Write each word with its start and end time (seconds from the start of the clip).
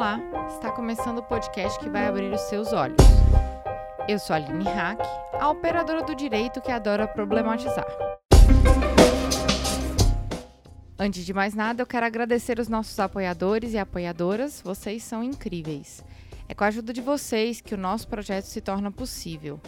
Olá, 0.00 0.18
está 0.48 0.72
começando 0.72 1.18
o 1.18 1.22
podcast 1.22 1.78
que 1.78 1.90
vai 1.90 2.06
abrir 2.06 2.32
os 2.32 2.40
seus 2.48 2.72
olhos. 2.72 2.96
Eu 4.08 4.18
sou 4.18 4.32
a 4.32 4.38
Aline 4.38 4.64
Hack, 4.64 4.98
a 5.38 5.50
operadora 5.50 6.02
do 6.02 6.14
direito 6.14 6.62
que 6.62 6.72
adora 6.72 7.06
problematizar. 7.06 7.84
Antes 10.98 11.26
de 11.26 11.34
mais 11.34 11.52
nada, 11.52 11.82
eu 11.82 11.86
quero 11.86 12.06
agradecer 12.06 12.58
os 12.58 12.66
nossos 12.66 12.98
apoiadores 12.98 13.74
e 13.74 13.78
apoiadoras, 13.78 14.62
vocês 14.62 15.02
são 15.02 15.22
incríveis. 15.22 16.02
É 16.48 16.54
com 16.54 16.64
a 16.64 16.68
ajuda 16.68 16.94
de 16.94 17.02
vocês 17.02 17.60
que 17.60 17.74
o 17.74 17.78
nosso 17.78 18.08
projeto 18.08 18.44
se 18.44 18.62
torna 18.62 18.90
possível. 18.90 19.60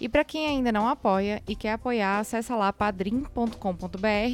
E 0.00 0.08
para 0.08 0.22
quem 0.22 0.46
ainda 0.46 0.70
não 0.70 0.86
apoia 0.86 1.42
e 1.48 1.56
quer 1.56 1.72
apoiar, 1.72 2.20
acessa 2.20 2.54
lá 2.54 2.72
padrim.com.br 2.72 3.56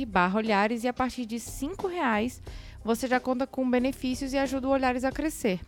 barra 0.06 0.36
olhares 0.36 0.84
e 0.84 0.88
a 0.88 0.92
partir 0.92 1.24
de 1.24 1.36
R$ 1.36 1.88
reais 1.90 2.42
você 2.88 3.06
já 3.06 3.20
conta 3.20 3.46
com 3.46 3.70
benefícios 3.70 4.32
e 4.32 4.38
ajuda 4.38 4.66
o 4.66 4.70
Olhares 4.70 5.04
a 5.04 5.12
crescer. 5.12 5.60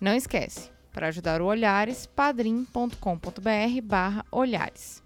Não 0.00 0.14
esquece, 0.14 0.70
para 0.90 1.08
ajudar 1.08 1.42
o 1.42 1.44
Olhares, 1.44 2.06
padrim.com.br 2.06 3.82
barra 3.84 4.24
olhares. 4.30 5.02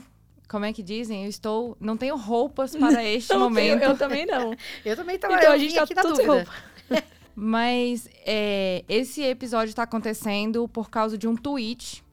Como 0.47 0.65
é 0.65 0.73
que 0.73 0.81
dizem? 0.81 1.23
Eu 1.23 1.29
estou. 1.29 1.77
Não 1.79 1.95
tenho 1.95 2.15
roupas 2.15 2.75
para 2.75 3.03
este 3.05 3.33
não 3.33 3.41
momento. 3.41 3.79
Tenho, 3.79 3.91
eu 3.91 3.97
também 3.97 4.25
não. 4.25 4.55
eu 4.83 4.95
também 4.95 5.19
tava. 5.19 5.35
Então 5.35 5.51
a 5.51 5.57
gente 5.57 5.75
tá 5.75 5.83
aqui 5.83 5.95
tudo 5.95 6.25
roupa. 6.25 6.51
Mas 7.35 8.09
é, 8.25 8.83
esse 8.87 9.21
episódio 9.21 9.69
está 9.69 9.83
acontecendo 9.83 10.67
por 10.69 10.89
causa 10.89 11.17
de 11.17 11.27
um 11.27 11.35
tweet 11.35 12.03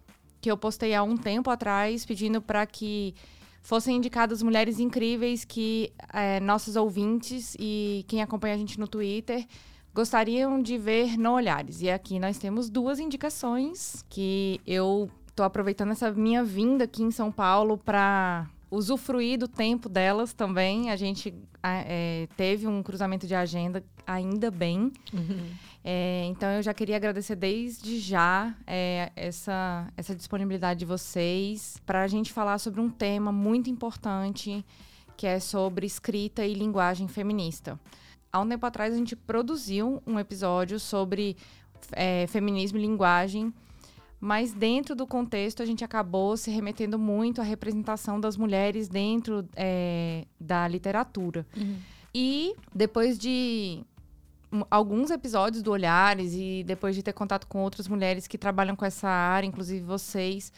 que 0.40 0.50
eu 0.50 0.56
postei 0.56 0.94
há 0.94 1.02
um 1.02 1.16
tempo 1.16 1.48
atrás, 1.48 2.04
pedindo 2.04 2.42
para 2.42 2.66
que 2.66 3.14
fossem 3.62 3.96
indicadas 3.96 4.42
mulheres 4.42 4.78
incríveis 4.80 5.44
que 5.44 5.92
é, 6.12 6.40
nossos 6.40 6.76
ouvintes 6.76 7.56
e 7.58 8.04
quem 8.08 8.20
acompanha 8.20 8.54
a 8.54 8.58
gente 8.58 8.78
no 8.78 8.88
Twitter 8.88 9.46
gostariam 9.94 10.60
de 10.60 10.76
ver 10.78 11.16
no 11.16 11.32
Olhares. 11.32 11.80
E 11.80 11.90
aqui 11.90 12.18
nós 12.18 12.38
temos 12.38 12.68
duas 12.68 12.98
indicações 12.98 14.04
que 14.08 14.60
eu 14.66 15.10
estou 15.28 15.44
aproveitando 15.44 15.92
essa 15.92 16.10
minha 16.10 16.42
vinda 16.42 16.84
aqui 16.84 17.02
em 17.02 17.10
São 17.10 17.30
Paulo 17.30 17.78
para 17.78 18.48
usufruir 18.70 19.38
do 19.38 19.46
tempo 19.46 19.88
delas 19.88 20.32
também. 20.32 20.90
A 20.90 20.96
gente 20.96 21.34
é, 21.62 22.26
teve 22.36 22.66
um 22.66 22.82
cruzamento 22.82 23.26
de 23.26 23.34
agenda, 23.34 23.84
ainda 24.06 24.50
bem. 24.50 24.90
Uhum. 25.12 25.50
É, 25.84 26.24
então 26.26 26.48
eu 26.50 26.62
já 26.62 26.72
queria 26.72 26.96
agradecer 26.96 27.34
desde 27.34 27.98
já 27.98 28.54
é, 28.66 29.10
essa, 29.16 29.88
essa 29.96 30.14
disponibilidade 30.14 30.80
de 30.80 30.86
vocês 30.86 31.76
para 31.84 32.02
a 32.02 32.06
gente 32.06 32.32
falar 32.32 32.58
sobre 32.58 32.80
um 32.80 32.88
tema 32.88 33.32
muito 33.32 33.68
importante 33.68 34.64
que 35.16 35.26
é 35.26 35.40
sobre 35.40 35.86
escrita 35.86 36.44
e 36.44 36.54
linguagem 36.54 37.08
feminista. 37.08 37.78
Há 38.32 38.40
um 38.40 38.48
tempo 38.48 38.64
atrás 38.64 38.94
a 38.94 38.96
gente 38.96 39.14
produziu 39.14 40.02
um 40.06 40.18
episódio 40.18 40.80
sobre 40.80 41.36
é, 41.92 42.26
feminismo 42.28 42.78
e 42.78 42.82
linguagem, 42.82 43.52
mas 44.20 44.52
dentro 44.52 44.94
do 44.94 45.06
contexto 45.06 45.62
a 45.62 45.66
gente 45.66 45.84
acabou 45.84 46.36
se 46.36 46.50
remetendo 46.50 46.98
muito 46.98 47.40
à 47.40 47.44
representação 47.44 48.20
das 48.20 48.36
mulheres 48.36 48.88
dentro 48.88 49.46
é, 49.54 50.24
da 50.40 50.66
literatura. 50.66 51.46
Uhum. 51.56 51.76
E 52.14 52.54
depois 52.74 53.18
de 53.18 53.84
alguns 54.70 55.10
episódios 55.10 55.62
do 55.62 55.70
Olhares 55.70 56.32
e 56.34 56.62
depois 56.64 56.94
de 56.94 57.02
ter 57.02 57.12
contato 57.12 57.46
com 57.46 57.62
outras 57.62 57.88
mulheres 57.88 58.26
que 58.26 58.36
trabalham 58.36 58.76
com 58.76 58.84
essa 58.84 59.08
área, 59.08 59.46
inclusive 59.46 59.80
vocês, 59.84 60.52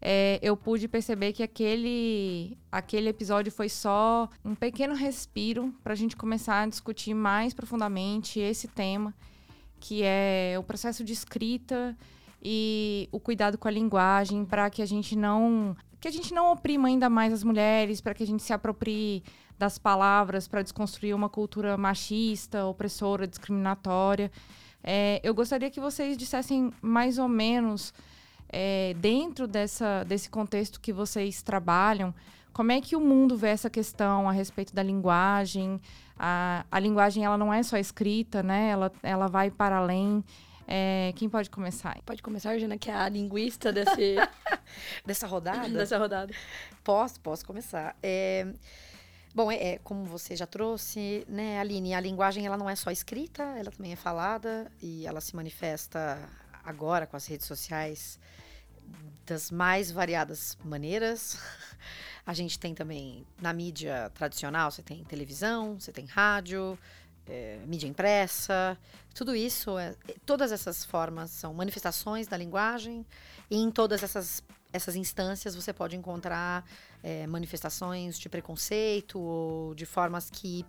é, 0.00 0.38
eu 0.42 0.56
pude 0.56 0.86
perceber 0.86 1.32
que 1.32 1.42
aquele, 1.42 2.56
aquele 2.70 3.08
episódio 3.08 3.50
foi 3.50 3.68
só 3.68 4.28
um 4.44 4.54
pequeno 4.54 4.94
respiro 4.94 5.74
para 5.82 5.92
a 5.92 5.96
gente 5.96 6.16
começar 6.16 6.62
a 6.62 6.66
discutir 6.66 7.14
mais 7.14 7.52
profundamente 7.52 8.38
esse 8.38 8.68
tema, 8.68 9.14
que 9.80 10.02
é 10.04 10.56
o 10.58 10.62
processo 10.62 11.04
de 11.04 11.12
escrita 11.12 11.96
e 12.42 13.08
o 13.10 13.18
cuidado 13.18 13.58
com 13.58 13.66
a 13.66 13.70
linguagem 13.70 14.44
para 14.44 14.70
que 14.70 14.82
a 14.82 14.86
gente 14.86 15.16
não 15.16 15.76
que 16.00 16.06
a 16.06 16.12
gente 16.12 16.32
não 16.32 16.52
oprima 16.52 16.86
ainda 16.86 17.10
mais 17.10 17.32
as 17.32 17.42
mulheres, 17.42 18.00
para 18.00 18.14
que 18.14 18.22
a 18.22 18.26
gente 18.26 18.40
se 18.44 18.52
aproprie 18.52 19.24
das 19.58 19.78
palavras 19.78 20.46
para 20.46 20.62
desconstruir 20.62 21.14
uma 21.14 21.28
cultura 21.28 21.76
machista, 21.76 22.64
opressora, 22.64 23.26
discriminatória. 23.26 24.30
É, 24.82 25.20
eu 25.22 25.34
gostaria 25.34 25.70
que 25.70 25.80
vocês 25.80 26.16
dissessem 26.16 26.72
mais 26.80 27.18
ou 27.18 27.28
menos, 27.28 27.92
é, 28.48 28.94
dentro 28.98 29.46
dessa, 29.46 30.04
desse 30.04 30.30
contexto 30.30 30.80
que 30.80 30.92
vocês 30.92 31.42
trabalham, 31.42 32.14
como 32.52 32.72
é 32.72 32.80
que 32.80 32.96
o 32.96 33.00
mundo 33.00 33.36
vê 33.36 33.48
essa 33.48 33.70
questão 33.70 34.28
a 34.28 34.32
respeito 34.32 34.74
da 34.74 34.82
linguagem? 34.82 35.80
A, 36.18 36.64
a 36.70 36.80
linguagem 36.80 37.24
ela 37.24 37.38
não 37.38 37.52
é 37.54 37.62
só 37.62 37.76
escrita, 37.76 38.42
né? 38.42 38.70
Ela, 38.70 38.92
ela 39.02 39.28
vai 39.28 39.50
para 39.50 39.76
além. 39.76 40.24
É, 40.66 41.12
quem 41.14 41.28
pode 41.28 41.50
começar? 41.50 41.96
Pode 42.04 42.20
começar, 42.20 42.58
Jana, 42.58 42.76
que 42.76 42.90
é 42.90 42.94
a 42.94 43.08
linguista 43.08 43.72
desse, 43.72 44.16
dessa 45.06 45.26
rodada. 45.26 45.68
Dessa 45.68 45.98
rodada. 45.98 46.34
Posso, 46.82 47.20
posso 47.20 47.46
começar. 47.46 47.96
É, 48.02 48.46
Bom, 49.38 49.52
é, 49.52 49.74
é, 49.74 49.78
como 49.84 50.04
você 50.04 50.34
já 50.34 50.48
trouxe, 50.48 51.24
né, 51.28 51.60
Aline, 51.60 51.94
a 51.94 52.00
linguagem 52.00 52.44
ela 52.44 52.56
não 52.56 52.68
é 52.68 52.74
só 52.74 52.90
escrita, 52.90 53.44
ela 53.56 53.70
também 53.70 53.92
é 53.92 53.94
falada 53.94 54.68
e 54.82 55.06
ela 55.06 55.20
se 55.20 55.36
manifesta 55.36 56.18
agora 56.64 57.06
com 57.06 57.16
as 57.16 57.24
redes 57.24 57.46
sociais 57.46 58.18
das 59.24 59.52
mais 59.52 59.92
variadas 59.92 60.58
maneiras. 60.64 61.38
A 62.26 62.34
gente 62.34 62.58
tem 62.58 62.74
também 62.74 63.24
na 63.40 63.52
mídia 63.52 64.10
tradicional, 64.12 64.72
você 64.72 64.82
tem 64.82 65.04
televisão, 65.04 65.78
você 65.78 65.92
tem 65.92 66.04
rádio, 66.04 66.76
é, 67.24 67.60
mídia 67.64 67.86
impressa, 67.86 68.76
tudo 69.14 69.36
isso, 69.36 69.78
é, 69.78 69.94
todas 70.26 70.50
essas 70.50 70.84
formas 70.84 71.30
são 71.30 71.54
manifestações 71.54 72.26
da 72.26 72.36
linguagem 72.36 73.06
e 73.48 73.56
em 73.56 73.70
todas 73.70 74.02
essas 74.02 74.42
essas 74.72 74.96
instâncias 74.96 75.54
você 75.54 75.72
pode 75.72 75.96
encontrar 75.96 76.64
é, 77.02 77.26
manifestações 77.26 78.18
de 78.18 78.28
preconceito 78.28 79.18
ou 79.18 79.74
de 79.74 79.86
formas 79.86 80.30
que 80.30 80.64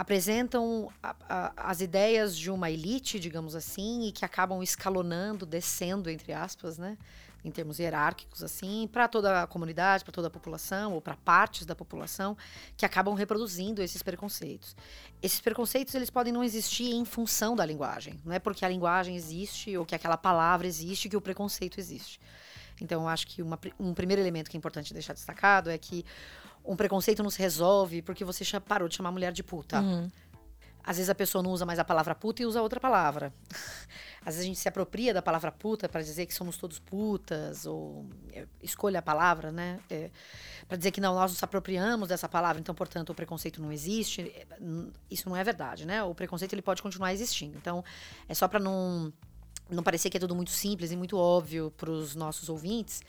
apresentam 0.00 0.90
a, 1.02 1.14
a, 1.28 1.70
as 1.70 1.82
ideias 1.82 2.34
de 2.34 2.50
uma 2.50 2.70
elite, 2.70 3.20
digamos 3.20 3.54
assim, 3.54 4.08
e 4.08 4.12
que 4.12 4.24
acabam 4.24 4.62
escalonando, 4.62 5.44
descendo, 5.44 6.08
entre 6.08 6.32
aspas, 6.32 6.78
né? 6.78 6.96
Em 7.44 7.50
termos 7.50 7.78
hierárquicos, 7.78 8.42
assim, 8.42 8.88
para 8.90 9.06
toda 9.06 9.42
a 9.42 9.46
comunidade, 9.46 10.02
para 10.02 10.12
toda 10.12 10.28
a 10.28 10.30
população, 10.30 10.94
ou 10.94 11.02
para 11.02 11.16
partes 11.16 11.66
da 11.66 11.74
população, 11.74 12.34
que 12.78 12.86
acabam 12.86 13.14
reproduzindo 13.14 13.82
esses 13.82 14.02
preconceitos. 14.02 14.74
Esses 15.22 15.40
preconceitos, 15.40 15.94
eles 15.94 16.08
podem 16.08 16.32
não 16.32 16.42
existir 16.42 16.94
em 16.94 17.04
função 17.04 17.54
da 17.54 17.64
linguagem. 17.64 18.18
Não 18.24 18.32
é 18.32 18.38
porque 18.38 18.64
a 18.64 18.68
linguagem 18.68 19.16
existe 19.16 19.76
ou 19.76 19.84
que 19.84 19.94
aquela 19.94 20.16
palavra 20.16 20.66
existe 20.66 21.10
que 21.10 21.16
o 21.16 21.20
preconceito 21.20 21.78
existe. 21.78 22.18
Então, 22.84 23.02
eu 23.02 23.08
acho 23.08 23.26
que 23.26 23.42
uma, 23.42 23.58
um 23.78 23.94
primeiro 23.94 24.22
elemento 24.22 24.50
que 24.50 24.56
é 24.56 24.58
importante 24.58 24.92
deixar 24.92 25.12
destacado 25.12 25.70
é 25.70 25.78
que 25.78 26.04
um 26.64 26.76
preconceito 26.76 27.22
não 27.22 27.30
se 27.30 27.38
resolve 27.38 28.02
porque 28.02 28.24
você 28.24 28.44
parou 28.60 28.88
de 28.88 28.94
chamar 28.94 29.08
a 29.08 29.12
mulher 29.12 29.32
de 29.32 29.42
puta. 29.42 29.80
Uhum. 29.80 30.10
Às 30.82 30.96
vezes 30.96 31.10
a 31.10 31.14
pessoa 31.14 31.42
não 31.42 31.50
usa 31.50 31.66
mais 31.66 31.78
a 31.78 31.84
palavra 31.84 32.14
puta 32.14 32.42
e 32.42 32.46
usa 32.46 32.62
outra 32.62 32.80
palavra. 32.80 33.32
Às 34.24 34.34
vezes 34.34 34.40
a 34.40 34.44
gente 34.44 34.58
se 34.58 34.68
apropria 34.68 35.12
da 35.12 35.22
palavra 35.22 35.52
puta 35.52 35.88
para 35.88 36.02
dizer 36.02 36.26
que 36.26 36.34
somos 36.34 36.56
todos 36.56 36.78
putas, 36.78 37.66
ou 37.66 38.06
é, 38.32 38.46
escolha 38.62 38.98
a 38.98 39.02
palavra, 39.02 39.52
né? 39.52 39.78
É, 39.90 40.10
para 40.66 40.76
dizer 40.76 40.90
que 40.90 41.00
não, 41.00 41.14
nós 41.14 41.32
nos 41.32 41.42
apropriamos 41.42 42.08
dessa 42.08 42.28
palavra, 42.28 42.60
então, 42.60 42.74
portanto, 42.74 43.10
o 43.10 43.14
preconceito 43.14 43.60
não 43.60 43.72
existe. 43.72 44.22
É, 44.22 44.46
isso 45.10 45.28
não 45.28 45.36
é 45.36 45.44
verdade, 45.44 45.86
né? 45.86 46.02
O 46.02 46.14
preconceito 46.14 46.52
ele 46.54 46.62
pode 46.62 46.82
continuar 46.82 47.12
existindo. 47.12 47.56
Então, 47.56 47.84
é 48.28 48.34
só 48.34 48.48
para 48.48 48.58
não, 48.58 49.12
não 49.70 49.82
parecer 49.82 50.10
que 50.10 50.16
é 50.16 50.20
tudo 50.20 50.34
muito 50.34 50.50
simples 50.50 50.90
e 50.90 50.96
muito 50.96 51.16
óbvio 51.16 51.72
para 51.76 51.90
os 51.90 52.14
nossos 52.14 52.48
ouvintes, 52.48 53.02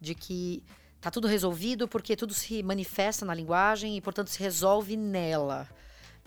de 0.00 0.14
que 0.14 0.62
tá 1.00 1.10
tudo 1.10 1.28
resolvido 1.28 1.86
porque 1.86 2.16
tudo 2.16 2.34
se 2.34 2.62
manifesta 2.62 3.24
na 3.24 3.34
linguagem 3.34 3.96
e, 3.96 4.00
portanto, 4.00 4.28
se 4.28 4.40
resolve 4.40 4.96
nela. 4.96 5.68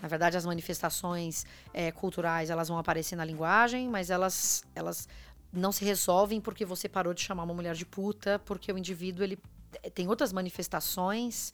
Na 0.00 0.08
verdade, 0.08 0.36
as 0.36 0.44
manifestações 0.44 1.46
é, 1.72 1.92
culturais 1.92 2.50
elas 2.50 2.68
vão 2.68 2.78
aparecer 2.78 3.14
na 3.14 3.24
linguagem, 3.24 3.88
mas 3.88 4.10
elas, 4.10 4.64
elas 4.74 5.08
não 5.52 5.70
se 5.70 5.84
resolvem 5.84 6.40
porque 6.40 6.64
você 6.64 6.88
parou 6.88 7.14
de 7.14 7.20
chamar 7.20 7.44
uma 7.44 7.54
mulher 7.54 7.74
de 7.74 7.86
puta, 7.86 8.40
porque 8.40 8.72
o 8.72 8.78
indivíduo 8.78 9.22
ele 9.22 9.38
eh, 9.82 9.90
tem 9.90 10.08
outras 10.08 10.32
manifestações 10.32 11.52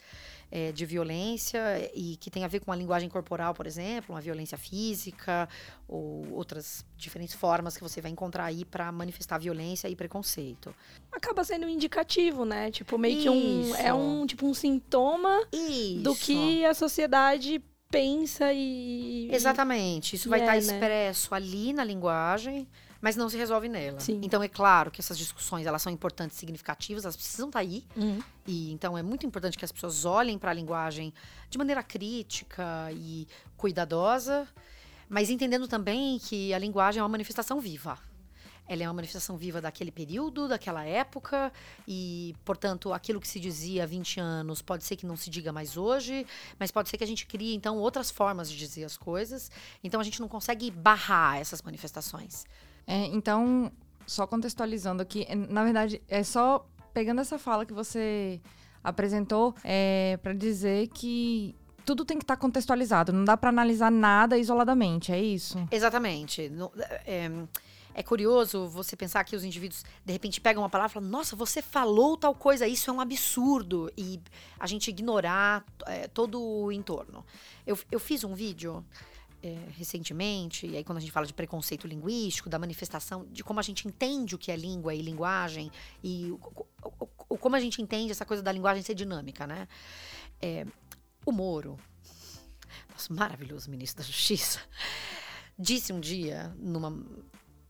é, 0.51 0.73
de 0.73 0.87
violência 0.87 1.91
e 1.95 2.17
que 2.17 2.31
tem 2.31 2.45
a 2.45 2.49
ver 2.49 2.61
com 2.61 2.73
a 2.73 2.77
linguagem 2.77 3.09
corporal, 3.09 3.55
por 3.55 3.67
exemplo, 3.67 4.15
uma 4.15 4.21
violência 4.21 4.57
física 4.57 5.49
ou 5.87 6.27
outras 6.33 6.85
diferentes 6.97 7.35
formas 7.35 7.77
que 7.77 7.83
você 7.83 8.01
vai 8.01 8.11
encontrar 8.11 8.45
aí 8.45 8.65
para 8.65 8.91
manifestar 8.91 9.39
violência 9.39 9.89
e 9.89 9.97
preconceito. 9.97 10.75
Acaba 11.13 11.45
sendo 11.45 11.67
um 11.67 11.69
indicativo, 11.69 12.45
né? 12.45 12.71
Tipo, 12.71 12.99
meio 12.99 13.23
que 13.23 13.29
um 13.29 13.75
é 13.77 13.93
um 13.93 14.27
tipo 14.27 14.47
um 14.47 14.55
sintoma 14.55 15.47
Isso. 15.53 16.03
do 16.03 16.15
que 16.15 16.65
a 16.65 16.75
sociedade 16.75 17.63
pensa 17.91 18.53
e. 18.53 19.29
Exatamente. 19.33 20.17
Isso 20.17 20.29
e 20.29 20.31
vai 20.31 20.41
é, 20.41 20.43
estar 20.43 20.53
né? 20.53 20.59
expresso 20.59 21.35
ali 21.35 21.73
na 21.73 21.85
linguagem, 21.85 22.69
mas 23.01 23.17
não 23.17 23.29
se 23.29 23.37
resolve 23.37 23.69
nela. 23.69 24.01
Sim. 24.01 24.21
Então 24.23 24.43
é 24.43 24.49
claro 24.49 24.91
que 24.91 25.01
essas 25.01 25.17
discussões 25.17 25.67
elas 25.67 25.83
são 25.83 25.93
importantes, 25.93 26.37
significativas, 26.37 27.05
elas 27.05 27.17
precisam 27.17 27.49
estar 27.49 27.61
aí. 27.61 27.85
Uhum. 27.97 28.23
E 28.47 28.73
então 28.73 28.97
é 28.97 29.03
muito 29.03 29.27
importante 29.27 29.57
que 29.57 29.65
as 29.65 29.73
pessoas 29.73 30.05
olhem 30.05 30.39
para 30.39 30.51
a 30.51 30.55
linguagem 30.55 31.13
de 31.49 31.59
maneira 31.59 31.83
crítica 31.83 32.91
e 32.93 33.27
cuidadosa, 33.57 34.49
mas 35.09 35.31
entendendo 35.31 35.69
também 35.69 36.19
que 36.19 36.53
a 36.53 36.59
linguagem 36.59 37.01
é 37.01 37.03
uma 37.03 37.09
manifestação 37.09 37.61
viva. 37.61 37.99
Ela 38.69 38.83
é 38.83 38.87
uma 38.87 38.93
manifestação 38.93 39.39
viva 39.39 39.63
daquele 39.63 39.91
período, 39.91 40.47
daquela 40.47 40.85
época, 40.85 41.51
e, 41.87 42.37
portanto, 42.45 42.93
aquilo 42.93 43.19
que 43.19 43.27
se 43.27 43.41
dizia 43.41 43.85
há 43.85 43.87
20 43.87 44.21
anos 44.21 44.61
pode 44.61 44.85
ser 44.85 44.95
que 44.95 45.07
não 45.07 45.17
se 45.17 45.31
diga 45.31 45.51
mais 45.51 45.79
hoje, 45.79 46.27
mas 46.59 46.71
pode 46.71 46.91
ser 46.91 46.99
que 46.99 47.05
a 47.05 47.07
gente 47.07 47.27
crie, 47.27 47.55
então, 47.55 47.79
outras 47.79 48.11
formas 48.11 48.51
de 48.51 48.59
dizer 48.59 48.85
as 48.85 48.95
coisas. 48.95 49.51
Então, 49.83 49.99
a 49.99 50.05
gente 50.05 50.21
não 50.21 50.29
consegue 50.29 50.71
barrar 50.71 51.39
essas 51.39 51.63
manifestações. 51.63 52.45
É, 52.91 53.05
então, 53.09 53.71
só 54.07 54.27
contextualizando 54.27 55.03
aqui, 55.03 55.27
é, 55.29 55.35
na 55.35 55.63
verdade, 55.63 56.01
é 56.09 56.23
só 56.23 56.67
pegando 56.95 57.21
essa 57.21 57.39
fala 57.39 57.67
que 57.67 57.73
você 57.75 58.41
apresentou 58.83 59.55
é, 59.63 60.19
para 60.23 60.33
dizer 60.33 60.89
que 60.89 61.55
tudo 61.85 62.03
tem 62.05 62.17
que 62.17 62.25
estar 62.25 62.37
contextualizado, 62.39 63.13
não 63.13 63.25
dá 63.25 63.37
para 63.37 63.51
analisar 63.51 63.91
nada 63.91 64.39
isoladamente, 64.39 65.13
é 65.13 65.21
isso? 65.21 65.59
Exatamente. 65.71 66.49
No- 66.49 66.73
é, 67.05 67.31
é 67.95 68.03
curioso 68.03 68.67
você 68.69 68.97
pensar 68.97 69.23
que 69.25 69.37
os 69.37 69.45
indivíduos, 69.45 69.85
de 70.05 70.13
repente, 70.13 70.41
pegam 70.41 70.63
uma 70.63 70.71
palavra 70.71 70.93
e 70.93 70.95
falam, 70.95 71.09
nossa, 71.11 71.37
você 71.37 71.61
falou 71.61 72.17
tal 72.17 72.35
coisa, 72.35 72.67
isso 72.67 72.89
é 72.89 72.93
um 72.93 73.01
absurdo. 73.01 73.91
E 73.99 74.19
a 74.59 74.67
gente 74.67 74.89
ignorar 74.89 75.63
é, 75.87 76.09
todo 76.09 76.41
o 76.41 76.73
entorno. 76.73 77.25
Eu, 77.67 77.79
eu 77.93 77.99
fiz 78.01 78.23
um 78.25 78.35
vídeo 78.35 78.83
é, 79.43 79.57
recentemente, 79.77 80.67
e 80.67 80.77
aí 80.77 80.85
quando 80.85 80.99
a 80.99 81.01
gente 81.01 81.13
fala 81.13 81.27
de 81.27 81.33
preconceito 81.33 81.87
linguístico, 81.87 82.49
da 82.49 82.59
manifestação, 82.59 83.27
de 83.31 83.43
como 83.45 83.61
a 83.61 83.63
gente 83.63 83.87
entende 83.87 84.35
o 84.35 84.39
que 84.39 84.51
é 84.51 84.57
língua 84.57 84.95
e 84.95 85.01
linguagem, 85.03 85.71
e 86.03 86.31
o, 86.31 86.41
o- 86.83 87.09
o- 87.31 87.39
como 87.39 87.55
a 87.57 87.61
gente 87.61 87.81
entende 87.81 88.11
essa 88.11 88.25
coisa 88.25 88.43
da 88.43 88.51
linguagem 88.53 88.83
ser 88.83 88.95
dinâmica, 88.95 89.47
né? 89.47 89.69
É, 90.41 90.67
o 91.25 91.33
Moro, 91.33 91.79
nosso 92.91 93.13
maravilhoso 93.13 93.71
ministro 93.71 94.03
da 94.03 94.07
Justiça, 94.07 94.61
disse 95.59 95.93
um 95.93 96.01
dia, 96.01 96.55
numa, 96.59 96.91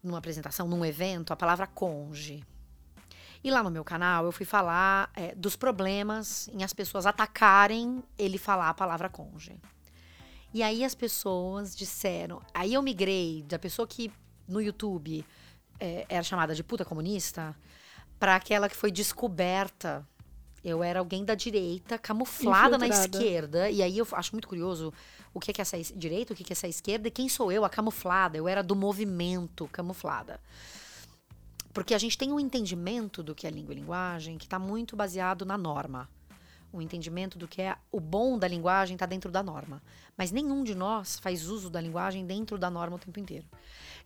numa 0.03 0.19
apresentação, 0.19 0.67
num 0.69 0.85
evento, 0.85 1.33
a 1.33 1.37
palavra 1.37 1.67
conge. 1.67 2.45
E 3.43 3.51
lá 3.51 3.63
no 3.63 3.71
meu 3.71 3.85
canal 3.85 4.25
eu 4.25 4.33
fui 4.33 4.45
falar 4.45 5.11
é, 5.15 5.35
dos 5.35 5.55
problemas 5.55 6.49
em 6.49 6.65
as 6.65 6.73
pessoas 6.73 7.07
atacarem 7.07 8.03
ele 8.19 8.37
falar 8.37 8.69
a 8.69 8.75
palavra 8.75 9.09
conge. 9.09 9.61
E 10.53 10.63
aí 10.63 10.85
as 10.85 10.95
pessoas 10.95 11.77
disseram. 11.77 12.41
Aí 12.55 12.75
eu 12.75 12.83
migrei 12.83 13.43
da 13.43 13.59
pessoa 13.59 13.87
que 13.87 14.11
no 14.47 14.61
YouTube 14.61 15.25
é, 15.79 16.07
era 16.09 16.23
chamada 16.23 16.55
de 16.55 16.65
puta 16.65 16.85
comunista 16.85 17.55
para 18.19 18.35
aquela 18.35 18.69
que 18.69 18.77
foi 18.77 18.91
descoberta. 18.91 20.07
Eu 20.65 20.83
era 20.83 20.99
alguém 20.99 21.25
da 21.25 21.35
direita, 21.35 21.99
camuflada 21.99 22.77
na 22.79 22.87
Infiltrada. 22.89 23.17
esquerda. 23.19 23.71
E 23.71 23.83
aí 23.83 23.99
eu 23.99 24.07
acho 24.13 24.35
muito 24.35 24.49
curioso 24.49 24.93
o 25.33 25.39
que 25.39 25.51
é, 25.51 25.55
que 25.55 25.61
é 25.61 25.63
essa 25.63 25.77
es- 25.79 25.93
direita, 25.95 26.33
o 26.33 26.35
é, 26.35 26.37
que 26.43 26.53
é 26.53 26.55
essa 26.55 26.67
esquerda 26.67 27.09
e 27.09 27.11
quem 27.11 27.29
sou 27.29 27.53
eu, 27.53 27.65
a 27.65 27.69
camuflada. 27.71 28.37
Eu 28.37 28.49
era 28.49 28.63
do 28.63 28.75
movimento 28.75 29.69
camuflada. 29.69 30.41
Porque 31.73 31.95
a 31.95 31.99
gente 31.99 32.19
tem 32.19 32.33
um 32.33 32.41
entendimento 32.41 33.23
do 33.23 33.35
que 33.35 33.47
é 33.47 33.51
língua 33.51 33.73
e 33.73 33.77
linguagem 33.77 34.37
que 34.37 34.47
está 34.47 34.59
muito 34.59 34.97
baseado 34.97 35.45
na 35.47 35.57
norma. 35.57 36.09
O 36.73 36.83
entendimento 36.83 37.39
do 37.39 37.49
que 37.49 37.63
é 37.63 37.77
o 37.91 37.99
bom 37.99 38.39
da 38.39 38.47
linguagem 38.47 38.95
está 38.95 39.07
dentro 39.07 39.31
da 39.31 39.43
norma. 39.43 39.83
Mas 40.17 40.31
nenhum 40.31 40.63
de 40.63 40.75
nós 40.75 41.19
faz 41.19 41.47
uso 41.47 41.71
da 41.71 41.81
linguagem 41.81 42.27
dentro 42.27 42.59
da 42.59 42.69
norma 42.69 42.97
o 42.97 42.99
tempo 42.99 43.19
inteiro. 43.19 43.47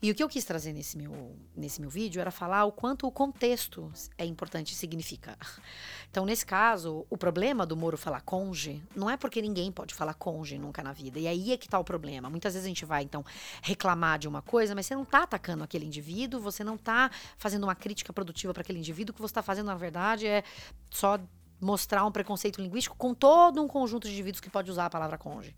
E 0.00 0.10
o 0.10 0.14
que 0.14 0.22
eu 0.22 0.28
quis 0.28 0.44
trazer 0.44 0.72
nesse 0.72 0.98
meu, 0.98 1.36
nesse 1.56 1.80
meu 1.80 1.88
vídeo 1.88 2.20
era 2.20 2.30
falar 2.30 2.64
o 2.64 2.72
quanto 2.72 3.06
o 3.06 3.10
contexto 3.10 3.90
é 4.18 4.24
importante 4.24 4.72
e 4.72 4.74
significa. 4.74 5.36
Então, 6.12 6.26
nesse 6.26 6.44
caso, 6.44 7.06
o 7.08 7.16
problema 7.16 7.64
do 7.64 7.74
Moro 7.74 7.96
falar 7.96 8.20
conge 8.20 8.82
não 8.94 9.08
é 9.08 9.16
porque 9.16 9.40
ninguém 9.40 9.72
pode 9.72 9.94
falar 9.94 10.12
conge 10.12 10.58
nunca 10.58 10.82
na 10.82 10.92
vida. 10.92 11.18
E 11.18 11.26
aí 11.26 11.52
é 11.52 11.56
que 11.56 11.64
está 11.66 11.78
o 11.78 11.84
problema. 11.84 12.28
Muitas 12.28 12.52
vezes 12.52 12.66
a 12.66 12.68
gente 12.68 12.84
vai, 12.84 13.02
então, 13.02 13.24
reclamar 13.62 14.18
de 14.18 14.28
uma 14.28 14.42
coisa, 14.42 14.74
mas 14.74 14.84
você 14.84 14.94
não 14.94 15.04
está 15.04 15.22
atacando 15.22 15.64
aquele 15.64 15.86
indivíduo, 15.86 16.38
você 16.38 16.62
não 16.62 16.74
está 16.74 17.10
fazendo 17.38 17.64
uma 17.64 17.74
crítica 17.74 18.12
produtiva 18.12 18.52
para 18.52 18.60
aquele 18.60 18.78
indivíduo. 18.78 19.12
O 19.12 19.14
que 19.14 19.22
você 19.22 19.30
está 19.30 19.42
fazendo, 19.42 19.68
na 19.68 19.74
verdade, 19.74 20.26
é 20.26 20.44
só 20.90 21.18
mostrar 21.62 22.04
um 22.04 22.10
preconceito 22.10 22.60
linguístico 22.60 22.96
com 22.96 23.14
todo 23.14 23.62
um 23.62 23.68
conjunto 23.68 24.08
de 24.08 24.12
indivíduos 24.12 24.40
que 24.40 24.50
pode 24.50 24.68
usar 24.68 24.86
a 24.86 24.90
palavra 24.90 25.16
conge. 25.16 25.54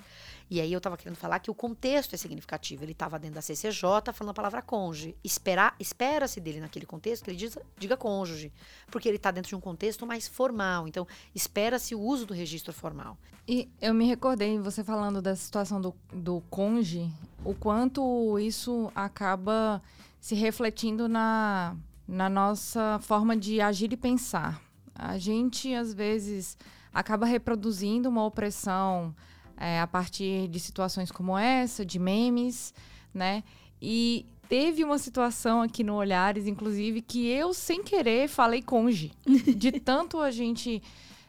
E 0.51 0.61
aí 0.61 0.71
eu 0.71 0.77
estava 0.77 0.99
querendo 0.99 1.17
falar 1.17 1.39
que 1.39 1.51
o 1.51 1.55
contexto 1.55 2.13
é 2.13 2.19
significativo. 2.19 2.85
Ele 2.85 2.93
estava 2.93 3.19
dentro 3.19 3.37
da 3.37 3.41
CCJ 3.43 4.13
falando 4.13 4.31
a 4.33 4.35
palavra 4.35 4.61
conge. 4.61 5.17
Espera-se 5.25 6.41
dele 6.41 6.61
naquele 6.61 6.85
contexto 6.85 7.25
que 7.25 7.31
ele 7.31 7.39
diz, 7.39 7.57
diga 7.79 7.97
cônjuge, 7.97 8.53
porque 8.91 9.09
ele 9.09 9.17
está 9.17 9.31
dentro 9.31 9.49
de 9.49 9.57
um 9.57 9.61
contexto 9.61 10.07
mais 10.07 10.29
formal. 10.29 10.87
Então, 10.87 11.09
espera-se 11.35 11.95
o 11.95 12.01
uso 12.01 12.27
do 12.27 12.35
registro 12.35 12.75
formal. 12.75 13.17
E 13.49 13.71
eu 13.81 13.95
me 13.95 14.07
recordei, 14.07 14.59
você 14.59 14.85
falando 14.85 15.23
da 15.23 15.35
situação 15.35 15.81
do, 15.81 15.95
do 16.13 16.43
conge, 16.51 17.11
o 17.43 17.55
quanto 17.55 18.39
isso 18.39 18.93
acaba 18.95 19.83
se 20.21 20.35
refletindo 20.35 21.09
na, 21.09 21.75
na 22.07 22.29
nossa 22.29 22.99
forma 23.01 23.35
de 23.35 23.63
agir 23.63 23.91
e 23.91 23.97
pensar. 23.97 24.61
A 24.95 25.19
gente, 25.19 25.75
às 25.75 25.93
vezes, 25.93 26.57
acaba 26.93 27.27
reproduzindo 27.27 28.09
uma 28.09 28.25
opressão 28.25 29.15
é, 29.57 29.81
a 29.81 29.87
partir 29.87 30.49
de 30.49 30.61
situações 30.61 31.11
como 31.11 31.37
essa, 31.37 31.85
de 31.85 31.99
memes, 31.99 32.73
né? 33.13 33.43
E 33.81 34.27
teve 34.49 34.85
uma 34.85 34.99
situação 34.99 35.63
aqui 35.63 35.83
no 35.83 35.95
Olhares, 35.95 36.47
inclusive, 36.47 37.01
que 37.01 37.27
eu, 37.27 37.53
sem 37.53 37.83
querer, 37.83 38.29
falei 38.29 38.63
conge. 38.63 39.13
De 39.57 39.73
tanto 39.73 40.21
a 40.21 40.31
gente 40.31 40.83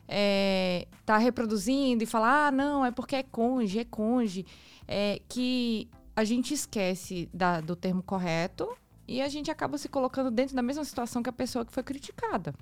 é, 0.07 0.87
tá 1.05 1.17
reproduzindo 1.17 2.03
e 2.03 2.07
falar, 2.07 2.47
ah, 2.47 2.51
não, 2.51 2.85
é 2.85 2.91
porque 2.91 3.15
é 3.15 3.23
conge, 3.23 3.79
é 3.79 3.85
conge, 3.85 4.45
é, 4.87 5.19
que 5.27 5.89
a 6.15 6.23
gente 6.23 6.53
esquece 6.53 7.29
da- 7.33 7.61
do 7.61 7.75
termo 7.75 8.01
correto 8.03 8.69
e 9.07 9.21
a 9.21 9.27
gente 9.27 9.51
acaba 9.51 9.77
se 9.77 9.89
colocando 9.89 10.31
dentro 10.31 10.55
da 10.55 10.61
mesma 10.61 10.83
situação 10.85 11.21
que 11.21 11.29
a 11.29 11.33
pessoa 11.33 11.65
que 11.65 11.71
foi 11.73 11.83
criticada. 11.83 12.53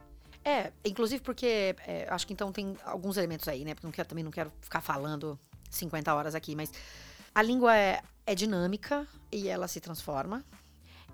É, 0.45 0.71
inclusive 0.83 1.23
porque 1.23 1.75
é, 1.87 2.05
acho 2.09 2.27
que 2.27 2.33
então 2.33 2.51
tem 2.51 2.75
alguns 2.83 3.17
elementos 3.17 3.47
aí, 3.47 3.63
né? 3.63 3.73
Porque 3.73 3.87
não 3.87 3.91
quero, 3.91 4.09
também 4.09 4.23
não 4.23 4.31
quero 4.31 4.51
ficar 4.61 4.81
falando 4.81 5.39
50 5.69 6.13
horas 6.13 6.35
aqui, 6.35 6.55
mas 6.55 6.71
a 7.33 7.41
língua 7.41 7.75
é, 7.75 8.01
é 8.25 8.35
dinâmica 8.35 9.07
e 9.31 9.47
ela 9.47 9.67
se 9.67 9.79
transforma. 9.79 10.43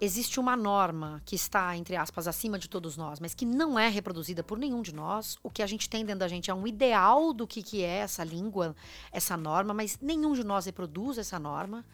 Existe 0.01 0.39
uma 0.39 0.55
norma 0.55 1.21
que 1.25 1.35
está, 1.35 1.75
entre 1.75 1.97
aspas, 1.97 2.25
acima 2.25 2.57
de 2.57 2.69
todos 2.69 2.95
nós, 2.95 3.19
mas 3.19 3.33
que 3.33 3.45
não 3.45 3.77
é 3.77 3.89
reproduzida 3.89 4.41
por 4.41 4.57
nenhum 4.57 4.81
de 4.81 4.95
nós. 4.95 5.37
O 5.43 5.49
que 5.49 5.61
a 5.61 5.67
gente 5.67 5.89
tem 5.89 6.05
dentro 6.05 6.21
da 6.21 6.27
gente 6.27 6.49
é 6.49 6.53
um 6.53 6.65
ideal 6.65 7.33
do 7.33 7.45
que, 7.45 7.61
que 7.61 7.83
é 7.83 7.97
essa 7.97 8.23
língua, 8.23 8.73
essa 9.11 9.35
norma, 9.35 9.73
mas 9.73 9.99
nenhum 10.01 10.33
de 10.33 10.43
nós 10.43 10.65
reproduz 10.65 11.17
essa 11.17 11.37
norma. 11.37 11.85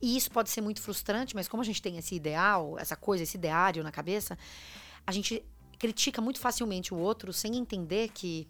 E 0.00 0.16
isso 0.16 0.30
pode 0.30 0.50
ser 0.50 0.60
muito 0.60 0.80
frustrante, 0.80 1.34
mas 1.34 1.48
como 1.48 1.60
a 1.60 1.66
gente 1.66 1.82
tem 1.82 1.98
esse 1.98 2.14
ideal, 2.14 2.78
essa 2.78 2.94
coisa, 2.94 3.24
esse 3.24 3.36
ideário 3.36 3.82
na 3.82 3.90
cabeça, 3.90 4.38
a 5.04 5.10
gente 5.10 5.44
critica 5.78 6.20
muito 6.20 6.40
facilmente 6.40 6.92
o 6.92 6.98
outro 6.98 7.32
sem 7.32 7.56
entender 7.56 8.08
que 8.08 8.48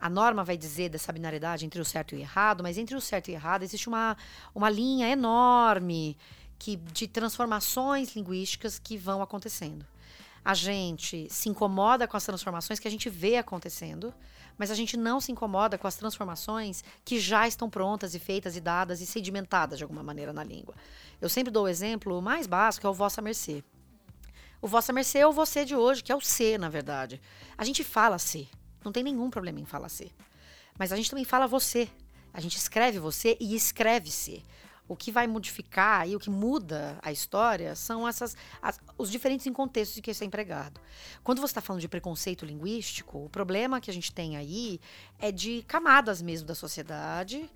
a 0.00 0.08
norma 0.08 0.44
vai 0.44 0.56
dizer 0.56 0.88
dessa 0.88 1.12
binariedade 1.12 1.66
entre 1.66 1.80
o 1.80 1.84
certo 1.84 2.14
e 2.14 2.18
o 2.18 2.20
errado, 2.20 2.62
mas 2.62 2.78
entre 2.78 2.96
o 2.96 3.00
certo 3.00 3.28
e 3.28 3.32
o 3.32 3.34
errado 3.34 3.64
existe 3.64 3.88
uma, 3.88 4.16
uma 4.54 4.70
linha 4.70 5.08
enorme 5.08 6.16
que, 6.58 6.76
de 6.76 7.08
transformações 7.08 8.14
linguísticas 8.14 8.78
que 8.78 8.96
vão 8.96 9.20
acontecendo. 9.20 9.84
A 10.44 10.54
gente 10.54 11.26
se 11.30 11.48
incomoda 11.48 12.06
com 12.06 12.16
as 12.16 12.24
transformações 12.24 12.78
que 12.78 12.88
a 12.88 12.90
gente 12.90 13.10
vê 13.10 13.36
acontecendo, 13.36 14.14
mas 14.56 14.70
a 14.70 14.74
gente 14.74 14.96
não 14.96 15.20
se 15.20 15.30
incomoda 15.32 15.76
com 15.76 15.86
as 15.86 15.96
transformações 15.96 16.82
que 17.04 17.18
já 17.18 17.46
estão 17.46 17.68
prontas 17.68 18.14
e 18.14 18.18
feitas 18.18 18.56
e 18.56 18.60
dadas 18.60 19.00
e 19.00 19.06
sedimentadas 19.06 19.78
de 19.78 19.84
alguma 19.84 20.02
maneira 20.02 20.32
na 20.32 20.44
língua. 20.44 20.74
Eu 21.20 21.28
sempre 21.28 21.52
dou 21.52 21.64
o 21.64 21.68
exemplo 21.68 22.22
mais 22.22 22.46
básico, 22.46 22.86
é 22.86 22.90
o 22.90 22.94
vossa 22.94 23.20
mercê. 23.20 23.62
O 24.60 24.66
vossa 24.66 24.92
mercê 24.92 25.18
é 25.18 25.26
o 25.26 25.32
você 25.32 25.64
de 25.64 25.76
hoje, 25.76 26.02
que 26.02 26.10
é 26.10 26.16
o 26.16 26.20
ser, 26.20 26.58
na 26.58 26.68
verdade. 26.68 27.20
A 27.56 27.64
gente 27.64 27.84
fala 27.84 28.18
ser. 28.18 28.48
Não 28.84 28.90
tem 28.90 29.04
nenhum 29.04 29.30
problema 29.30 29.60
em 29.60 29.64
falar 29.64 29.88
ser. 29.88 30.10
Mas 30.76 30.92
a 30.92 30.96
gente 30.96 31.10
também 31.10 31.24
fala 31.24 31.46
você. 31.46 31.88
A 32.32 32.40
gente 32.40 32.56
escreve 32.56 32.98
você 32.98 33.36
e 33.40 33.54
escreve 33.54 34.10
ser. 34.10 34.42
O 34.88 34.96
que 34.96 35.12
vai 35.12 35.26
modificar 35.26 36.08
e 36.08 36.16
o 36.16 36.18
que 36.18 36.30
muda 36.30 36.98
a 37.02 37.12
história 37.12 37.76
são 37.76 38.08
essas, 38.08 38.36
as, 38.60 38.80
os 38.96 39.10
diferentes 39.10 39.46
contextos 39.52 39.98
em 39.98 40.00
que 40.00 40.10
isso 40.10 40.24
é 40.24 40.26
empregado. 40.26 40.80
Quando 41.22 41.40
você 41.40 41.50
está 41.50 41.60
falando 41.60 41.80
de 41.80 41.88
preconceito 41.88 42.46
linguístico, 42.46 43.24
o 43.24 43.28
problema 43.28 43.80
que 43.80 43.90
a 43.90 43.94
gente 43.94 44.10
tem 44.10 44.36
aí 44.36 44.80
é 45.18 45.30
de 45.30 45.62
camadas 45.68 46.22
mesmo 46.22 46.48
da 46.48 46.54
sociedade 46.54 47.48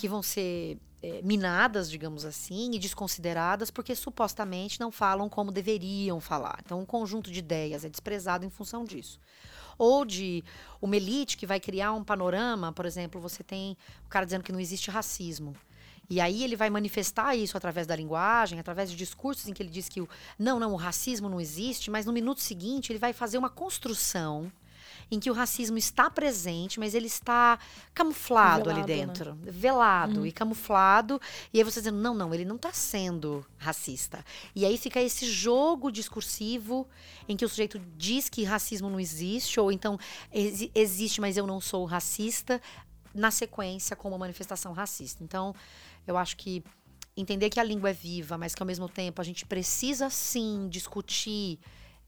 que 0.00 0.08
vão 0.08 0.22
ser 0.22 0.78
é, 1.02 1.20
minadas, 1.22 1.90
digamos 1.90 2.24
assim, 2.24 2.72
e 2.72 2.78
desconsideradas 2.78 3.70
porque 3.70 3.94
supostamente 3.94 4.80
não 4.80 4.90
falam 4.90 5.28
como 5.28 5.52
deveriam 5.52 6.20
falar. 6.20 6.58
Então, 6.64 6.80
um 6.80 6.86
conjunto 6.86 7.30
de 7.30 7.38
ideias 7.38 7.84
é 7.84 7.88
desprezado 7.88 8.44
em 8.44 8.50
função 8.50 8.84
disso 8.84 9.20
ou 9.76 10.04
de 10.04 10.44
uma 10.80 10.94
elite 10.94 11.38
que 11.38 11.46
vai 11.46 11.58
criar 11.58 11.92
um 11.94 12.04
panorama, 12.04 12.70
por 12.70 12.84
exemplo, 12.84 13.18
você 13.18 13.42
tem 13.42 13.78
o 14.04 14.10
cara 14.10 14.26
dizendo 14.26 14.44
que 14.44 14.52
não 14.52 14.60
existe 14.60 14.90
racismo. 14.90 15.56
E 16.10 16.20
aí 16.20 16.44
ele 16.44 16.54
vai 16.54 16.68
manifestar 16.68 17.34
isso 17.34 17.56
através 17.56 17.86
da 17.86 17.96
linguagem, 17.96 18.60
através 18.60 18.90
de 18.90 18.96
discursos 18.96 19.48
em 19.48 19.54
que 19.54 19.62
ele 19.62 19.70
diz 19.70 19.88
que 19.88 20.02
o, 20.02 20.08
não, 20.38 20.60
não, 20.60 20.74
o 20.74 20.76
racismo 20.76 21.30
não 21.30 21.40
existe, 21.40 21.90
mas 21.90 22.04
no 22.04 22.12
minuto 22.12 22.42
seguinte 22.42 22.92
ele 22.92 22.98
vai 22.98 23.14
fazer 23.14 23.38
uma 23.38 23.48
construção 23.48 24.52
em 25.10 25.18
que 25.18 25.30
o 25.30 25.34
racismo 25.34 25.76
está 25.76 26.08
presente, 26.08 26.78
mas 26.78 26.94
ele 26.94 27.06
está 27.06 27.58
camuflado 27.92 28.64
velado, 28.64 28.70
ali 28.70 28.80
né? 28.80 28.86
dentro, 28.86 29.34
né? 29.34 29.50
velado 29.50 30.20
uhum. 30.20 30.26
e 30.26 30.32
camuflado. 30.32 31.20
E 31.52 31.58
aí 31.58 31.64
você 31.64 31.80
dizendo, 31.80 31.98
não, 31.98 32.14
não, 32.14 32.32
ele 32.32 32.44
não 32.44 32.56
está 32.56 32.72
sendo 32.72 33.44
racista. 33.58 34.24
E 34.54 34.64
aí 34.64 34.78
fica 34.78 35.00
esse 35.00 35.26
jogo 35.26 35.90
discursivo 35.90 36.86
em 37.28 37.36
que 37.36 37.44
o 37.44 37.48
sujeito 37.48 37.80
diz 37.96 38.28
que 38.28 38.44
racismo 38.44 38.88
não 38.88 39.00
existe, 39.00 39.58
ou 39.58 39.72
então 39.72 39.98
ex 40.32 40.70
existe, 40.74 41.20
mas 41.20 41.36
eu 41.36 41.46
não 41.46 41.60
sou 41.60 41.84
racista, 41.84 42.60
na 43.14 43.30
sequência 43.30 43.96
com 43.96 44.08
uma 44.08 44.18
manifestação 44.18 44.72
racista. 44.72 45.24
Então, 45.24 45.54
eu 46.06 46.16
acho 46.16 46.36
que 46.36 46.62
entender 47.16 47.50
que 47.50 47.58
a 47.58 47.64
língua 47.64 47.90
é 47.90 47.92
viva, 47.92 48.38
mas 48.38 48.54
que 48.54 48.62
ao 48.62 48.66
mesmo 48.66 48.88
tempo 48.88 49.20
a 49.20 49.24
gente 49.24 49.44
precisa 49.44 50.08
sim 50.10 50.68
discutir 50.68 51.58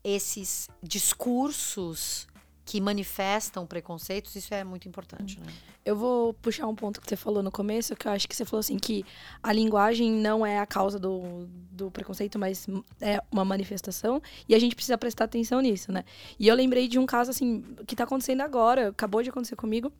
esses 0.04 0.68
discursos 0.82 2.26
que 2.64 2.80
manifestam 2.80 3.66
preconceitos, 3.66 4.36
isso 4.36 4.54
é 4.54 4.62
muito 4.62 4.88
importante. 4.88 5.38
Né? 5.40 5.52
Eu 5.84 5.96
vou 5.96 6.32
puxar 6.34 6.66
um 6.68 6.74
ponto 6.74 7.00
que 7.00 7.08
você 7.08 7.16
falou 7.16 7.42
no 7.42 7.50
começo, 7.50 7.96
que 7.96 8.06
eu 8.06 8.12
acho 8.12 8.28
que 8.28 8.36
você 8.36 8.44
falou 8.44 8.60
assim, 8.60 8.78
que 8.78 9.04
a 9.42 9.52
linguagem 9.52 10.12
não 10.12 10.46
é 10.46 10.58
a 10.58 10.66
causa 10.66 10.98
do, 10.98 11.46
do 11.70 11.90
preconceito, 11.90 12.38
mas 12.38 12.66
é 13.00 13.20
uma 13.30 13.44
manifestação, 13.44 14.22
e 14.48 14.54
a 14.54 14.58
gente 14.58 14.76
precisa 14.76 14.96
prestar 14.96 15.24
atenção 15.24 15.60
nisso, 15.60 15.90
né? 15.90 16.04
E 16.38 16.46
eu 16.46 16.54
lembrei 16.54 16.86
de 16.86 16.98
um 16.98 17.06
caso, 17.06 17.30
assim, 17.30 17.62
que 17.86 17.94
está 17.94 18.04
acontecendo 18.04 18.42
agora, 18.42 18.88
acabou 18.88 19.22
de 19.22 19.30
acontecer 19.30 19.56
comigo, 19.56 19.92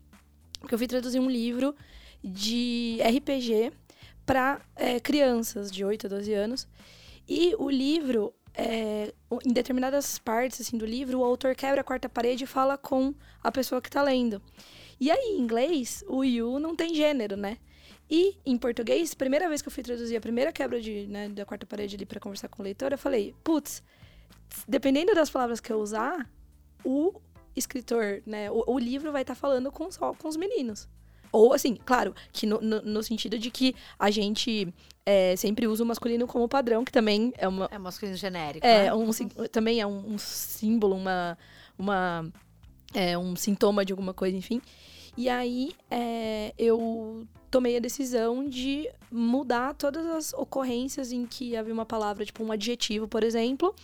que 0.69 0.73
eu 0.73 0.79
fui 0.79 0.87
traduzir 0.87 1.19
um 1.19 1.29
livro 1.29 1.75
de 2.23 2.99
RPG 3.03 3.73
para 4.25 4.61
é, 4.77 5.01
crianças 5.01 5.71
de 5.71 5.85
8 5.85 6.07
a 6.07 6.11
12 6.11 6.33
anos, 6.33 6.69
e 7.29 7.57
o 7.59 7.69
livro 7.69 8.33
é, 8.55 9.13
em 9.45 9.53
determinadas 9.53 10.19
partes 10.19 10.61
assim, 10.61 10.77
do 10.77 10.85
livro, 10.85 11.19
o 11.19 11.25
autor 11.25 11.55
quebra 11.55 11.81
a 11.81 11.85
quarta 11.85 12.09
parede 12.09 12.45
e 12.45 12.47
fala 12.47 12.77
com 12.77 13.15
a 13.43 13.51
pessoa 13.51 13.81
que 13.81 13.89
está 13.89 14.03
lendo. 14.03 14.43
E 15.01 15.11
aí, 15.11 15.37
em 15.37 15.41
inglês, 15.41 16.05
o 16.07 16.23
you 16.23 16.59
não 16.59 16.77
tem 16.77 16.95
gênero, 16.95 17.37
né? 17.37 17.59
E 18.11 18.37
em 18.45 18.59
português, 18.59 19.15
primeira 19.15 19.49
vez 19.49 19.63
que 19.63 19.69
eu 19.69 19.73
fui 19.73 19.83
traduzir 19.83 20.17
a 20.17 20.21
primeira 20.21 20.53
quebra 20.53 20.81
de, 20.81 21.07
né, 21.07 21.29
da 21.31 21.47
quarta 21.47 21.65
parede 21.65 21.97
ali 21.97 22.05
para 22.05 22.21
conversar 22.21 22.49
com 22.49 22.63
o 22.63 22.65
leitor, 22.65 22.93
eu 22.93 22.99
falei, 22.99 23.35
putz, 23.43 23.83
dependendo 24.69 25.15
das 25.15 25.31
palavras 25.31 25.61
que 25.61 25.73
eu 25.73 25.81
usar, 25.81 26.31
o 26.85 27.15
escritor, 27.57 28.23
né, 28.27 28.51
o, 28.51 28.65
o 28.67 28.79
livro 28.79 29.11
vai 29.13 29.23
estar 29.23 29.35
tá 29.35 29.41
falando 29.41 29.73
com 29.73 29.91
só 29.91 30.13
com 30.13 30.29
os 30.29 30.37
meninos. 30.37 30.89
Ou, 31.33 31.55
assim, 31.55 31.75
claro, 31.75 32.15
que 32.31 32.47
no, 32.47 32.61
no, 32.61 32.83
no 32.83 33.03
sentido 33.03 33.39
de 33.39 33.51
que 33.51 33.75
a 33.99 34.11
gente 34.11 34.73
é, 35.05 35.35
sempre 35.35 35.67
usa 35.67 35.83
o 35.83 35.87
masculino 35.87 36.27
como 36.27 36.47
padrão, 36.47 36.85
que 36.85 36.93
também 36.93 37.33
é 37.39 37.49
uma. 37.49 37.69
É 37.71 37.79
masculino 37.79 38.17
genérico. 38.17 38.67
É, 38.67 38.85
né? 38.85 38.95
um, 38.95 39.11
também 39.51 39.81
é 39.81 39.87
um, 39.87 40.15
um, 40.15 40.19
símbolo, 40.19 40.95
uma. 40.95 41.39
uma 41.79 42.31
é, 42.95 43.17
um 43.17 43.35
sintoma 43.35 43.85
de 43.85 43.93
alguma 43.93 44.13
coisa, 44.13 44.37
enfim. 44.37 44.61
E 45.17 45.29
aí 45.29 45.73
é, 45.91 46.55
eu 46.59 47.27
tomei 47.51 47.77
a 47.77 47.81
decisão 47.81 48.49
de 48.49 48.89
mudar 49.11 49.75
todas 49.75 50.07
as 50.07 50.33
ocorrências 50.33 51.13
em 51.13 51.27
que 51.27 51.57
havia 51.57 51.73
uma 51.73 51.85
palavra, 51.85 52.25
tipo 52.25 52.43
um 52.43 52.53
adjetivo, 52.53 53.07
por 53.07 53.23
exemplo, 53.23 53.75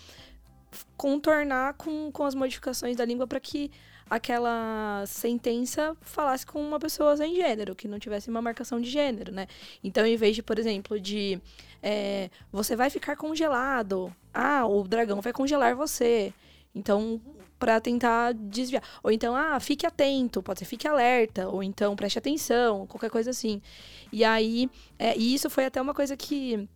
contornar 0.96 1.74
com, 1.74 2.10
com 2.10 2.24
as 2.24 2.34
modificações 2.34 2.96
da 2.96 3.04
língua 3.04 3.26
para 3.26 3.40
que 3.40 3.70
aquela 4.10 5.04
sentença 5.06 5.96
falasse 6.00 6.46
com 6.46 6.60
uma 6.60 6.78
pessoa 6.78 7.16
sem 7.16 7.34
gênero, 7.34 7.74
que 7.74 7.88
não 7.88 7.98
tivesse 7.98 8.28
uma 8.28 8.42
marcação 8.42 8.80
de 8.80 8.90
gênero, 8.90 9.32
né? 9.32 9.46
Então, 9.82 10.06
em 10.06 10.16
vez 10.16 10.34
de, 10.36 10.42
por 10.42 10.58
exemplo, 10.58 10.98
de 10.98 11.40
é, 11.82 12.30
você 12.50 12.74
vai 12.74 12.90
ficar 12.90 13.16
congelado, 13.16 14.14
ah, 14.32 14.66
o 14.66 14.82
dragão 14.86 15.20
vai 15.20 15.32
congelar 15.32 15.76
você. 15.76 16.32
Então, 16.74 17.20
para 17.58 17.80
tentar 17.80 18.32
desviar. 18.34 18.82
Ou 19.02 19.10
então, 19.10 19.34
ah, 19.34 19.58
fique 19.58 19.84
atento, 19.84 20.42
pode 20.42 20.60
ser 20.60 20.64
fique 20.64 20.86
alerta, 20.86 21.48
ou 21.48 21.62
então 21.62 21.96
preste 21.96 22.18
atenção, 22.18 22.86
qualquer 22.86 23.10
coisa 23.10 23.30
assim. 23.30 23.60
E 24.12 24.24
aí, 24.24 24.70
é, 24.98 25.16
e 25.16 25.34
isso 25.34 25.50
foi 25.50 25.64
até 25.64 25.80
uma 25.82 25.92
coisa 25.92 26.16
que 26.16 26.68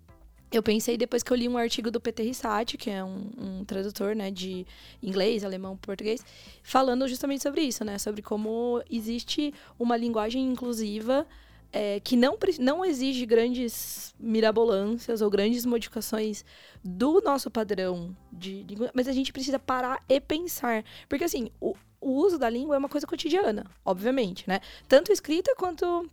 eu 0.52 0.62
pensei 0.62 0.96
depois 0.98 1.22
que 1.22 1.32
eu 1.32 1.36
li 1.36 1.48
um 1.48 1.56
artigo 1.56 1.90
do 1.90 2.00
Peter 2.00 2.24
Rissati, 2.24 2.76
que 2.76 2.90
é 2.90 3.02
um, 3.02 3.30
um, 3.38 3.64
tradutor, 3.64 4.14
né, 4.14 4.30
de 4.30 4.66
inglês, 5.02 5.44
alemão, 5.44 5.76
português, 5.76 6.24
falando 6.62 7.08
justamente 7.08 7.42
sobre 7.42 7.62
isso, 7.62 7.84
né, 7.84 7.98
sobre 7.98 8.20
como 8.20 8.82
existe 8.90 9.54
uma 9.78 9.96
linguagem 9.96 10.44
inclusiva 10.44 11.26
é, 11.72 11.98
que 12.00 12.16
não, 12.16 12.36
não 12.60 12.84
exige 12.84 13.24
grandes 13.24 14.14
mirabolâncias 14.20 15.22
ou 15.22 15.30
grandes 15.30 15.64
modificações 15.64 16.44
do 16.84 17.22
nosso 17.22 17.50
padrão 17.50 18.14
de 18.30 18.62
língua, 18.64 18.90
mas 18.94 19.08
a 19.08 19.12
gente 19.12 19.32
precisa 19.32 19.58
parar 19.58 20.04
e 20.06 20.20
pensar, 20.20 20.84
porque 21.08 21.24
assim, 21.24 21.50
o, 21.58 21.74
o 21.98 22.10
uso 22.10 22.38
da 22.38 22.50
língua 22.50 22.74
é 22.74 22.78
uma 22.78 22.90
coisa 22.90 23.06
cotidiana, 23.06 23.64
obviamente, 23.84 24.46
né, 24.46 24.60
tanto 24.86 25.10
escrita 25.10 25.54
quanto 25.56 26.10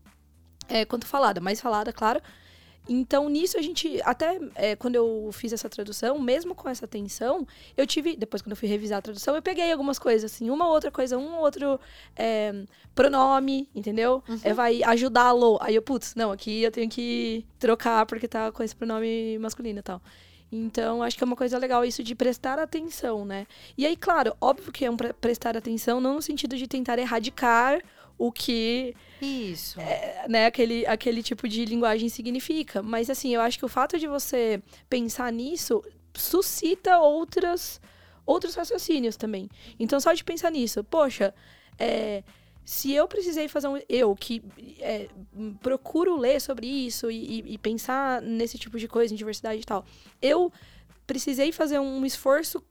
é, 0.69 0.85
quanto 0.85 1.05
falada, 1.05 1.41
mais 1.41 1.59
falada, 1.59 1.91
claro, 1.91 2.21
então, 2.87 3.29
nisso 3.29 3.57
a 3.57 3.61
gente, 3.61 3.99
até 4.03 4.39
é, 4.55 4.75
quando 4.75 4.95
eu 4.95 5.29
fiz 5.31 5.53
essa 5.53 5.69
tradução, 5.69 6.17
mesmo 6.19 6.55
com 6.55 6.67
essa 6.67 6.87
tensão, 6.87 7.47
eu 7.77 7.85
tive, 7.85 8.15
depois 8.15 8.41
quando 8.41 8.51
eu 8.51 8.57
fui 8.57 8.67
revisar 8.67 8.99
a 8.99 9.01
tradução, 9.01 9.35
eu 9.35 9.41
peguei 9.41 9.71
algumas 9.71 9.99
coisas, 9.99 10.31
assim, 10.31 10.49
uma 10.49 10.67
outra 10.67 10.89
coisa, 10.89 11.17
um 11.17 11.37
outro 11.37 11.79
é, 12.15 12.63
pronome, 12.95 13.69
entendeu? 13.75 14.23
Uhum. 14.27 14.39
É, 14.43 14.53
vai 14.53 14.83
ajudá-lo. 14.83 15.57
Aí 15.61 15.75
eu, 15.75 15.81
putz, 15.81 16.15
não, 16.15 16.31
aqui 16.31 16.63
eu 16.63 16.71
tenho 16.71 16.89
que 16.89 17.45
trocar 17.59 18.05
porque 18.05 18.27
tá 18.27 18.51
com 18.51 18.63
esse 18.63 18.75
pronome 18.75 19.37
masculino 19.39 19.79
e 19.79 19.83
tal. 19.83 20.01
Então, 20.51 21.03
acho 21.03 21.15
que 21.15 21.23
é 21.23 21.27
uma 21.27 21.35
coisa 21.35 21.57
legal 21.59 21.85
isso 21.85 22.03
de 22.03 22.15
prestar 22.15 22.57
atenção, 22.57 23.23
né? 23.23 23.45
E 23.77 23.85
aí, 23.85 23.95
claro, 23.95 24.35
óbvio 24.41 24.71
que 24.71 24.83
é 24.83 24.89
um 24.89 24.97
prestar 24.97 25.55
atenção, 25.55 26.01
não 26.01 26.15
no 26.15 26.21
sentido 26.21 26.57
de 26.57 26.67
tentar 26.67 26.97
erradicar 26.97 27.79
o 28.19 28.33
que 28.33 28.93
isso. 29.21 29.79
é, 29.79 30.25
né 30.27 30.45
aquele 30.45 30.85
aquele 30.85 31.23
tipo 31.23 31.47
de 31.47 31.63
linguagem 31.63 32.09
significa. 32.09 32.83
Mas 32.83 33.09
assim 33.09 33.33
eu 33.33 33.39
acho 33.39 33.57
que 33.57 33.65
o 33.65 33.69
fato 33.69 33.97
de 33.97 34.07
você 34.07 34.61
pensar 34.89 35.31
nisso 35.31 35.81
suscita 36.13 36.99
outras 36.99 37.79
outros 38.25 38.53
raciocínios 38.53 39.15
também. 39.15 39.49
Então 39.79 39.99
só 40.01 40.11
de 40.13 40.23
pensar 40.23 40.51
nisso 40.51 40.83
poxa 40.83 41.33
é, 41.79 42.21
se 42.65 42.91
eu 42.91 43.07
precisei 43.07 43.47
fazer 43.47 43.69
um 43.69 43.79
eu 43.87 44.13
que 44.13 44.43
é, 44.81 45.07
procuro 45.61 46.17
ler 46.17 46.41
sobre 46.41 46.67
isso 46.67 47.09
e, 47.09 47.39
e, 47.39 47.53
e 47.53 47.57
pensar 47.57 48.21
nesse 48.21 48.57
tipo 48.57 48.77
de 48.77 48.87
coisa 48.87 49.13
em 49.13 49.17
diversidade 49.17 49.61
e 49.61 49.65
tal 49.65 49.85
eu 50.21 50.51
precisei 51.07 51.53
fazer 51.53 51.79
um 51.79 52.05
esforço 52.05 52.61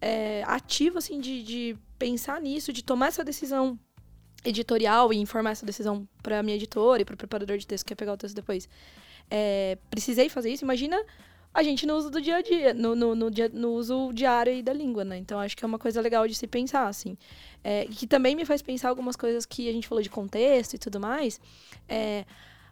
é, 0.00 0.42
ativo 0.46 0.96
assim 0.96 1.20
de, 1.20 1.42
de 1.42 1.76
pensar 1.98 2.40
nisso 2.40 2.72
de 2.72 2.82
tomar 2.82 3.08
essa 3.08 3.22
decisão 3.22 3.78
editorial 4.44 5.12
e 5.12 5.16
informar 5.16 5.50
essa 5.50 5.66
decisão 5.66 6.08
para 6.22 6.42
minha 6.42 6.56
editora 6.56 7.02
e 7.02 7.04
para 7.04 7.14
o 7.14 7.18
preparador 7.18 7.58
de 7.58 7.66
texto 7.66 7.84
que 7.84 7.88
quer 7.90 7.96
pegar 7.96 8.12
o 8.12 8.16
texto 8.16 8.34
depois. 8.34 8.68
É, 9.30 9.76
precisei 9.90 10.28
fazer 10.28 10.50
isso. 10.50 10.64
Imagina 10.64 10.98
a 11.52 11.62
gente 11.62 11.86
no 11.86 11.96
uso 11.96 12.10
do 12.10 12.20
dia 12.20 12.36
a 12.36 12.42
dia, 12.42 12.74
no, 12.74 12.94
no, 12.94 13.14
no, 13.14 13.30
dia, 13.30 13.50
no 13.52 13.72
uso 13.72 14.12
diário 14.12 14.52
aí 14.52 14.62
da 14.62 14.72
língua, 14.72 15.04
né? 15.04 15.18
Então 15.18 15.38
acho 15.38 15.56
que 15.56 15.64
é 15.64 15.66
uma 15.66 15.78
coisa 15.78 16.00
legal 16.00 16.26
de 16.28 16.34
se 16.34 16.46
pensar, 16.46 16.86
assim. 16.86 17.16
É, 17.64 17.86
que 17.86 18.06
também 18.06 18.36
me 18.36 18.44
faz 18.44 18.62
pensar 18.62 18.88
algumas 18.88 19.16
coisas 19.16 19.44
que 19.44 19.68
a 19.68 19.72
gente 19.72 19.88
falou 19.88 20.02
de 20.02 20.10
contexto 20.10 20.74
e 20.74 20.78
tudo 20.78 21.00
mais. 21.00 21.40
É, 21.88 22.24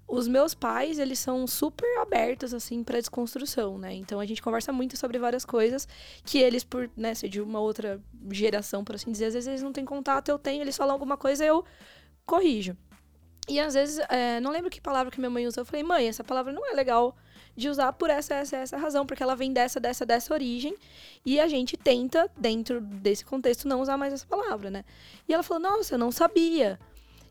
os 0.08 0.28
meus 0.28 0.54
pais, 0.54 0.98
eles 0.98 1.18
são 1.18 1.46
super 1.46 1.98
abertos, 1.98 2.54
assim, 2.54 2.84
para 2.84 2.98
desconstrução, 2.98 3.76
né? 3.76 3.92
Então 3.94 4.20
a 4.20 4.26
gente 4.26 4.40
conversa 4.40 4.72
muito 4.72 4.96
sobre 4.96 5.18
várias 5.18 5.44
coisas 5.44 5.88
que 6.24 6.38
eles, 6.38 6.62
por 6.62 6.88
né, 6.96 7.14
ser 7.14 7.28
de 7.28 7.40
uma 7.40 7.58
outra 7.58 8.00
geração, 8.30 8.84
por 8.84 8.94
assim 8.94 9.10
dizer, 9.10 9.26
às 9.26 9.34
vezes 9.34 9.48
eles 9.48 9.62
não 9.62 9.72
têm 9.72 9.84
contato, 9.84 10.28
eu 10.28 10.38
tenho, 10.38 10.62
eles 10.62 10.76
falam 10.76 10.92
alguma 10.92 11.16
coisa, 11.16 11.44
eu 11.44 11.64
corrijo. 12.24 12.76
E 13.48 13.58
às 13.60 13.74
vezes, 13.74 13.98
é, 14.08 14.40
não 14.40 14.50
lembro 14.50 14.70
que 14.70 14.80
palavra 14.80 15.10
que 15.10 15.18
minha 15.18 15.30
mãe 15.30 15.46
usou, 15.46 15.62
eu 15.62 15.66
falei, 15.66 15.82
mãe, 15.82 16.08
essa 16.08 16.24
palavra 16.24 16.52
não 16.52 16.68
é 16.68 16.74
legal 16.74 17.16
de 17.56 17.68
usar 17.68 17.92
por 17.92 18.10
essa, 18.10 18.34
essa, 18.34 18.56
essa 18.56 18.76
razão, 18.76 19.06
porque 19.06 19.22
ela 19.22 19.34
vem 19.34 19.52
dessa, 19.52 19.80
dessa, 19.80 20.04
dessa 20.04 20.32
origem, 20.34 20.76
e 21.24 21.40
a 21.40 21.48
gente 21.48 21.76
tenta, 21.76 22.30
dentro 22.36 22.80
desse 22.80 23.24
contexto, 23.24 23.66
não 23.66 23.80
usar 23.80 23.96
mais 23.96 24.12
essa 24.12 24.26
palavra, 24.26 24.70
né? 24.70 24.84
E 25.28 25.32
ela 25.32 25.42
falou, 25.42 25.62
nossa, 25.62 25.94
eu 25.94 25.98
não 25.98 26.12
sabia. 26.12 26.78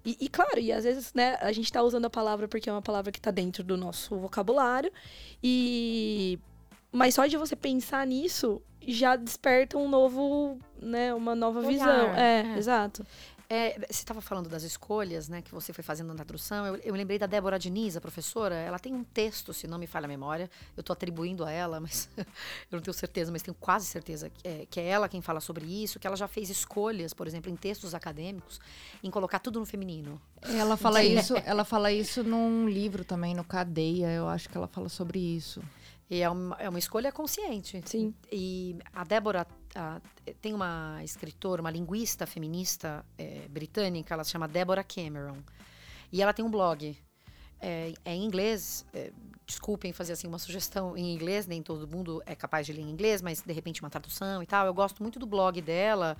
E, 0.05 0.15
e, 0.21 0.29
claro, 0.29 0.59
e 0.59 0.71
às 0.71 0.83
vezes, 0.83 1.13
né, 1.13 1.35
a 1.41 1.51
gente 1.51 1.71
tá 1.71 1.81
usando 1.81 2.05
a 2.05 2.09
palavra 2.09 2.47
porque 2.47 2.69
é 2.69 2.71
uma 2.71 2.81
palavra 2.81 3.11
que 3.11 3.19
tá 3.19 3.31
dentro 3.31 3.63
do 3.63 3.75
nosso 3.75 4.15
vocabulário. 4.17 4.91
E. 5.43 6.39
Mas 6.91 7.15
só 7.15 7.25
de 7.25 7.35
você 7.35 7.55
pensar 7.55 8.05
nisso 8.05 8.61
já 8.87 9.15
desperta 9.15 9.77
um 9.77 9.89
novo, 9.89 10.59
né, 10.79 11.13
uma 11.13 11.33
nova 11.35 11.59
Olhar. 11.59 11.69
visão. 11.69 12.15
É, 12.15 12.53
é, 12.53 12.57
exato. 12.57 13.05
É, 13.49 13.73
você 13.73 14.01
estava 14.01 14.21
falando 14.21 14.49
das 14.49 14.63
escolhas, 14.63 15.29
né, 15.29 15.41
que 15.41 15.51
você 15.51 15.71
foi 15.71 15.83
fazendo 15.83 16.13
na 16.13 16.23
tradução. 16.23 16.65
Eu, 16.65 16.75
eu, 16.77 16.95
lembrei 16.95 17.19
da 17.19 17.27
Débora 17.27 17.59
Diniz, 17.59 17.95
a 17.95 18.01
professora. 18.01 18.55
Ela 18.55 18.79
tem 18.79 18.93
um 18.93 19.03
texto, 19.03 19.53
se 19.53 19.67
não 19.67 19.77
me 19.77 19.85
falha 19.85 20.05
a 20.05 20.07
memória. 20.07 20.49
Eu 20.75 20.81
estou 20.81 20.93
atribuindo 20.93 21.45
a 21.45 21.51
ela, 21.51 21.79
mas 21.81 22.09
eu 22.17 22.25
não 22.71 22.81
tenho 22.81 22.93
certeza, 22.93 23.31
mas 23.31 23.41
tenho 23.41 23.55
quase 23.55 23.85
certeza 23.85 24.29
que 24.29 24.47
é, 24.47 24.65
que 24.69 24.79
é, 24.79 24.87
ela 24.87 25.07
quem 25.07 25.21
fala 25.21 25.39
sobre 25.39 25.65
isso. 25.65 25.99
Que 25.99 26.07
ela 26.07 26.15
já 26.15 26.27
fez 26.27 26.49
escolhas, 26.49 27.13
por 27.13 27.27
exemplo, 27.27 27.51
em 27.51 27.55
textos 27.55 27.93
acadêmicos, 27.93 28.59
em 29.03 29.11
colocar 29.11 29.39
tudo 29.39 29.59
no 29.59 29.65
feminino. 29.65 30.19
Ela 30.41 30.75
fala 30.75 31.01
isso. 31.03 31.35
Ela 31.45 31.63
fala 31.63 31.91
isso 31.91 32.23
num 32.23 32.67
livro 32.67 33.03
também, 33.03 33.35
no 33.35 33.43
Cadeia. 33.43 34.11
Eu 34.11 34.27
acho 34.27 34.49
que 34.49 34.57
ela 34.57 34.67
fala 34.67 34.89
sobre 34.89 35.19
isso. 35.19 35.61
E 36.09 36.21
é 36.21 36.29
uma, 36.29 36.55
é 36.57 36.69
uma 36.69 36.79
escolha 36.79 37.11
consciente. 37.11 37.81
Sim. 37.85 38.13
E 38.31 38.77
a 38.93 39.03
Débora 39.03 39.47
a, 39.73 39.99
tem 40.41 40.53
uma 40.53 40.99
escritora, 41.03 41.61
uma 41.61 41.71
linguista 41.71 42.25
feminista 42.25 43.05
é, 43.17 43.47
britânica, 43.49 44.13
ela 44.13 44.23
se 44.23 44.31
chama 44.31 44.47
Deborah 44.47 44.83
Cameron. 44.83 45.37
E 46.11 46.21
ela 46.21 46.33
tem 46.33 46.45
um 46.45 46.49
blog. 46.49 46.97
É, 47.59 47.93
é 48.03 48.13
em 48.13 48.23
inglês. 48.23 48.85
É, 48.93 49.11
desculpem 49.45 49.93
fazer 49.93 50.13
assim 50.13 50.27
uma 50.27 50.39
sugestão 50.39 50.97
em 50.97 51.13
inglês, 51.13 51.45
nem 51.45 51.61
todo 51.61 51.87
mundo 51.87 52.21
é 52.25 52.33
capaz 52.33 52.65
de 52.65 52.73
ler 52.73 52.81
em 52.81 52.89
inglês, 52.89 53.21
mas 53.21 53.41
de 53.41 53.53
repente 53.53 53.81
uma 53.81 53.89
tradução 53.89 54.41
e 54.41 54.45
tal. 54.45 54.65
Eu 54.65 54.73
gosto 54.73 55.01
muito 55.01 55.19
do 55.19 55.25
blog 55.25 55.61
dela. 55.61 56.17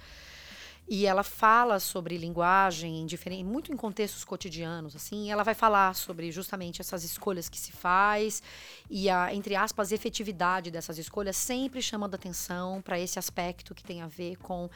E 0.87 1.07
ela 1.07 1.23
fala 1.23 1.79
sobre 1.79 2.15
linguagem 2.15 3.01
em 3.01 3.05
diferente, 3.07 3.43
muito 3.43 3.73
em 3.73 3.75
contextos 3.75 4.23
cotidianos, 4.23 4.95
assim. 4.95 5.31
ela 5.31 5.41
vai 5.41 5.55
falar 5.55 5.95
sobre 5.95 6.31
justamente 6.31 6.79
essas 6.79 7.03
escolhas 7.03 7.49
que 7.49 7.57
se 7.57 7.71
faz 7.71 8.43
e 8.87 9.09
a, 9.09 9.33
entre 9.33 9.55
aspas, 9.55 9.91
efetividade 9.91 10.69
dessas 10.69 10.99
escolhas, 10.99 11.37
sempre 11.37 11.81
chamando 11.81 12.13
atenção 12.13 12.83
para 12.83 12.99
esse 12.99 13.17
aspecto 13.17 13.73
que 13.73 13.83
tem 13.83 14.03
a 14.03 14.07
ver 14.07 14.35
com 14.37 14.69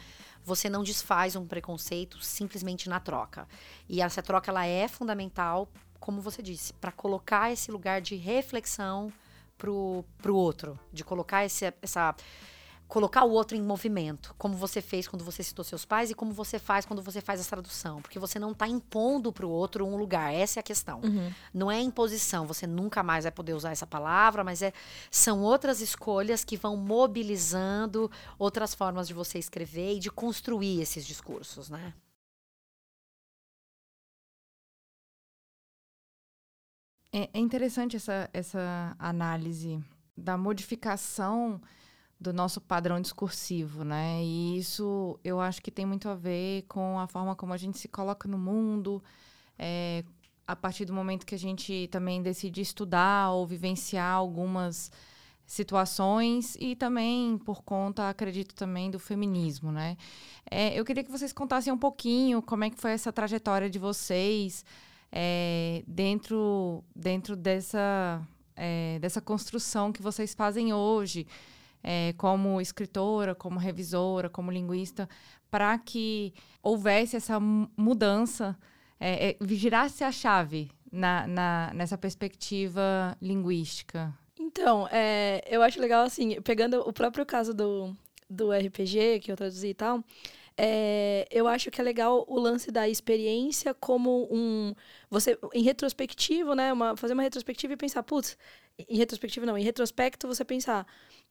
você 0.43 0.67
não 0.67 0.81
desfaz 0.81 1.35
um 1.35 1.45
preconceito 1.45 2.19
simplesmente 2.23 2.89
na 2.89 2.99
troca. 2.99 3.47
E 3.87 4.01
essa 4.01 4.23
troca 4.23 4.49
ela 4.49 4.65
é 4.65 4.87
fundamental, 4.87 5.69
como 5.99 6.21
você 6.21 6.41
disse, 6.41 6.73
para 6.73 6.91
colocar 6.91 7.51
esse 7.51 7.71
lugar 7.71 8.01
de 8.01 8.15
reflexão 8.15 9.13
pro, 9.59 10.03
pro 10.17 10.35
outro, 10.35 10.79
de 10.91 11.03
colocar 11.03 11.45
esse, 11.45 11.71
essa 11.83 12.15
colocar 12.89 13.23
o 13.23 13.29
outro 13.29 13.55
em 13.55 13.61
movimento, 13.61 14.33
como 14.35 14.55
você 14.55 14.81
fez 14.81 15.07
quando 15.07 15.23
você 15.23 15.43
citou 15.43 15.63
seus 15.63 15.85
pais 15.85 16.09
e 16.09 16.15
como 16.15 16.33
você 16.33 16.57
faz 16.57 16.87
quando 16.87 17.03
você 17.03 17.21
faz 17.21 17.39
a 17.39 17.47
tradução, 17.47 18.01
porque 18.01 18.17
você 18.17 18.39
não 18.39 18.51
está 18.51 18.67
impondo 18.67 19.31
para 19.31 19.45
o 19.45 19.49
outro 19.49 19.85
um 19.85 19.95
lugar, 19.95 20.33
essa 20.33 20.59
é 20.59 20.61
a 20.61 20.63
questão. 20.63 20.99
Uhum. 21.01 21.31
Não 21.53 21.69
é 21.69 21.79
imposição, 21.79 22.47
você 22.47 22.65
nunca 22.65 23.03
mais 23.03 23.25
vai 23.25 23.31
poder 23.31 23.53
usar 23.53 23.71
essa 23.71 23.85
palavra, 23.85 24.43
mas 24.43 24.63
é 24.63 24.73
são 25.11 25.43
outras 25.43 25.81
escolhas 25.81 26.43
que 26.43 26.57
vão 26.57 26.75
mobilizando 26.75 28.09
outras 28.39 28.73
formas 28.73 29.07
de 29.07 29.13
você 29.13 29.37
escrever 29.37 29.97
e 29.97 29.99
de 29.99 30.09
construir 30.09 30.81
esses 30.81 31.05
discursos, 31.05 31.69
né? 31.69 31.93
É, 37.13 37.29
é 37.33 37.39
interessante 37.39 37.95
essa, 37.95 38.27
essa 38.33 38.95
análise 38.97 39.79
da 40.17 40.35
modificação 40.35 41.61
do 42.19 42.33
nosso 42.33 42.59
padrão 42.59 42.99
discursivo, 42.99 43.83
né? 43.83 44.21
E 44.21 44.57
isso 44.57 45.17
eu 45.23 45.39
acho 45.39 45.61
que 45.61 45.71
tem 45.71 45.85
muito 45.85 46.09
a 46.09 46.15
ver 46.15 46.63
com 46.67 46.99
a 46.99 47.07
forma 47.07 47.35
como 47.35 47.53
a 47.53 47.57
gente 47.57 47.77
se 47.77 47.87
coloca 47.87 48.27
no 48.27 48.37
mundo, 48.37 49.01
é, 49.57 50.03
a 50.45 50.55
partir 50.55 50.83
do 50.83 50.93
momento 50.93 51.25
que 51.25 51.35
a 51.35 51.39
gente 51.39 51.87
também 51.91 52.21
decide 52.21 52.59
estudar 52.59 53.31
ou 53.31 53.47
vivenciar 53.47 54.15
algumas 54.15 54.91
situações 55.45 56.55
e 56.59 56.75
também 56.75 57.37
por 57.39 57.63
conta, 57.63 58.09
acredito 58.09 58.53
também, 58.53 58.91
do 58.91 58.99
feminismo, 58.99 59.71
né? 59.71 59.97
É, 60.49 60.77
eu 60.77 60.83
queria 60.83 61.03
que 61.03 61.11
vocês 61.11 61.31
contassem 61.31 61.71
um 61.71 61.77
pouquinho 61.77 62.41
como 62.41 62.65
é 62.65 62.69
que 62.69 62.79
foi 62.79 62.91
essa 62.91 63.13
trajetória 63.13 63.69
de 63.69 63.79
vocês 63.79 64.65
é, 65.11 65.83
dentro, 65.87 66.83
dentro 66.95 67.35
dessa, 67.35 68.21
é, 68.55 68.99
dessa 68.99 69.21
construção 69.21 69.91
que 69.91 70.01
vocês 70.01 70.33
fazem 70.33 70.73
hoje 70.73 71.25
é, 71.83 72.13
como 72.13 72.59
escritora, 72.61 73.33
como 73.33 73.59
revisora, 73.59 74.29
como 74.29 74.51
linguista, 74.51 75.07
para 75.49 75.77
que 75.77 76.33
houvesse 76.61 77.15
essa 77.15 77.39
mudança, 77.39 78.57
é, 78.99 79.31
é, 79.31 79.37
girasse 79.47 80.03
a 80.03 80.11
chave 80.11 80.71
na, 80.91 81.25
na, 81.27 81.71
nessa 81.73 81.97
perspectiva 81.97 83.17
linguística? 83.21 84.13
Então, 84.39 84.87
é, 84.91 85.43
eu 85.47 85.61
acho 85.61 85.79
legal, 85.79 86.03
assim, 86.03 86.41
pegando 86.41 86.79
o 86.81 86.93
próprio 86.93 87.25
caso 87.25 87.53
do, 87.53 87.95
do 88.29 88.51
RPG, 88.51 89.19
que 89.21 89.31
eu 89.31 89.35
traduzi 89.35 89.69
e 89.69 89.73
tal, 89.73 90.03
é, 90.61 91.25
eu 91.31 91.47
acho 91.47 91.71
que 91.71 91.79
é 91.79 91.83
legal 91.83 92.25
o 92.27 92.37
lance 92.37 92.69
da 92.69 92.87
experiência 92.89 93.73
como 93.73 94.27
um. 94.29 94.75
Você, 95.09 95.39
em 95.53 95.63
retrospectivo, 95.63 96.53
né? 96.53 96.73
Uma, 96.73 96.97
fazer 96.97 97.13
uma 97.13 97.23
retrospectiva 97.23 97.73
e 97.73 97.77
pensar, 97.77 98.03
putz, 98.03 98.37
em 98.77 98.97
retrospectivo 98.97 99.45
não, 99.45 99.57
em 99.57 99.63
retrospecto 99.63 100.27
você 100.27 100.43
pensar, 100.43 100.85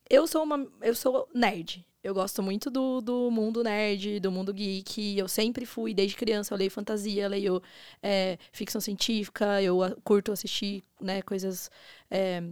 eu 0.09 0.27
sou 0.27 0.43
uma. 0.43 0.67
Eu 0.81 0.95
sou 0.95 1.29
nerd. 1.35 1.87
Eu 2.03 2.15
gosto 2.15 2.43
muito 2.43 2.71
do, 2.71 3.01
do 3.01 3.31
mundo 3.31 3.63
nerd, 3.63 4.21
do 4.21 4.31
mundo 4.31 4.55
geek. 4.55 5.19
Eu 5.19 5.29
sempre 5.29 5.67
fui, 5.67 5.93
desde 5.93 6.17
criança, 6.17 6.55
eu 6.55 6.59
leio 6.59 6.71
fantasia, 6.71 7.29
leio 7.29 7.61
é, 8.03 8.39
ficção 8.53 8.81
científica, 8.81 9.61
eu 9.61 9.79
curto 10.05 10.31
assistir 10.33 10.85
né, 11.01 11.23
coisas 11.23 11.71
é, 12.11 12.43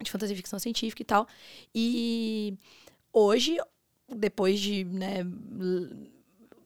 de 0.00 0.10
fantasia 0.10 0.32
e 0.32 0.36
ficção 0.36 0.58
científica 0.58 1.02
e 1.02 1.04
tal. 1.04 1.26
E 1.74 2.56
hoje, 3.12 3.58
depois 4.08 4.60
de 4.60 4.84
né, 4.84 5.26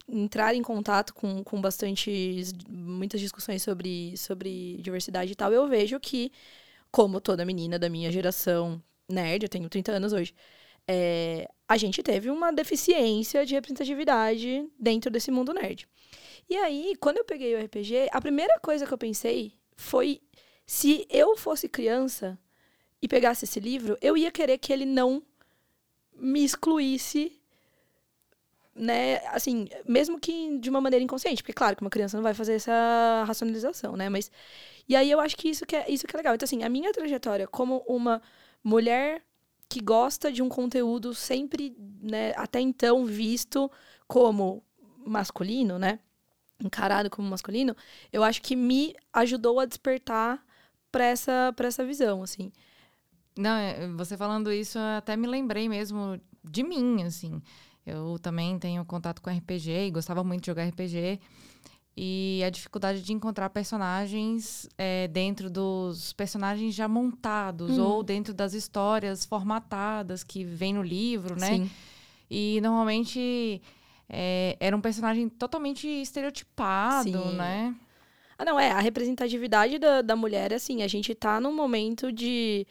entrar 0.09 0.55
em 0.55 0.63
contato 0.63 1.15
com, 1.15 1.43
com 1.43 1.61
bastante 1.61 2.43
muitas 2.69 3.21
discussões 3.21 3.63
sobre, 3.63 4.17
sobre 4.19 4.77
diversidade 4.83 5.33
e 5.33 5.35
tal, 5.35 5.53
eu 5.53 5.67
vejo 5.67 5.99
que, 5.99 6.31
como 6.91 7.21
toda 7.21 7.45
menina 7.45 7.79
da 7.79 7.89
minha 7.89 8.13
geração 8.13 8.83
nerd, 9.09 9.45
eu 9.45 9.49
tenho 9.49 9.69
30 9.69 9.93
anos 9.93 10.13
hoje, 10.13 10.35
é, 10.87 11.49
a 11.69 11.77
gente 11.77 12.03
teve 12.03 12.31
uma 12.31 12.53
deficiência 12.53 13.47
de 13.47 13.55
representatividade 13.55 14.69
dentro 14.79 15.11
desse 15.11 15.31
mundo 15.31 15.53
nerd. 15.53 15.87
E 16.49 16.57
aí, 16.57 16.95
quando 17.01 17.19
eu 17.19 17.25
peguei 17.25 17.55
o 17.55 17.65
RPG, 17.65 18.09
a 18.11 18.21
primeira 18.21 18.59
coisa 18.61 18.87
que 18.87 18.93
eu 18.93 18.99
pensei 18.99 19.55
foi 19.77 20.21
se 20.67 21.07
eu 21.11 21.37
fosse 21.37 21.69
criança 21.69 22.39
e 23.01 23.09
pegasse 23.09 23.45
esse 23.45 23.61
livro, 23.61 23.97
eu 24.01 24.17
ia 24.17 24.31
querer 24.31 24.59
que 24.59 24.73
ele 24.73 24.85
não 24.85 25.23
me 26.15 26.45
excluísse, 26.45 27.41
né? 28.75 29.17
Assim, 29.29 29.69
mesmo 29.87 30.21
que 30.21 30.59
de 30.59 30.71
uma 30.71 30.81
maneira 30.81 31.03
inconsciente, 31.03 31.43
porque 31.43 31.53
claro 31.53 31.77
que 31.77 31.83
uma 31.83 31.91
criança 31.91 32.17
não 32.17 32.23
vai 32.23 32.35
fazer 32.35 32.55
essa 32.55 33.25
racionalização, 33.27 33.97
né? 33.97 34.09
Mas 34.09 34.31
e 34.89 34.97
aí 34.97 35.11
eu 35.11 35.21
acho 35.21 35.37
que 35.37 35.49
isso 35.49 35.67
que 35.67 35.77
é 35.77 35.91
isso 35.91 36.07
que 36.07 36.15
é 36.15 36.19
legal. 36.19 36.35
Então 36.35 36.47
assim, 36.47 36.63
a 36.63 36.69
minha 36.69 36.93
trajetória 36.93 37.47
como 37.47 37.85
uma 37.87 38.23
mulher 38.63 39.23
que 39.69 39.81
gosta 39.81 40.31
de 40.31 40.43
um 40.43 40.49
conteúdo 40.49 41.15
sempre, 41.15 41.75
né, 42.01 42.33
até 42.37 42.61
então 42.61 43.07
visto 43.07 43.71
como 44.07 44.63
masculino, 45.05 45.79
né? 45.79 45.99
Encarado 46.63 47.09
como 47.11 47.29
masculino, 47.29 47.75
eu 48.13 48.23
acho 48.23 48.43
que 48.43 48.55
me 48.55 48.95
ajudou 49.13 49.59
a 49.59 49.65
despertar 49.65 50.45
para 50.93 51.05
essa, 51.05 51.55
essa 51.59 51.85
visão, 51.85 52.23
assim. 52.23 52.53
Não, 53.37 53.57
é, 53.57 53.89
você 53.89 54.17
falando 54.17 54.53
isso, 54.53 54.79
eu 54.79 54.99
até 54.99 55.17
me 55.17 55.27
lembrei 55.27 55.69
mesmo 55.69 56.21
de 56.45 56.63
mim, 56.63 57.03
assim. 57.03 57.43
Eu 57.85 58.19
também 58.21 58.59
tenho 58.59 58.85
contato 58.85 59.21
com 59.21 59.31
RPG 59.31 59.87
e 59.87 59.91
gostava 59.91 60.23
muito 60.23 60.43
de 60.43 60.47
jogar 60.47 60.69
RPG. 60.69 61.19
E 61.97 62.43
a 62.47 62.51
dificuldade 62.51 63.03
de 63.03 63.13
encontrar 63.13 63.51
personagens 63.51 64.69
é, 64.79 65.09
dentro 65.09 65.51
dos 65.51 66.13
personagens 66.15 66.75
já 66.75 66.89
montados 66.89 67.77
Uhum. 67.77 67.85
ou 67.85 68.03
dentro 68.03 68.33
das 68.33 68.55
histórias 68.55 69.25
formatadas 69.27 70.25
que 70.25 70.43
vem 70.45 70.73
no 70.73 70.83
livro, 70.83 71.39
né? 71.39 71.49
Sim. 71.57 71.71
E 72.31 72.61
normalmente 72.63 73.61
é, 74.09 74.57
era 74.59 74.75
um 74.77 74.81
personagem 74.81 75.29
totalmente 75.29 75.87
estereotipado, 75.87 77.11
Sim. 77.11 77.37
né? 77.37 77.75
Ah, 78.39 78.45
não, 78.45 78.59
é. 78.59 78.71
A 78.73 78.81
representatividade 78.81 79.79
da, 79.79 80.03
da 80.03 80.17
mulher, 80.17 80.53
assim, 80.53 80.83
a 80.83 80.89
gente 80.89 81.15
tá 81.15 81.41
num 81.41 81.55
momento 81.55 82.11
de, 82.11 82.67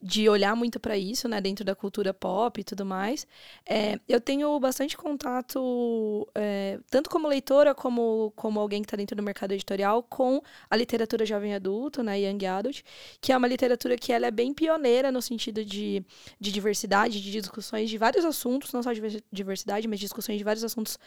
de 0.00 0.28
olhar 0.28 0.54
muito 0.54 0.78
pra 0.78 0.98
isso, 0.98 1.28
né, 1.28 1.40
dentro 1.40 1.64
da 1.64 1.74
cultura 1.74 2.12
pop 2.12 2.60
e 2.60 2.64
tudo 2.64 2.84
mais. 2.84 3.26
É, 3.66 3.98
eu 4.08 4.20
tenho 4.20 4.58
bastante 4.60 4.96
contato, 4.96 6.28
é, 6.34 6.78
tanto 6.90 7.08
como 7.08 7.26
leitora, 7.26 7.74
como, 7.74 8.32
como 8.36 8.60
alguém 8.60 8.82
que 8.82 8.88
tá 8.88 8.96
dentro 8.96 9.16
do 9.16 9.22
mercado 9.22 9.52
editorial, 9.52 10.02
com 10.02 10.42
a 10.68 10.76
literatura 10.76 11.24
jovem 11.24 11.54
adulto, 11.54 12.02
né, 12.02 12.20
Young 12.20 12.44
Adult, 12.46 12.82
que 13.20 13.32
é 13.32 13.36
uma 13.36 13.48
literatura 13.48 13.96
que 13.96 14.12
ela 14.12 14.26
é 14.26 14.30
bem 14.30 14.52
pioneira 14.52 15.10
no 15.10 15.22
sentido 15.22 15.64
de, 15.64 16.04
de 16.38 16.52
diversidade, 16.52 17.20
de 17.22 17.30
discussões 17.30 17.88
de 17.88 17.96
vários 17.96 18.24
assuntos, 18.24 18.72
não 18.72 18.82
só 18.82 18.92
de 18.92 18.96
diversi- 18.96 19.24
diversidade, 19.32 19.88
mas 19.88 19.98
discussões 20.00 20.38
de 20.38 20.44
vários 20.44 20.64
assuntos 20.64 20.98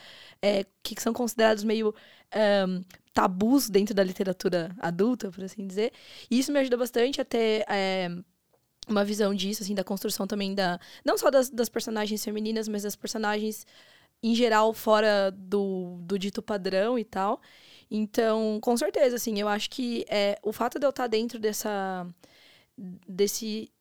é, 0.41 0.65
que 0.81 0.99
são 1.01 1.13
considerados 1.13 1.63
meio 1.63 1.93
ahn, 2.31 2.81
tabus 3.13 3.69
dentro 3.69 3.95
da 3.95 4.03
literatura 4.03 4.75
adulta, 4.79 5.31
por 5.31 5.43
assim 5.43 5.65
dizer. 5.65 5.91
E 6.29 6.39
isso 6.39 6.51
me 6.51 6.59
ajuda 6.59 6.77
bastante 6.77 7.19
a 7.21 7.25
ter 7.25 7.65
é, 7.67 8.09
uma 8.87 9.03
visão 9.03 9.33
disso, 9.33 9.63
assim, 9.63 9.75
da 9.75 9.83
construção 9.83 10.27
também 10.27 10.53
da. 10.55 10.79
Não 11.05 11.17
só 11.17 11.29
das, 11.29 11.49
das 11.49 11.69
personagens 11.69 12.23
femininas, 12.23 12.67
mas 12.67 12.83
das 12.83 12.95
personagens 12.95 13.65
em 14.23 14.33
geral 14.35 14.73
fora 14.73 15.31
do, 15.31 15.97
do 16.01 16.17
dito 16.17 16.41
padrão 16.41 16.97
e 16.97 17.03
tal. 17.03 17.41
Então, 17.89 18.59
com 18.61 18.75
certeza, 18.75 19.15
assim, 19.15 19.39
eu 19.39 19.47
acho 19.47 19.69
que 19.69 20.05
é, 20.09 20.37
o 20.43 20.51
fato 20.51 20.79
de 20.79 20.85
eu 20.85 20.89
estar 20.89 21.07
dentro 21.07 21.39
dessa. 21.39 22.07
desse 23.07 23.71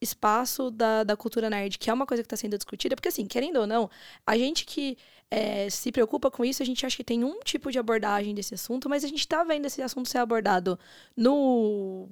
espaço 0.00 0.70
da, 0.70 1.04
da 1.04 1.16
cultura 1.16 1.50
nerd, 1.50 1.78
que 1.78 1.90
é 1.90 1.92
uma 1.92 2.06
coisa 2.06 2.22
que 2.22 2.26
está 2.26 2.36
sendo 2.36 2.56
discutida, 2.56 2.96
porque 2.96 3.08
assim, 3.08 3.26
querendo 3.26 3.58
ou 3.60 3.66
não, 3.66 3.90
a 4.26 4.36
gente 4.36 4.64
que 4.64 4.96
é, 5.30 5.68
se 5.68 5.92
preocupa 5.92 6.30
com 6.30 6.44
isso, 6.44 6.62
a 6.62 6.66
gente 6.66 6.84
acha 6.86 6.96
que 6.96 7.04
tem 7.04 7.22
um 7.22 7.40
tipo 7.40 7.70
de 7.70 7.78
abordagem 7.78 8.34
desse 8.34 8.54
assunto, 8.54 8.88
mas 8.88 9.04
a 9.04 9.08
gente 9.08 9.28
tá 9.28 9.44
vendo 9.44 9.66
esse 9.66 9.82
assunto 9.82 10.08
ser 10.08 10.18
abordado 10.18 10.78
no 11.16 12.08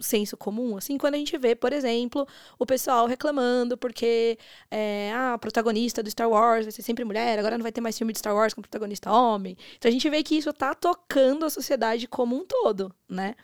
senso 0.00 0.36
comum, 0.36 0.76
assim, 0.76 0.98
quando 0.98 1.14
a 1.14 1.18
gente 1.18 1.36
vê, 1.38 1.54
por 1.54 1.72
exemplo, 1.72 2.26
o 2.58 2.66
pessoal 2.66 3.06
reclamando 3.06 3.76
porque 3.76 4.38
é, 4.70 5.12
ah, 5.14 5.34
a 5.34 5.38
protagonista 5.38 6.02
do 6.02 6.10
Star 6.10 6.28
Wars 6.28 6.64
vai 6.64 6.72
ser 6.72 6.82
sempre 6.82 7.04
mulher, 7.04 7.38
agora 7.38 7.56
não 7.56 7.62
vai 7.62 7.72
ter 7.72 7.80
mais 7.80 7.96
filme 7.96 8.12
de 8.12 8.18
Star 8.18 8.34
Wars 8.34 8.52
com 8.52 8.60
protagonista 8.60 9.12
homem. 9.12 9.56
Então 9.76 9.88
a 9.88 9.92
gente 9.92 10.08
vê 10.10 10.22
que 10.22 10.36
isso 10.36 10.52
tá 10.52 10.74
tocando 10.74 11.44
a 11.44 11.50
sociedade 11.50 12.06
como 12.08 12.36
um 12.36 12.44
todo, 12.44 12.92
né? 13.08 13.34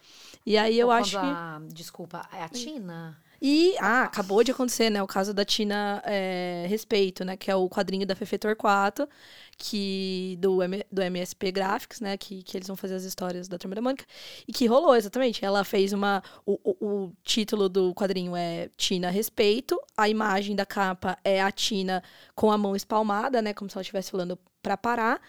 E 0.45 0.57
aí 0.59 0.79
eu 0.79 0.89
Ou 0.89 0.93
acho 0.93 1.13
que... 1.13 1.27
a- 1.27 1.61
desculpa, 1.69 2.29
é 2.33 2.43
a 2.43 2.49
Tina? 2.49 3.19
E, 3.41 3.77
ah, 3.79 4.03
acabou 4.05 4.43
de 4.43 4.51
acontecer, 4.51 4.91
né? 4.91 5.03
O 5.03 5.07
caso 5.07 5.33
da 5.33 5.45
Tina 5.45 6.03
é, 6.05 6.67
Respeito, 6.69 7.25
né? 7.25 7.37
Que 7.37 7.51
é 7.51 7.55
o 7.55 7.69
quadrinho 7.69 8.07
da 8.07 8.17
Fefe 8.17 8.37
Torquato, 8.39 9.09
que, 9.57 10.37
do, 10.41 10.63
M- 10.63 10.85
do 10.91 11.03
MSP 11.03 11.53
Graphics, 11.53 12.01
né? 12.01 12.17
Que, 12.17 12.43
que 12.43 12.57
eles 12.57 12.67
vão 12.67 12.77
fazer 12.77 12.95
as 12.95 13.05
histórias 13.05 13.47
da 13.49 13.57
Turma 13.59 13.77
da 13.77 13.83
Mônica. 13.83 14.05
E 14.47 14.53
que 14.53 14.67
rolou, 14.67 14.95
exatamente. 14.97 15.45
Ela 15.45 15.65
fez 15.65 15.93
uma... 15.93 16.23
O, 16.45 16.59
o, 16.65 17.05
o 17.07 17.13
título 17.23 17.69
do 17.69 17.95
quadrinho 17.95 18.35
é 18.37 18.71
Tina 18.77 19.11
Respeito. 19.11 19.81
A 19.97 20.09
imagem 20.09 20.57
da 20.57 20.67
capa 20.67 21.17
é 21.25 21.41
a 21.41 21.51
Tina 21.53 22.03
com 22.35 22.51
a 22.51 22.59
mão 22.59 22.75
espalmada, 22.75 23.41
né? 23.41 23.55
Como 23.55 23.71
se 23.71 23.77
ela 23.77 23.83
estivesse 23.83 24.11
falando 24.11 24.39
pra 24.63 24.77
parar 24.77 25.21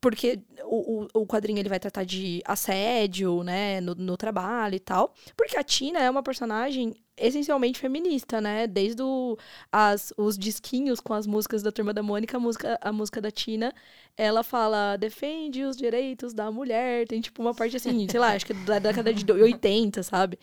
porque 0.00 0.40
o, 0.64 1.04
o, 1.04 1.22
o 1.22 1.26
quadrinho 1.26 1.58
ele 1.58 1.68
vai 1.68 1.80
tratar 1.80 2.04
de 2.04 2.40
assédio, 2.44 3.42
né, 3.42 3.80
no, 3.80 3.94
no 3.96 4.16
trabalho 4.16 4.74
e 4.76 4.80
tal. 4.80 5.12
Porque 5.36 5.56
a 5.56 5.64
Tina 5.64 5.98
é 6.00 6.08
uma 6.10 6.22
personagem 6.22 6.94
essencialmente 7.20 7.78
feminista, 7.78 8.40
né? 8.40 8.66
Desde 8.66 9.02
o, 9.02 9.36
as, 9.72 10.12
os 10.16 10.38
disquinhos 10.38 11.00
com 11.00 11.14
as 11.14 11.26
músicas 11.26 11.62
da 11.62 11.72
Turma 11.72 11.92
da 11.92 12.02
Mônica, 12.02 12.36
a 12.36 12.40
música, 12.40 12.78
a 12.80 12.92
música 12.92 13.20
da 13.20 13.30
Tina, 13.30 13.72
ela 14.16 14.42
fala, 14.42 14.96
defende 14.96 15.62
os 15.64 15.76
direitos 15.76 16.34
da 16.34 16.50
mulher. 16.50 17.06
Tem, 17.06 17.20
tipo, 17.20 17.40
uma 17.40 17.54
parte 17.54 17.76
assim, 17.76 18.08
sei 18.08 18.18
lá, 18.18 18.32
acho 18.32 18.46
que 18.46 18.52
é 18.52 18.56
da 18.56 18.78
década 18.78 19.14
de 19.14 19.30
80, 19.30 20.02
sabe? 20.02 20.38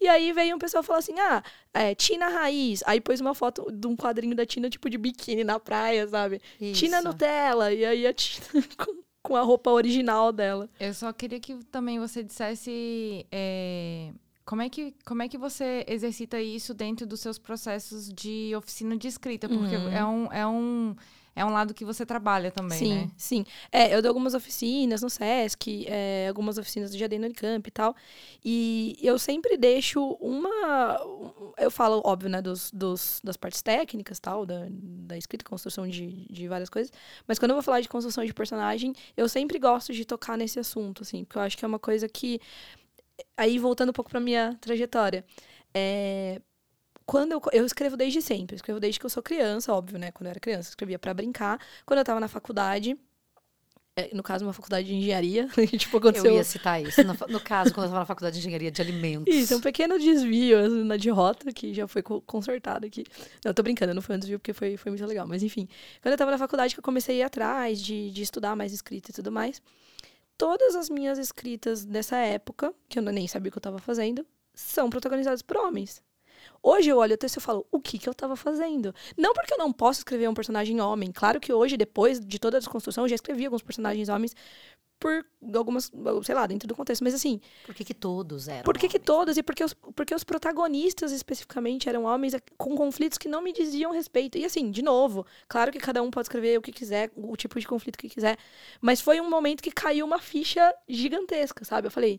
E 0.00 0.06
aí 0.06 0.32
veio 0.32 0.54
um 0.54 0.58
pessoal 0.58 0.82
falar 0.82 0.98
assim, 0.98 1.18
ah, 1.18 1.42
é, 1.72 1.94
Tina 1.94 2.28
Raiz. 2.28 2.82
Aí 2.86 3.00
pôs 3.00 3.20
uma 3.20 3.34
foto 3.34 3.70
de 3.72 3.86
um 3.86 3.96
quadrinho 3.96 4.36
da 4.36 4.44
Tina, 4.44 4.68
tipo, 4.68 4.90
de 4.90 4.98
biquíni 4.98 5.44
na 5.44 5.58
praia, 5.58 6.06
sabe? 6.06 6.40
Tina 6.74 6.98
Isso. 6.98 7.08
Nutella. 7.08 7.72
E 7.72 7.84
aí 7.84 8.06
a 8.06 8.12
Tina 8.12 8.46
com, 8.76 9.02
com 9.22 9.36
a 9.36 9.40
roupa 9.40 9.70
original 9.70 10.30
dela. 10.30 10.68
Eu 10.78 10.92
só 10.92 11.12
queria 11.12 11.40
que 11.40 11.54
também 11.66 11.98
você 11.98 12.22
dissesse 12.22 13.26
é, 13.32 14.12
como, 14.44 14.62
é 14.62 14.68
que, 14.68 14.94
como 15.04 15.22
é 15.22 15.28
que 15.28 15.38
você 15.38 15.84
exercita 15.88 16.40
isso 16.40 16.74
dentro 16.74 17.06
dos 17.06 17.20
seus 17.20 17.38
processos 17.38 18.08
de 18.08 18.52
oficina 18.56 18.96
de 18.96 19.08
escrita, 19.08 19.48
porque 19.48 19.76
Uhum. 19.76 19.88
é, 19.88 20.04
um, 20.04 20.32
é, 20.32 20.46
um, 20.46 20.96
é 21.36 21.44
um 21.44 21.50
lado 21.50 21.72
que 21.74 21.84
você 21.84 22.04
trabalha 22.06 22.50
também, 22.50 22.78
sim, 22.78 22.94
né? 22.94 23.10
sim. 23.16 23.46
É, 23.72 23.94
eu 23.94 24.00
dou 24.02 24.10
algumas 24.10 24.34
oficinas 24.34 25.02
no 25.02 25.10
Sesc, 25.10 25.86
é, 25.88 26.28
algumas 26.28 26.58
oficinas 26.58 26.90
do 26.90 26.98
Jardim 26.98 27.18
no 27.18 27.24
Unicamp 27.26 27.66
e 27.66 27.70
tal. 27.70 27.96
E 28.44 28.98
eu 29.02 29.18
sempre 29.18 29.56
deixo 29.56 30.00
uma. 30.20 31.00
Eu 31.56 31.70
falo, 31.70 32.02
óbvio, 32.04 32.28
né, 32.28 32.40
dos, 32.42 32.70
dos, 32.70 33.20
das 33.24 33.36
partes 33.36 33.62
técnicas 33.62 34.20
tal, 34.20 34.44
da, 34.46 34.66
da 34.70 35.16
escrita 35.16 35.42
e 35.42 35.48
construção 35.48 35.88
de, 35.88 36.26
de 36.30 36.46
várias 36.46 36.68
coisas. 36.68 36.92
Mas 37.26 37.38
quando 37.38 37.50
eu 37.52 37.56
vou 37.56 37.62
falar 37.62 37.80
de 37.80 37.88
construção 37.88 38.24
de 38.24 38.32
personagem, 38.34 38.92
eu 39.16 39.28
sempre 39.28 39.58
gosto 39.58 39.92
de 39.92 40.04
tocar 40.04 40.36
nesse 40.36 40.58
assunto, 40.60 41.02
assim, 41.02 41.24
porque 41.24 41.38
eu 41.38 41.42
acho 41.42 41.56
que 41.56 41.64
é 41.64 41.68
uma 41.68 41.78
coisa 41.78 42.08
que. 42.08 42.40
Aí, 43.36 43.58
voltando 43.58 43.90
um 43.90 43.92
pouco 43.92 44.10
pra 44.10 44.20
minha 44.20 44.56
trajetória. 44.60 45.24
É, 45.74 46.40
quando 47.06 47.32
eu, 47.32 47.42
eu 47.52 47.66
escrevo 47.66 47.96
desde 47.96 48.22
sempre, 48.22 48.54
eu 48.54 48.58
escrevo 48.58 48.80
desde 48.80 49.00
que 49.00 49.06
eu 49.06 49.10
sou 49.10 49.22
criança, 49.22 49.72
óbvio, 49.72 49.98
né? 49.98 50.12
Quando 50.12 50.26
eu 50.26 50.30
era 50.32 50.40
criança, 50.40 50.68
eu 50.68 50.72
escrevia 50.72 50.98
pra 50.98 51.14
brincar. 51.14 51.60
Quando 51.86 51.98
eu 52.00 52.04
tava 52.04 52.20
na 52.20 52.28
faculdade, 52.28 52.96
é, 53.96 54.12
no 54.12 54.22
caso, 54.24 54.44
uma 54.44 54.52
faculdade 54.52 54.88
de 54.88 54.94
engenharia, 54.94 55.46
tipo, 55.78 55.98
aconteceu. 55.98 56.32
Eu 56.32 56.38
ia 56.38 56.44
citar 56.44 56.82
isso. 56.82 57.04
No, 57.06 57.14
no 57.28 57.40
caso, 57.40 57.72
quando 57.72 57.84
eu 57.84 57.88
estava 57.88 58.00
na 58.00 58.06
faculdade 58.06 58.34
de 58.34 58.40
engenharia 58.40 58.70
de 58.70 58.82
alimentos. 58.82 59.34
Isso, 59.34 59.54
é 59.54 59.56
um 59.56 59.60
pequeno 59.60 59.98
desvio 59.98 60.58
assim, 60.58 60.84
na 60.84 60.96
de 60.96 61.10
rota, 61.10 61.52
que 61.52 61.72
já 61.72 61.86
foi 61.86 62.02
co- 62.02 62.20
consertado 62.22 62.86
aqui. 62.86 63.04
Não, 63.44 63.50
eu 63.50 63.54
tô 63.54 63.62
brincando, 63.62 63.94
não 63.94 64.02
foi 64.02 64.16
um 64.16 64.18
desvio 64.18 64.38
porque 64.38 64.52
foi, 64.52 64.76
foi 64.76 64.90
muito 64.90 65.06
legal. 65.06 65.26
Mas 65.28 65.42
enfim, 65.44 65.68
quando 66.02 66.12
eu 66.12 66.18
tava 66.18 66.30
na 66.32 66.38
faculdade 66.38 66.74
que 66.74 66.80
eu 66.80 66.84
comecei 66.84 67.16
a 67.16 67.18
ir 67.20 67.22
atrás 67.22 67.80
de, 67.80 68.10
de 68.10 68.22
estudar 68.22 68.56
mais 68.56 68.72
escrita 68.72 69.10
e 69.10 69.14
tudo 69.14 69.30
mais, 69.30 69.62
todas 70.36 70.74
as 70.74 70.88
minhas 70.88 71.18
escritas 71.18 71.84
dessa 71.84 72.16
época, 72.16 72.74
que 72.88 72.98
eu 72.98 73.02
nem 73.02 73.26
sabia 73.28 73.48
o 73.48 73.52
que 73.52 73.58
eu 73.58 73.62
tava 73.62 73.78
fazendo, 73.78 74.26
são 74.54 74.90
protagonizadas 74.90 75.42
por 75.42 75.56
homens. 75.56 76.02
Hoje 76.66 76.88
eu 76.88 76.96
olho 76.96 77.12
o 77.12 77.18
texto 77.18 77.36
e 77.36 77.40
falo, 77.40 77.66
o 77.70 77.78
que 77.78 77.98
que 77.98 78.08
eu 78.08 78.14
tava 78.14 78.36
fazendo? 78.36 78.94
Não 79.18 79.34
porque 79.34 79.52
eu 79.52 79.58
não 79.58 79.70
posso 79.70 80.00
escrever 80.00 80.26
um 80.30 80.32
personagem 80.32 80.80
homem. 80.80 81.12
Claro 81.12 81.38
que 81.38 81.52
hoje, 81.52 81.76
depois 81.76 82.18
de 82.18 82.38
toda 82.38 82.56
a 82.56 82.60
desconstrução, 82.60 83.04
eu 83.04 83.08
já 83.08 83.14
escrevi 83.16 83.44
alguns 83.44 83.60
personagens 83.60 84.08
homens 84.08 84.34
por 84.98 85.26
algumas, 85.54 85.92
sei 86.22 86.34
lá, 86.34 86.46
dentro 86.46 86.66
do 86.66 86.74
contexto. 86.74 87.04
Mas 87.04 87.12
assim, 87.12 87.38
Por 87.66 87.74
que, 87.74 87.84
que 87.84 87.92
todos 87.92 88.48
eram? 88.48 88.62
por 88.62 88.78
que, 88.78 88.88
que 88.88 88.98
todas? 88.98 89.36
E 89.36 89.42
porque 89.42 89.62
os, 89.62 89.74
porque 89.74 90.14
os 90.14 90.24
protagonistas 90.24 91.12
especificamente 91.12 91.86
eram 91.86 92.04
homens 92.04 92.34
com 92.56 92.74
conflitos 92.74 93.18
que 93.18 93.28
não 93.28 93.42
me 93.42 93.52
diziam 93.52 93.92
respeito. 93.92 94.38
E 94.38 94.46
assim, 94.46 94.70
de 94.70 94.80
novo, 94.80 95.26
claro 95.46 95.70
que 95.70 95.78
cada 95.78 96.02
um 96.02 96.10
pode 96.10 96.24
escrever 96.24 96.58
o 96.58 96.62
que 96.62 96.72
quiser, 96.72 97.12
o 97.14 97.36
tipo 97.36 97.60
de 97.60 97.66
conflito 97.66 97.98
que 97.98 98.08
quiser. 98.08 98.38
Mas 98.80 99.02
foi 99.02 99.20
um 99.20 99.28
momento 99.28 99.62
que 99.62 99.70
caiu 99.70 100.06
uma 100.06 100.18
ficha 100.18 100.74
gigantesca, 100.88 101.62
sabe? 101.62 101.88
Eu 101.88 101.90
falei, 101.90 102.18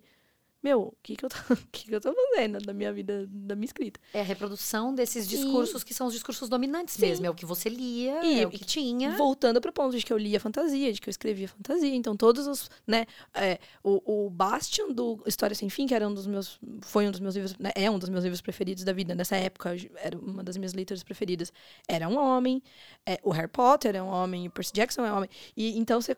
meu, 0.65 0.81
o 0.81 0.93
que, 1.03 1.15
que, 1.15 1.23
eu 1.23 1.29
tô, 1.29 1.35
que, 1.71 1.85
que 1.85 1.95
eu 1.95 2.01
tô 2.01 2.11
fazendo 2.11 2.57
da 2.57 2.73
minha 2.73 2.91
vida, 2.91 3.27
da 3.29 3.55
minha 3.55 3.65
escrita? 3.65 3.99
É 4.11 4.21
a 4.21 4.23
reprodução 4.23 4.95
desses 4.95 5.27
discursos 5.27 5.83
que 5.83 5.93
são 5.93 6.07
os 6.07 6.13
discursos 6.13 6.49
dominantes 6.49 6.95
Sim. 6.95 7.01
mesmo. 7.01 7.25
É 7.27 7.29
o 7.29 7.35
que 7.35 7.45
você 7.45 7.69
lia, 7.69 8.25
E- 8.25 8.39
é 8.41 8.47
o 8.47 8.49
que 8.49 8.65
tinha. 8.65 9.15
Voltando 9.15 9.61
pro 9.61 9.71
ponto 9.71 9.95
de 9.95 10.03
que 10.03 10.11
eu 10.11 10.17
lia 10.17 10.39
fantasia, 10.39 10.91
de 10.91 10.99
que 10.99 11.07
eu 11.07 11.11
escrevia 11.11 11.47
fantasia. 11.47 11.93
Então, 11.93 12.17
todos 12.17 12.47
os, 12.47 12.71
né, 12.87 13.05
é, 13.35 13.59
o, 13.83 14.25
o 14.25 14.29
Bastion 14.31 14.91
do 14.91 15.21
História 15.27 15.55
Sem 15.55 15.69
Fim, 15.69 15.85
que 15.85 15.93
era 15.93 16.07
um 16.07 16.13
dos 16.13 16.25
meus, 16.25 16.59
foi 16.81 17.07
um 17.07 17.11
dos 17.11 17.19
meus 17.19 17.35
livros, 17.35 17.55
né, 17.59 17.71
é 17.75 17.89
um 17.91 17.99
dos 17.99 18.09
meus 18.09 18.23
livros 18.23 18.41
preferidos 18.41 18.83
da 18.83 18.91
vida. 18.91 19.13
Nessa 19.13 19.35
época, 19.35 19.75
era 19.97 20.17
uma 20.17 20.43
das 20.43 20.57
minhas 20.57 20.73
leituras 20.73 21.03
preferidas. 21.03 21.53
Era 21.87 22.09
um 22.09 22.17
homem, 22.17 22.63
é, 23.05 23.19
o 23.21 23.29
Harry 23.29 23.47
Potter 23.47 23.95
é 23.95 24.01
um 24.01 24.07
homem, 24.07 24.47
o 24.47 24.51
Percy 24.51 24.73
Jackson 24.73 25.05
é 25.05 25.13
um 25.13 25.17
homem. 25.17 25.29
E 25.55 25.77
então, 25.77 26.01
você, 26.01 26.17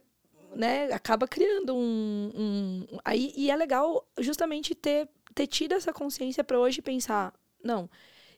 né, 0.56 0.92
acaba 0.92 1.28
criando 1.28 1.76
um... 1.76 2.32
um 2.36 3.00
aí, 3.04 3.34
e 3.36 3.52
é 3.52 3.56
legal 3.56 4.08
justamente 4.20 4.74
ter, 4.74 5.08
ter 5.34 5.48
tido 5.48 5.74
essa 5.74 5.94
consciência 5.94 6.44
para 6.44 6.60
hoje 6.60 6.82
pensar, 6.82 7.34
não, 7.64 7.90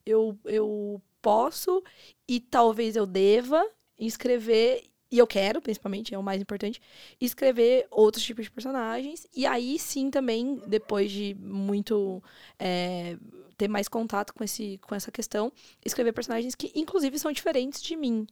eu, 0.05 0.37
eu 0.45 1.01
posso 1.21 1.83
e 2.27 2.39
talvez 2.39 2.95
eu 2.95 3.05
deva 3.05 3.65
escrever, 3.97 4.89
e 5.11 5.17
eu 5.17 5.27
quero, 5.27 5.61
principalmente, 5.61 6.13
é 6.13 6.17
o 6.17 6.23
mais 6.23 6.41
importante, 6.41 6.81
escrever 7.19 7.87
outros 7.91 8.23
tipos 8.23 8.45
de 8.45 8.51
personagens. 8.51 9.27
E 9.35 9.45
aí 9.45 9.77
sim 9.77 10.09
também, 10.09 10.61
depois 10.67 11.11
de 11.11 11.35
muito 11.35 12.23
é, 12.57 13.17
ter 13.57 13.67
mais 13.67 13.87
contato 13.87 14.33
com, 14.33 14.43
esse, 14.43 14.79
com 14.79 14.95
essa 14.95 15.11
questão, 15.11 15.51
escrever 15.83 16.13
personagens 16.13 16.55
que, 16.55 16.71
inclusive, 16.75 17.17
são 17.19 17.31
diferentes 17.31 17.81
de 17.81 17.95
mim. 17.95 18.27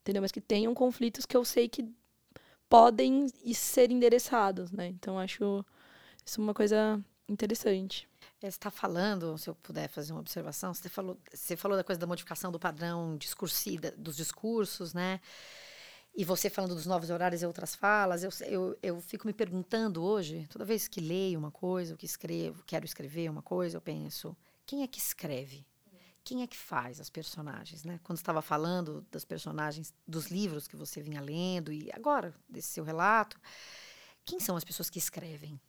Entendeu? 0.00 0.22
Mas 0.22 0.32
que 0.32 0.40
tenham 0.40 0.74
conflitos 0.74 1.24
que 1.24 1.36
eu 1.36 1.44
sei 1.44 1.68
que 1.68 1.84
podem 2.74 3.28
ser 3.54 3.92
endereçados, 3.92 4.72
né? 4.72 4.88
Então 4.88 5.16
acho 5.16 5.64
isso 6.26 6.42
uma 6.42 6.52
coisa 6.52 7.00
interessante. 7.28 8.08
Você 8.40 8.48
está 8.48 8.68
falando, 8.68 9.38
se 9.38 9.48
eu 9.48 9.54
puder 9.54 9.88
fazer 9.88 10.12
uma 10.12 10.18
observação, 10.18 10.74
você 10.74 10.88
falou, 10.88 11.16
você 11.32 11.56
falou 11.56 11.76
da 11.76 11.84
coisa 11.84 12.00
da 12.00 12.06
modificação 12.06 12.50
do 12.50 12.58
padrão 12.58 13.16
discursivo, 13.16 13.92
dos 13.96 14.16
discursos, 14.16 14.92
né? 14.92 15.20
E 16.16 16.24
você 16.24 16.50
falando 16.50 16.74
dos 16.74 16.84
novos 16.84 17.10
horários 17.10 17.42
e 17.42 17.46
outras 17.46 17.76
falas, 17.76 18.24
eu, 18.24 18.30
eu, 18.48 18.78
eu 18.82 19.00
fico 19.00 19.28
me 19.28 19.32
perguntando 19.32 20.02
hoje, 20.02 20.44
toda 20.50 20.64
vez 20.64 20.88
que 20.88 21.00
leio 21.00 21.38
uma 21.38 21.52
coisa, 21.52 21.96
que 21.96 22.06
escrevo, 22.06 22.64
quero 22.66 22.84
escrever 22.84 23.30
uma 23.30 23.42
coisa, 23.42 23.76
eu 23.76 23.80
penso, 23.80 24.36
quem 24.66 24.82
é 24.82 24.88
que 24.88 24.98
escreve? 24.98 25.64
Quem 26.24 26.42
é 26.42 26.46
que 26.46 26.56
faz 26.56 27.00
as 27.00 27.10
personagens, 27.10 27.84
né? 27.84 28.00
Quando 28.02 28.16
estava 28.18 28.40
falando 28.40 29.06
das 29.10 29.24
personagens 29.24 29.94
dos 30.06 30.28
livros 30.28 30.66
que 30.66 30.74
você 30.74 31.02
vinha 31.02 31.20
lendo 31.20 31.70
e 31.70 31.90
agora 31.92 32.34
desse 32.48 32.68
seu 32.68 32.82
relato, 32.82 33.38
quem 34.24 34.40
são 34.40 34.56
as 34.56 34.64
pessoas 34.64 34.88
que 34.88 34.98
escrevem, 34.98 35.60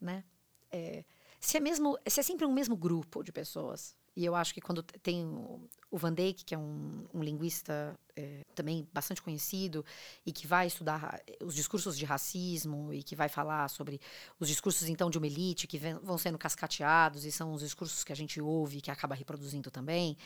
né? 0.00 0.24
É, 0.70 1.04
se 1.38 1.56
é 1.56 1.60
mesmo, 1.60 1.96
se 2.08 2.18
é 2.18 2.22
sempre 2.22 2.44
um 2.44 2.52
mesmo 2.52 2.76
grupo 2.76 3.22
de 3.22 3.30
pessoas. 3.30 3.94
E 4.16 4.24
eu 4.24 4.34
acho 4.34 4.54
que 4.54 4.62
quando 4.62 4.82
tem 4.82 5.26
o 5.26 5.98
Van 5.98 6.12
Dijk, 6.12 6.42
que 6.42 6.54
é 6.54 6.58
um, 6.58 7.06
um 7.12 7.22
linguista 7.22 7.94
é, 8.16 8.40
também 8.54 8.88
bastante 8.90 9.20
conhecido 9.20 9.84
e 10.24 10.32
que 10.32 10.46
vai 10.46 10.66
estudar 10.66 11.20
os 11.44 11.54
discursos 11.54 11.98
de 11.98 12.06
racismo 12.06 12.94
e 12.94 13.02
que 13.02 13.14
vai 13.14 13.28
falar 13.28 13.68
sobre 13.68 14.00
os 14.40 14.48
discursos 14.48 14.88
então 14.88 15.10
de 15.10 15.18
uma 15.18 15.26
elite 15.26 15.66
que 15.66 15.76
vem, 15.76 15.94
vão 16.02 16.16
sendo 16.16 16.38
cascateados 16.38 17.26
e 17.26 17.30
são 17.30 17.52
os 17.52 17.60
discursos 17.60 18.02
que 18.02 18.12
a 18.12 18.16
gente 18.16 18.40
ouve 18.40 18.78
e 18.78 18.80
que 18.80 18.90
acaba 18.90 19.14
reproduzindo 19.14 19.70
também. 19.70 20.16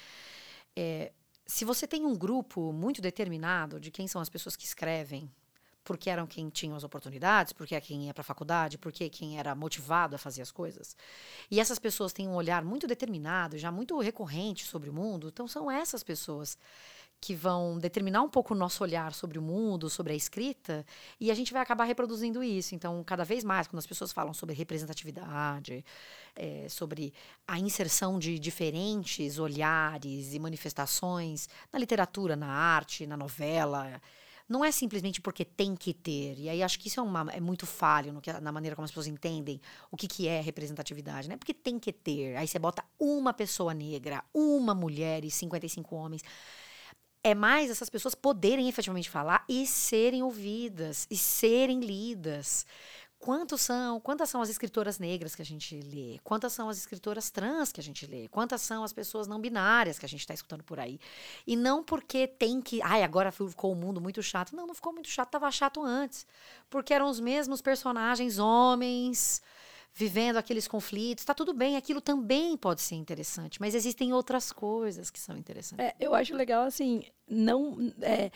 É, 0.77 1.13
se 1.45 1.65
você 1.65 1.85
tem 1.85 2.07
um 2.07 2.17
grupo 2.17 2.73
muito 2.73 3.03
determinado 3.03 3.81
de 3.81 3.91
quem 3.91 4.07
são 4.07 4.21
as 4.21 4.29
pessoas 4.29 4.55
que 4.55 4.65
escrevem 4.65 5.29
porque 5.85 6.11
eram 6.11 6.27
quem 6.27 6.49
tinham 6.49 6.77
as 6.77 6.85
oportunidades, 6.85 7.53
porque 7.53 7.75
é 7.75 7.81
quem 7.81 8.07
ia 8.07 8.15
para 8.15 8.23
a 8.23 8.25
faculdade, 8.25 8.79
porque 8.79 9.09
quem 9.09 9.39
era 9.39 9.55
motivado 9.55 10.15
a 10.15 10.19
fazer 10.19 10.43
as 10.43 10.51
coisas. 10.51 10.97
E 11.51 11.59
essas 11.59 11.79
pessoas 11.79 12.13
têm 12.13 12.29
um 12.29 12.35
olhar 12.35 12.65
muito 12.65 12.87
determinado, 12.87 13.59
já 13.59 13.73
muito 13.73 13.99
recorrente 13.99 14.65
sobre 14.65 14.91
o 14.91 14.93
mundo. 14.93 15.29
Então 15.29 15.49
são 15.49 15.71
essas 15.71 16.03
pessoas 16.03 16.59
que 17.21 17.35
vão 17.35 17.79
determinar 17.79 18.23
um 18.23 18.31
pouco 18.31 18.55
o 18.55 18.57
nosso 18.57 18.83
olhar 18.83 19.13
sobre 19.13 19.39
o 19.39 19.43
mundo, 19.43 19.91
sobre 19.91 20.15
a 20.15 20.17
escrita, 20.17 20.87
e 21.21 21.31
a 21.31 21.35
gente 21.35 21.53
vai 21.53 21.61
acabar 21.61 21.85
reproduzindo 21.85 22.43
isso. 22.43 22.75
Então, 22.75 23.05
cada 23.05 23.25
vez 23.25 23.45
mais, 23.45 23.67
quando 23.67 23.79
as 23.79 23.87
pessoas 23.87 24.11
falam 24.11 24.33
sobre 24.33 24.55
representatividade, 24.55 25.85
é, 26.35 26.67
sobre 26.71 27.13
a 27.47 27.59
inserção 27.59 28.19
de 28.19 28.39
diferentes 28.39 29.39
olhares 29.39 30.33
e 30.33 30.39
manifestações 30.39 31.47
na 31.71 31.79
literatura, 31.79 32.35
na 32.37 32.49
arte, 32.49 33.07
na 33.07 33.19
novela, 33.19 34.01
não 34.51 34.65
é 34.65 34.73
simplesmente 34.73 35.21
porque 35.21 35.45
tem 35.45 35.77
que 35.77 35.95
ter. 35.95 36.37
E 36.37 36.49
aí 36.49 36.61
acho 36.61 36.77
que 36.81 36.89
isso 36.89 36.99
é, 36.99 37.03
uma, 37.05 37.31
é 37.31 37.39
muito 37.39 37.67
falho 37.67 38.13
no 38.13 38.21
que, 38.21 38.33
na 38.33 38.51
maneira 38.51 38.75
como 38.75 38.85
as 38.85 38.91
pessoas 38.91 39.07
entendem 39.07 39.61
o 39.93 39.97
que, 39.97 40.09
que 40.09 40.27
é 40.27 40.41
representatividade. 40.41 41.29
Não 41.29 41.35
é 41.35 41.37
porque 41.37 41.55
tem 41.55 41.79
que 41.79 41.93
ter. 41.93 42.37
Aí 42.37 42.49
você 42.49 42.59
bota 42.59 42.85
uma 42.99 43.33
pessoa 43.33 43.73
negra, 43.73 44.25
uma 44.35 44.75
mulher 44.75 45.25
e 45.25 45.31
55 45.31 45.95
homens. 45.95 46.23
É 47.23 47.33
mais 47.33 47.71
essas 47.71 47.89
pessoas 47.89 48.17
poderem 48.17 48.69
efetivamente 48.69 49.09
falar 49.09 49.45
e 49.49 49.65
serem 49.69 50.21
ouvidas 50.21 51.07
e 51.09 51.17
serem 51.17 51.79
lidas. 51.79 52.67
Quantos 53.21 53.61
são, 53.61 54.01
quantas 54.01 54.31
são 54.31 54.41
as 54.41 54.49
escritoras 54.49 54.99
negras 54.99 55.35
que 55.35 55.43
a 55.43 55.45
gente 55.45 55.79
lê? 55.79 56.19
Quantas 56.25 56.55
são 56.55 56.71
as 56.71 56.79
escritoras 56.79 57.31
trans 57.31 57.71
que 57.71 57.79
a 57.79 57.83
gente 57.83 58.07
lê? 58.07 58.27
Quantas 58.29 58.63
são 58.63 58.83
as 58.83 58.95
pessoas 58.95 59.27
não 59.27 59.39
binárias 59.39 59.99
que 59.99 60.07
a 60.07 60.09
gente 60.09 60.21
está 60.21 60.33
escutando 60.33 60.65
por 60.65 60.81
aí? 60.81 60.99
E 61.47 61.55
não 61.55 61.85
porque 61.85 62.27
tem 62.27 62.63
que, 62.63 62.81
ai, 62.81 63.03
agora 63.03 63.31
ficou 63.31 63.73
o 63.73 63.77
mundo 63.77 64.01
muito 64.01 64.23
chato. 64.23 64.57
Não, 64.57 64.67
não 64.67 64.75
ficou 64.75 64.91
muito 64.91 65.11
chato, 65.11 65.29
estava 65.29 65.51
chato 65.51 65.83
antes. 65.83 66.27
Porque 66.71 66.95
eram 66.95 67.11
os 67.11 67.21
mesmos 67.21 67.61
personagens 67.61 68.39
homens 68.39 69.43
vivendo 69.93 70.37
aqueles 70.37 70.67
conflitos. 70.67 71.23
Está 71.23 71.35
tudo 71.35 71.53
bem, 71.53 71.77
aquilo 71.77 72.01
também 72.01 72.57
pode 72.57 72.81
ser 72.81 72.95
interessante, 72.95 73.61
mas 73.61 73.75
existem 73.75 74.13
outras 74.15 74.51
coisas 74.51 75.11
que 75.11 75.21
são 75.21 75.37
interessantes. 75.37 75.85
É, 75.85 75.95
eu 76.01 76.15
acho 76.15 76.35
legal 76.35 76.65
assim, 76.65 77.05
não 77.29 77.93
é, 78.01 78.31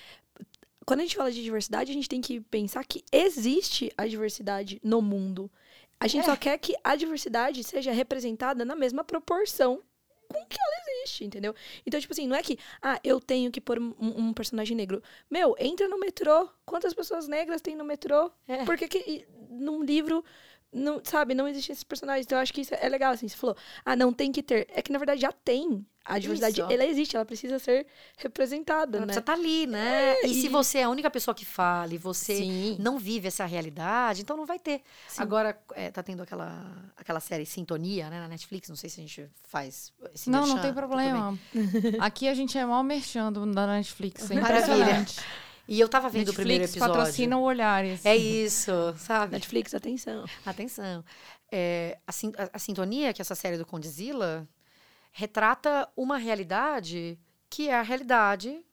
quando 0.85 1.01
a 1.01 1.03
gente 1.03 1.17
fala 1.17 1.31
de 1.31 1.43
diversidade, 1.43 1.91
a 1.91 1.95
gente 1.95 2.09
tem 2.09 2.21
que 2.21 2.41
pensar 2.41 2.85
que 2.85 3.05
existe 3.11 3.93
a 3.97 4.07
diversidade 4.07 4.81
no 4.83 5.01
mundo. 5.01 5.51
A 5.99 6.07
gente 6.07 6.23
é. 6.23 6.27
só 6.27 6.37
quer 6.37 6.59
que 6.59 6.75
a 6.83 6.97
diversidade 6.97 7.63
seja 7.65 7.93
representada 7.93 8.65
na 8.65 8.75
mesma 8.75 9.05
proporção 9.05 9.83
com 10.29 10.45
que 10.47 10.57
ela 10.61 11.01
existe, 11.01 11.25
entendeu? 11.25 11.55
Então, 11.87 12.01
tipo 12.01 12.13
assim, 12.13 12.27
não 12.27 12.37
é 12.37 12.43
que, 12.43 12.59
ah, 12.83 12.99
eu 13.05 13.21
tenho 13.21 13.51
que 13.51 13.61
pôr 13.61 13.79
um, 13.79 13.95
um 14.01 14.33
personagem 14.33 14.77
negro. 14.77 15.03
Meu, 15.31 15.55
entra 15.59 15.89
no 15.89 15.99
metrô. 15.99 16.49
Quantas 16.65 16.93
pessoas 16.95 17.29
negras 17.29 17.61
tem 17.61 17.77
no 17.77 17.85
metrô? 17.85 18.31
É. 18.49 18.65
Porque 18.65 18.89
que 18.89 19.27
num 19.51 19.83
livro 19.85 20.25
não, 20.75 21.01
sabe, 21.05 21.35
não 21.35 21.47
existem 21.47 21.73
esses 21.73 21.85
personagens. 21.85 22.27
Então 22.27 22.37
eu 22.37 22.43
acho 22.43 22.53
que 22.53 22.61
isso 22.61 22.75
é 22.75 22.89
legal, 22.89 23.13
assim. 23.13 23.29
Você 23.29 23.37
falou, 23.37 23.57
ah, 23.85 23.95
não 23.95 24.13
tem 24.13 24.33
que 24.33 24.43
ter. 24.43 24.67
É 24.75 24.83
que 24.83 24.93
na 24.93 24.99
verdade 24.99 25.21
já 25.21 25.33
tem. 25.33 25.87
A 26.07 26.19
diversidade, 26.19 26.61
isso. 26.61 26.71
ela 26.71 26.85
existe, 26.85 27.17
ela 27.17 27.25
precisa 27.25 27.59
ser 27.59 27.87
representada, 28.19 28.99
ela 28.99 29.07
né? 29.07 29.15
Precisa 29.15 29.21
estar 29.21 29.33
tá 29.33 29.39
ali, 29.39 29.67
né? 29.67 30.17
É, 30.21 30.27
e, 30.27 30.33
e, 30.33 30.35
se 30.43 30.49
você 30.49 30.81
é 30.81 30.83
a 30.83 30.91
única 30.91 31.11
pessoa 31.11 31.35
que 31.35 31.47
fala 31.47 31.95
e 31.95 31.97
você 31.97 32.37
Sim. 32.37 32.77
não 32.79 32.99
vive 32.99 33.29
essa 33.29 33.47
realidade, 33.47 34.21
então 34.21 34.37
não 34.37 34.45
vai 34.45 34.59
ter. 34.59 34.83
Sim. 35.09 35.23
Agora, 35.23 35.59
é, 35.73 35.91
tá 35.91 36.03
tendo 36.03 36.23
aquela, 36.23 36.93
aquela 36.95 37.21
série 37.21 37.47
Sintonia, 37.47 38.11
né, 38.11 38.21
na 38.21 38.29
Netflix, 38.29 38.69
não 38.69 38.77
sei 38.77 38.91
se 38.91 39.01
a 39.01 39.03
gente 39.03 39.31
faz 39.45 39.95
esse 40.15 40.29
Não, 40.29 40.41
merchan, 40.41 40.55
não 40.57 40.63
tem 40.63 40.75
problema. 40.75 41.39
Aqui 41.99 42.29
a 42.29 42.35
gente 42.35 42.59
é 42.59 42.67
mal 42.67 42.83
merchando 42.83 43.47
da 43.47 43.67
Netflix, 43.67 44.31
é 44.31 44.35
Maravilha. 44.35 45.07
E 45.67 45.81
eu 45.81 45.89
tava 45.89 46.09
vendo 46.09 46.27
Netflix 46.27 46.39
o 46.39 46.43
primeiro 46.43 46.65
episódio. 46.65 46.95
patrocina 46.95 47.39
olhares. 47.39 48.05
É 48.05 48.15
isso, 48.15 48.95
sabe? 48.99 49.33
Netflix, 49.33 49.75
atenção. 49.75 50.25
Atenção. 50.45 51.05
É, 51.51 51.99
a, 52.07 52.11
a, 52.11 52.51
a, 52.53 52.59
Sintonia, 52.59 53.13
que 53.13 53.21
é 53.21 53.23
essa 53.23 53.35
série 53.35 53.57
do 53.57 53.65
Condizila, 53.65 54.47
retrata 55.13 55.89
uma 55.97 56.19
realidade 56.19 57.19
que 57.49 57.69
é 57.69 57.75
a 57.75 57.83
realidade 57.83 58.65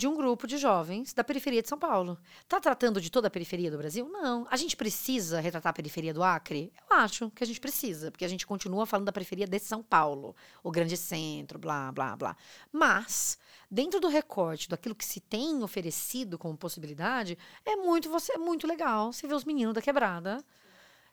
de 0.00 0.08
um 0.08 0.16
grupo 0.16 0.46
de 0.46 0.56
jovens 0.56 1.12
da 1.12 1.22
periferia 1.22 1.60
de 1.60 1.68
São 1.68 1.78
Paulo. 1.78 2.18
Está 2.40 2.58
tratando 2.58 3.02
de 3.02 3.10
toda 3.10 3.28
a 3.28 3.30
periferia 3.30 3.70
do 3.70 3.76
Brasil? 3.76 4.08
Não. 4.08 4.46
A 4.50 4.56
gente 4.56 4.74
precisa 4.74 5.40
retratar 5.40 5.68
a 5.68 5.74
periferia 5.74 6.14
do 6.14 6.22
Acre? 6.22 6.72
Eu 6.90 6.96
acho 6.96 7.30
que 7.30 7.44
a 7.44 7.46
gente 7.46 7.60
precisa, 7.60 8.10
porque 8.10 8.24
a 8.24 8.28
gente 8.28 8.46
continua 8.46 8.86
falando 8.86 9.04
da 9.04 9.12
periferia 9.12 9.46
de 9.46 9.58
São 9.58 9.82
Paulo, 9.82 10.34
o 10.64 10.70
grande 10.70 10.96
centro, 10.96 11.58
blá, 11.58 11.92
blá, 11.92 12.16
blá. 12.16 12.34
Mas, 12.72 13.38
dentro 13.70 14.00
do 14.00 14.08
recorte 14.08 14.70
daquilo 14.70 14.94
que 14.94 15.04
se 15.04 15.20
tem 15.20 15.62
oferecido 15.62 16.38
como 16.38 16.56
possibilidade, 16.56 17.36
é 17.66 17.76
muito, 17.76 18.08
você, 18.08 18.32
é 18.32 18.38
muito 18.38 18.66
legal 18.66 19.12
você 19.12 19.28
ver 19.28 19.34
os 19.34 19.44
meninos 19.44 19.74
da 19.74 19.82
quebrada 19.82 20.42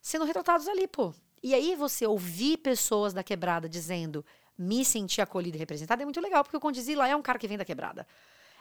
sendo 0.02 0.24
retratados 0.24 0.66
ali, 0.70 0.88
pô. 0.88 1.14
E 1.44 1.54
aí 1.54 1.76
você 1.76 2.08
ouvir 2.08 2.56
pessoas 2.60 3.14
da 3.14 3.22
quebrada 3.22 3.68
dizendo 3.68 4.26
me 4.58 4.86
sentir 4.86 5.20
acolhida 5.20 5.58
e 5.58 5.60
representada 5.60 6.04
é 6.04 6.06
muito 6.06 6.22
legal, 6.22 6.42
porque 6.42 6.56
o 6.56 6.60
Condizila 6.62 7.06
é 7.06 7.14
um 7.14 7.22
cara 7.22 7.38
que 7.38 7.50
vem 7.50 7.58
da 7.58 7.66
quebrada. 7.66 8.08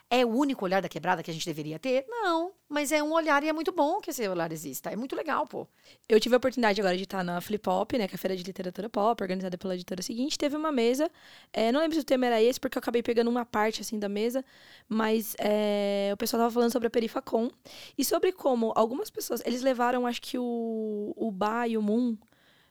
É 0.09 0.25
o 0.25 0.29
único 0.29 0.65
olhar 0.65 0.81
da 0.81 0.89
quebrada 0.89 1.21
que 1.21 1.31
a 1.31 1.35
gente 1.35 1.45
deveria 1.45 1.81
ter? 1.81 2.05
Não, 2.09 2.53
mas 2.69 2.93
é 2.93 3.03
um 3.03 3.13
olhar 3.13 3.43
e 3.43 3.49
é 3.49 3.53
muito 3.53 3.73
bom 3.73 4.01
que 4.01 4.11
esse 4.11 4.27
olhar 4.29 4.53
exista. 4.53 4.89
É 4.91 4.95
muito 4.95 5.17
legal, 5.17 5.47
pô. 5.49 5.67
Eu 6.09 6.21
tive 6.21 6.37
a 6.37 6.39
oportunidade 6.39 6.81
agora 6.81 6.97
de 6.97 7.03
estar 7.03 7.25
na 7.25 7.41
Flip 7.41 7.69
Hop, 7.69 7.93
né, 7.95 8.07
que 8.07 8.15
é 8.15 8.17
a 8.17 8.19
feira 8.19 8.37
de 8.37 8.45
literatura 8.45 8.89
pop, 8.89 9.21
organizada 9.21 9.59
pela 9.59 9.75
editora 9.75 10.01
seguinte. 10.03 10.39
Teve 10.39 10.55
uma 10.55 10.71
mesa, 10.71 11.11
é, 11.53 11.73
não 11.73 11.81
lembro 11.81 11.97
se 11.97 12.03
o 12.03 12.05
tema 12.05 12.27
era 12.27 12.41
esse, 12.41 12.61
porque 12.61 12.79
eu 12.79 12.81
acabei 12.81 13.03
pegando 13.03 13.29
uma 13.29 13.45
parte, 13.45 13.81
assim, 13.81 13.99
da 13.99 14.09
mesa, 14.09 14.45
mas 14.89 15.35
é, 15.41 16.11
o 16.15 16.17
pessoal 16.17 16.43
tava 16.43 16.55
falando 16.55 16.71
sobre 16.71 16.87
a 16.87 16.91
Perifacom 16.91 17.51
e 17.99 18.05
sobre 18.05 18.31
como 18.31 18.73
algumas 18.77 19.11
pessoas, 19.11 19.43
eles 19.45 19.61
levaram, 19.63 20.07
acho 20.07 20.23
que 20.23 20.39
o, 20.39 21.15
o 21.17 21.33
Ba 21.33 21.67
e 21.67 21.77
o 21.77 21.83
Moon 21.83 22.17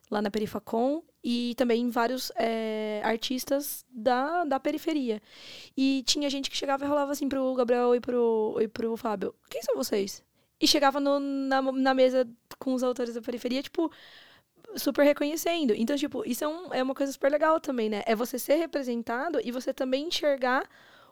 lá 0.10 0.21
na 0.21 0.32
Perifacom 0.32 1.04
e 1.28 1.56
também 1.56 1.90
vários 1.90 2.32
é, 2.36 3.02
artistas 3.04 3.84
da, 3.90 4.46
da 4.46 4.60
periferia. 4.60 5.20
E 5.76 6.04
tinha 6.06 6.30
gente 6.30 6.52
que 6.52 6.56
chegava 6.56 6.86
e 6.86 6.88
rolava 6.88 7.14
assim 7.14 7.28
pro 7.28 7.56
Gabriel 7.56 7.96
e 7.96 8.00
pro, 8.00 8.56
e 8.62 8.68
pro 8.68 8.96
Fábio: 8.96 9.34
Quem 9.50 9.64
são 9.64 9.76
vocês? 9.76 10.24
E 10.62 10.68
chegava 10.68 11.00
no, 11.00 11.20
na, 11.20 11.64
na 11.64 11.94
mesa 11.96 12.30
com 12.60 12.76
os 12.76 12.84
autores 12.84 13.16
da 13.16 13.22
periferia, 13.24 13.64
tipo, 13.64 13.92
super 14.76 15.04
reconhecendo. 15.04 15.74
Então, 15.76 15.98
tipo, 15.98 16.24
isso 16.28 16.44
é, 16.44 16.48
um, 16.48 16.74
é 16.74 16.84
uma 16.84 16.94
coisa 16.94 17.12
super 17.12 17.32
legal 17.32 17.60
também, 17.60 17.90
né? 17.90 18.04
É 18.06 18.16
você 18.16 18.38
ser 18.38 18.56
representado 18.56 19.42
e 19.44 19.52
você 19.52 19.74
também 19.74 20.08
enxergar 20.08 20.70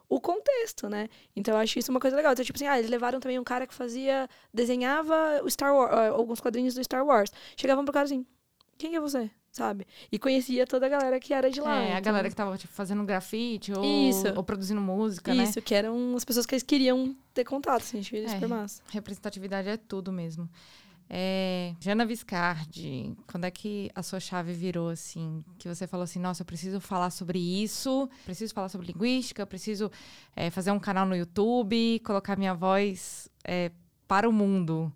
o 0.07 0.21
contexto, 0.21 0.87
né? 0.87 1.09
Então 1.35 1.55
eu 1.55 1.59
acho 1.59 1.79
isso 1.79 1.89
uma 1.89 1.99
coisa 1.99 2.15
legal. 2.15 2.33
Então, 2.33 2.45
tipo 2.45 2.55
assim, 2.55 2.67
ah, 2.67 2.77
eles 2.77 2.89
levaram 2.89 3.19
também 3.19 3.39
um 3.39 3.43
cara 3.43 3.65
que 3.65 3.73
fazia, 3.73 4.29
desenhava 4.53 5.41
o 5.43 5.49
Star 5.49 5.73
Wars, 5.73 5.91
alguns 6.13 6.39
quadrinhos 6.39 6.75
do 6.75 6.83
Star 6.83 7.03
Wars. 7.03 7.31
Chegavam 7.57 7.83
pro 7.83 7.93
cara 7.93 8.05
assim, 8.05 8.23
quem 8.77 8.95
é 8.95 8.99
você? 8.99 9.31
Sabe? 9.53 9.85
E 10.11 10.17
conhecia 10.17 10.65
toda 10.65 10.87
a 10.87 10.89
galera 10.89 11.19
que 11.19 11.31
era 11.31 11.47
de 11.51 11.61
lá. 11.61 11.79
É, 11.79 11.85
então... 11.85 11.97
a 11.97 12.01
galera 12.01 12.27
que 12.27 12.35
tava 12.35 12.57
tipo, 12.57 12.73
fazendo 12.73 13.03
grafite 13.03 13.71
ou, 13.71 13.85
Isso. 14.09 14.27
ou 14.35 14.43
produzindo 14.43 14.81
música, 14.81 15.31
Isso, 15.31 15.37
né? 15.37 15.47
Isso, 15.47 15.61
que 15.61 15.75
eram 15.75 16.15
as 16.15 16.25
pessoas 16.25 16.47
que 16.47 16.55
eles 16.55 16.63
queriam 16.63 17.15
ter 17.35 17.43
contato, 17.43 17.83
assim, 17.83 17.99
achei 17.99 18.25
é, 18.25 18.29
super 18.29 18.49
massa. 18.49 18.81
Representatividade 18.89 19.69
é 19.69 19.77
tudo 19.77 20.11
mesmo. 20.11 20.49
É, 21.07 21.75
Jana 21.79 22.03
Viscardi, 22.03 23.15
quando 23.27 23.43
é 23.43 23.51
que 23.51 23.91
a 23.93 24.01
sua 24.01 24.19
chave 24.19 24.53
virou 24.53 24.89
assim? 24.89 25.45
Que 25.59 25.67
você 25.67 25.85
falou 25.85 26.05
assim, 26.05 26.17
nossa, 26.17 26.41
eu 26.41 26.45
preciso 26.47 26.79
falar 26.79 27.11
sobre 27.11 27.37
isso, 27.37 28.09
preciso 28.25 28.55
falar 28.55 28.69
sobre 28.69 28.87
linguística, 28.87 29.45
preciso 29.45 29.91
é, 30.35 30.49
fazer 30.49 30.71
um 30.71 30.79
canal 30.79 31.05
no 31.05 31.15
YouTube, 31.15 32.01
colocar 32.03 32.35
minha 32.35 32.55
voz 32.55 33.29
é, 33.43 33.69
para 34.07 34.27
o 34.27 34.33
mundo, 34.33 34.91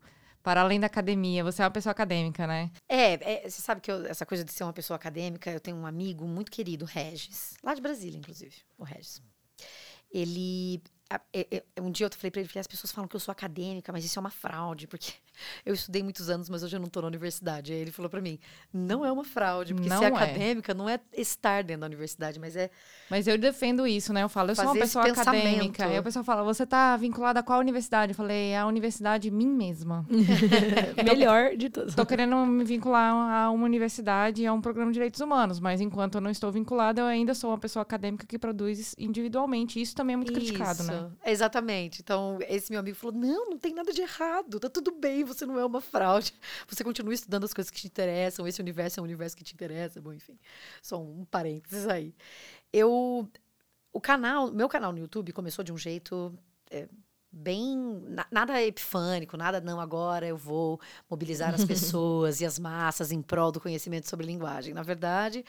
para 0.48 0.62
além 0.62 0.80
da 0.80 0.88
academia. 0.88 1.44
Você 1.44 1.62
é 1.62 1.66
uma 1.66 1.72
pessoa 1.72 1.92
acadêmica, 1.92 2.48
né? 2.48 2.72
É, 2.88 3.16
é, 3.16 3.50
você 3.50 3.62
sabe 3.62 3.82
que 3.82 3.92
eu- 3.92 4.06
essa 4.06 4.26
coisa 4.26 4.46
de 4.46 4.54
ser 4.54 4.64
uma 4.64 4.72
pessoa 4.72 4.96
acadêmica, 4.96 5.52
eu 5.52 5.60
tenho 5.60 5.76
um 5.76 5.86
amigo 5.86 6.26
muito 6.26 6.50
querido, 6.50 6.86
Regis, 6.86 7.56
lá 7.62 7.74
de 7.74 7.82
Brasília, 7.82 8.18
inclusive, 8.18 8.56
o 8.78 8.86
Regis. 8.86 9.22
Ele. 10.10 10.82
A- 11.10 11.22
é- 11.34 11.63
é- 11.76 11.82
um 11.82 11.89
dia 11.91 12.06
eu 12.06 12.12
falei 12.12 12.32
pra 12.32 12.41
ele, 12.41 12.50
falei, 12.50 12.62
as 12.62 12.67
pessoas 12.67 12.91
falam 12.91 13.08
que 13.08 13.15
eu 13.15 13.20
sou 13.20 13.32
acadêmica, 13.32 13.91
mas 13.91 14.04
isso 14.04 14.17
é 14.17 14.22
uma 14.22 14.30
fraude, 14.30 14.88
porque 14.88 15.13
eu 15.65 15.74
estudei 15.74 16.04
muitos 16.04 16.30
anos, 16.30 16.50
mas 16.50 16.63
hoje 16.63 16.76
eu 16.76 16.80
não 16.80 16.88
tô 16.89 17.02
na 17.02 17.08
universidade. 17.08 17.72
Aí 17.72 17.80
ele 17.80 17.91
falou 17.91 18.10
pra 18.10 18.20
mim, 18.22 18.39
não 18.74 19.06
é 19.06 19.12
uma 19.12 19.24
fraude, 19.24 19.74
porque 19.74 19.89
Não 19.89 20.00
ser 20.00 20.06
é. 20.06 20.08
acadêmica 20.08 20.74
não 20.74 20.89
é 20.89 21.00
estar 21.13 21.63
dentro 21.63 21.82
da 21.82 21.88
universidade, 21.88 22.39
mas 22.39 22.56
é 22.56 22.70
Mas 23.10 23.28
eu 23.28 23.38
defendo 23.38 23.86
isso, 23.88 24.12
né? 24.12 24.24
Eu 24.24 24.30
falo, 24.30 24.52
eu 24.52 24.56
sou 24.56 24.65
uma 24.65 24.74
pessoa 24.76 25.06
acadêmica. 25.08 25.86
Aí 25.86 25.98
a 25.98 26.04
pessoa 26.04 26.24
fala, 26.24 26.43
você 26.43 26.65
tá 26.65 26.98
vinculada 26.98 27.39
a 27.39 27.43
qual 27.43 27.60
universidade? 27.60 28.12
Eu 28.12 28.15
falei, 28.15 28.56
a 28.56 28.65
universidade 28.67 29.30
mim 29.32 29.48
mesma. 29.48 30.06
Melhor 31.04 31.56
de 31.56 31.70
todos. 31.70 31.96
Tô 31.96 32.06
querendo 32.06 32.36
me 32.46 32.63
vincular 32.63 33.13
a 33.13 33.50
uma 33.52 33.65
universidade 33.65 34.41
e 34.41 34.48
a 34.48 34.54
um 34.54 34.62
programa 34.62 34.91
de 34.91 34.96
direitos 34.96 35.22
humanos, 35.22 35.60
mas 35.60 35.82
enquanto 35.82 36.15
eu 36.15 36.22
não 36.22 36.32
estou 36.32 36.52
vinculada, 36.52 37.02
eu 37.02 37.06
ainda 37.06 37.34
sou 37.34 37.52
uma 37.52 37.58
pessoa 37.58 37.82
acadêmica 37.84 38.26
que 38.26 38.38
produz 38.38 38.96
individualmente. 38.98 39.82
Isso 39.82 39.96
também 39.96 40.13
é 40.13 40.17
muito 40.17 40.34
criticado, 40.34 40.84
né? 40.84 40.97
Isso, 40.98 41.18
Exatamente. 41.26 42.02
Então, 42.02 42.40
esse 42.48 42.72
meu 42.72 42.80
amigo 42.80 42.96
falou: 42.98 43.16
não, 43.16 43.50
não 43.52 43.58
tem 43.58 43.74
nada 43.74 43.92
de 43.94 44.02
errado, 44.02 44.60
tá 44.60 44.70
tudo 44.70 44.92
bem, 44.92 45.24
você 45.24 45.46
não 45.46 45.60
é 45.60 45.66
uma 45.66 45.82
fraude. 45.82 46.34
Você 46.68 46.84
continua 46.84 47.14
estudando 47.14 47.44
as 47.44 47.54
coisas 47.54 47.70
que 47.72 47.80
te 47.82 47.88
interessam, 47.88 48.48
esse 48.48 48.62
universo 48.62 49.00
é 49.00 49.02
um 49.02 49.06
universo 49.06 49.36
que 49.36 49.44
te 49.44 49.54
interessa. 49.54 50.02
Bom, 50.02 50.14
enfim, 50.14 50.38
só 50.82 51.02
um 51.02 51.26
parênteses 51.26 51.88
aí. 51.88 52.14
Eu. 52.72 53.30
O 53.92 54.00
canal, 54.02 54.52
meu 54.52 54.70
canal 54.70 54.92
no 54.92 55.00
YouTube 55.00 55.32
começou 55.34 55.64
de 55.64 55.72
um 55.74 55.78
jeito. 55.78 56.38
é, 56.70 56.88
Bem, 57.30 57.76
na- 58.08 58.26
nada 58.32 58.64
epifânico, 58.64 59.36
nada 59.36 59.60
não, 59.60 59.80
agora 59.82 60.26
eu 60.26 60.38
vou 60.38 60.80
mobilizar 61.10 61.54
as 61.54 61.64
pessoas 61.66 62.40
e 62.42 62.46
as 62.46 62.58
massas 62.58 63.12
em 63.12 63.22
prol 63.22 63.52
do 63.52 63.60
conhecimento 63.60 64.08
sobre 64.08 64.26
linguagem. 64.26 64.74
Na 64.74 64.82
verdade, 64.82 65.44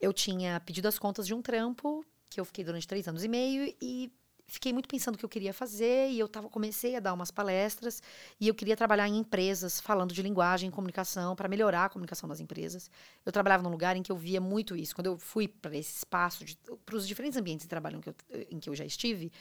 eu 0.00 0.12
tinha 0.12 0.58
pedido 0.60 0.88
as 0.88 0.98
contas 0.98 1.26
de 1.26 1.34
um 1.34 1.42
trampo 1.42 2.04
que 2.30 2.40
eu 2.40 2.44
fiquei 2.44 2.64
durante 2.64 2.88
três 2.88 3.06
anos 3.06 3.22
e 3.22 3.28
meio 3.28 3.72
e 3.80 4.10
fiquei 4.52 4.70
muito 4.72 4.86
pensando 4.86 5.14
o 5.14 5.18
que 5.18 5.24
eu 5.24 5.28
queria 5.28 5.52
fazer 5.54 6.10
e 6.10 6.18
eu 6.18 6.28
tava, 6.28 6.46
comecei 6.48 6.94
a 6.94 7.00
dar 7.00 7.14
umas 7.14 7.30
palestras 7.30 8.02
e 8.38 8.46
eu 8.48 8.54
queria 8.54 8.76
trabalhar 8.76 9.08
em 9.08 9.16
empresas 9.16 9.80
falando 9.80 10.12
de 10.12 10.20
linguagem 10.20 10.68
e 10.68 10.72
comunicação 10.72 11.34
para 11.34 11.48
melhorar 11.48 11.86
a 11.86 11.88
comunicação 11.88 12.28
das 12.28 12.38
empresas. 12.38 12.90
Eu 13.24 13.32
trabalhava 13.32 13.62
num 13.62 13.70
lugar 13.70 13.96
em 13.96 14.02
que 14.02 14.12
eu 14.12 14.16
via 14.16 14.42
muito 14.42 14.76
isso. 14.76 14.94
Quando 14.94 15.06
eu 15.06 15.18
fui 15.18 15.48
para 15.48 15.74
esse 15.74 15.96
espaço, 15.96 16.44
para 16.84 16.96
os 16.96 17.08
diferentes 17.08 17.38
ambientes 17.38 17.64
de 17.64 17.68
trabalho 17.70 17.96
em 17.96 18.00
que, 18.02 18.10
eu, 18.10 18.14
em 18.50 18.60
que 18.60 18.68
eu 18.68 18.74
já 18.74 18.84
estive, 18.84 19.32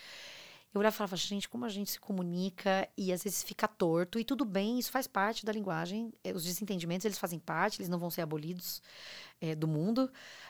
eu 0.74 0.80
olhava 0.80 0.96
e 0.96 0.98
falava, 0.98 1.18
gente, 1.18 1.50
como 1.50 1.66
a 1.66 1.70
gente 1.70 1.92
se 1.92 2.00
comunica 2.00 2.88
e 2.98 3.12
às 3.12 3.22
vezes 3.24 3.44
fica 3.44 3.68
torto 3.68 4.18
e 4.18 4.24
tudo 4.24 4.46
bem, 4.46 4.80
isso 4.80 4.90
faz 4.90 5.06
parte 5.08 5.46
da 5.46 5.52
linguagem. 5.52 6.14
eh, 6.24 6.32
Os 6.32 6.46
desentendimentos, 6.46 7.04
eles 7.04 7.20
fazem 7.20 7.40
parte, 7.40 7.80
eles 7.82 7.90
não 7.90 8.00
vão 8.00 8.10
ser 8.10 8.22
abolidos 8.22 8.82
eh, 9.42 9.56
do 9.56 9.68
mundo. 9.68 10.10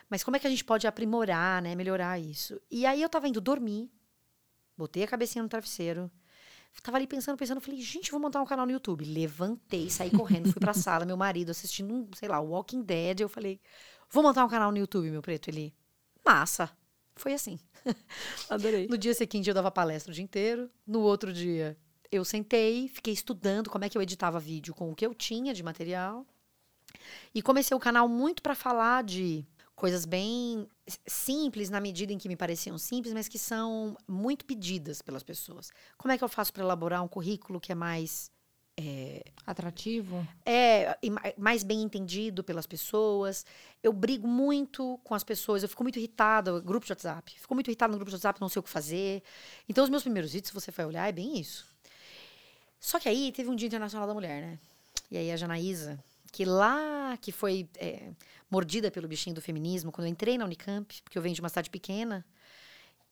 Mas 0.10 0.24
como 0.24 0.38
é 0.38 0.40
que 0.40 0.46
a 0.46 0.50
gente 0.50 0.64
pode 0.64 0.86
aprimorar, 0.86 1.62
né, 1.64 1.74
melhorar 1.74 2.20
isso? 2.20 2.62
E 2.70 2.86
aí 2.86 3.02
eu 3.02 3.10
tava 3.10 3.28
indo 3.28 3.42
dormir, 3.42 3.90
botei 4.82 5.04
a 5.04 5.08
cabecinha 5.08 5.44
no 5.44 5.50
travesseiro, 5.50 6.10
tava 6.82 6.98
ali 6.98 7.06
pensando, 7.06 7.38
pensando, 7.38 7.62
falei, 7.62 7.80
gente, 7.82 8.10
vou 8.10 8.20
montar 8.20 8.42
um 8.42 8.46
canal 8.46 8.66
no 8.66 8.72
YouTube. 8.72 9.06
Levantei, 9.06 9.90
saí 9.90 10.10
correndo, 10.10 10.52
fui 10.52 10.60
pra 10.60 10.74
sala, 10.74 11.06
meu 11.06 11.16
marido 11.16 11.52
assistindo, 11.52 11.94
um, 11.94 12.10
sei 12.16 12.28
lá, 12.28 12.40
Walking 12.40 12.82
Dead, 12.82 13.20
eu 13.20 13.30
falei, 13.30 13.60
vou 14.10 14.24
montar 14.24 14.44
um 14.44 14.50
canal 14.50 14.72
no 14.72 14.78
YouTube, 14.78 15.12
meu 15.12 15.22
preto, 15.22 15.50
ele, 15.50 15.74
massa. 16.26 16.72
Foi 17.16 17.34
assim. 17.34 17.60
Adorei. 18.50 18.88
No 18.88 18.98
dia 18.98 19.14
seguinte 19.14 19.48
eu 19.48 19.54
dava 19.54 19.70
palestra 19.70 20.12
o 20.12 20.16
dia 20.16 20.24
inteiro. 20.24 20.72
No 20.88 21.02
outro 21.02 21.32
dia 21.32 21.78
eu 22.12 22.26
sentei, 22.26 22.88
fiquei 22.88 23.14
estudando 23.14 23.70
como 23.70 23.86
é 23.86 23.90
que 23.90 23.98
eu 23.98 24.02
editava 24.02 24.40
vídeo 24.40 24.74
com 24.74 24.92
o 24.92 24.96
que 24.96 25.06
eu 25.06 25.14
tinha 25.14 25.54
de 25.54 25.62
material. 25.62 26.26
E 27.36 27.42
comecei 27.42 27.76
o 27.76 27.80
canal 27.80 28.08
muito 28.08 28.42
para 28.42 28.56
falar 28.56 29.04
de 29.04 29.46
coisas 29.82 30.06
bem 30.06 30.68
simples 31.08 31.68
na 31.72 31.82
medida 31.82 32.14
em 32.14 32.18
que 32.20 32.28
me 32.30 32.36
pareciam 32.36 32.78
simples, 32.78 33.16
mas 33.16 33.28
que 33.28 33.40
são 33.40 33.98
muito 34.08 34.46
pedidas 34.46 35.02
pelas 35.02 35.24
pessoas. 35.24 35.72
Como 35.98 36.12
é 36.12 36.18
que 36.20 36.24
eu 36.24 36.30
faço 36.30 36.54
para 36.54 36.64
elaborar 36.64 37.04
um 37.04 37.08
currículo 37.08 37.60
que 37.60 37.72
é 37.72 37.76
mais 37.76 38.30
Atrativo. 39.46 40.26
é 40.46 40.98
e 41.02 41.10
ma- 41.10 41.34
mais 41.38 41.64
bem 41.64 41.82
entendido 41.82 42.44
pelas 42.44 42.68
pessoas. 42.68 43.44
Eu 43.82 43.92
brigo 43.92 44.28
muito 44.28 45.00
com 45.04 45.16
as 45.16 45.24
pessoas, 45.24 45.64
eu 45.64 45.70
fico 45.70 45.84
muito 45.84 45.98
irritada, 45.98 46.60
grupo 46.60 46.86
de 46.86 46.92
WhatsApp. 46.92 47.40
Fico 47.40 47.54
muito 47.56 47.68
irritada 47.68 47.92
no 47.92 47.98
grupo 47.98 48.10
de 48.12 48.16
WhatsApp, 48.18 48.40
não 48.40 48.50
sei 48.50 48.60
o 48.60 48.64
que 48.64 48.70
fazer. 48.70 49.24
Então, 49.68 49.84
os 49.84 49.90
meus 49.90 50.04
primeiros 50.04 50.32
vídeos, 50.32 50.50
se 50.50 50.54
você 50.54 50.72
for 50.72 50.86
olhar, 50.86 51.08
é 51.10 51.12
bem 51.12 51.40
isso. 51.40 51.66
Só 52.80 53.00
que 53.00 53.10
aí 53.10 53.32
teve 53.32 53.50
um 53.50 53.56
Dia 53.56 53.68
Internacional 53.68 54.08
da 54.08 54.14
Mulher, 54.14 54.42
né? 54.42 54.60
E 55.10 55.18
aí 55.18 55.32
a 55.32 55.38
Janaísa, 55.38 56.00
que 56.32 56.46
lá 56.46 57.18
que 57.18 57.32
foi 57.32 57.68
é, 57.78 58.12
mordida 58.52 58.92
pelo 58.92 59.08
bichinho 59.08 59.34
do 59.34 59.42
feminismo, 59.42 59.92
quando 59.92 60.06
eu 60.08 60.12
entrei 60.12 60.38
na 60.38 60.46
Unicamp, 60.46 61.02
porque 61.04 61.18
eu 61.18 61.22
venho 61.22 61.34
de 61.34 61.42
uma 61.42 61.50
cidade 61.50 61.70
pequena, 61.70 62.26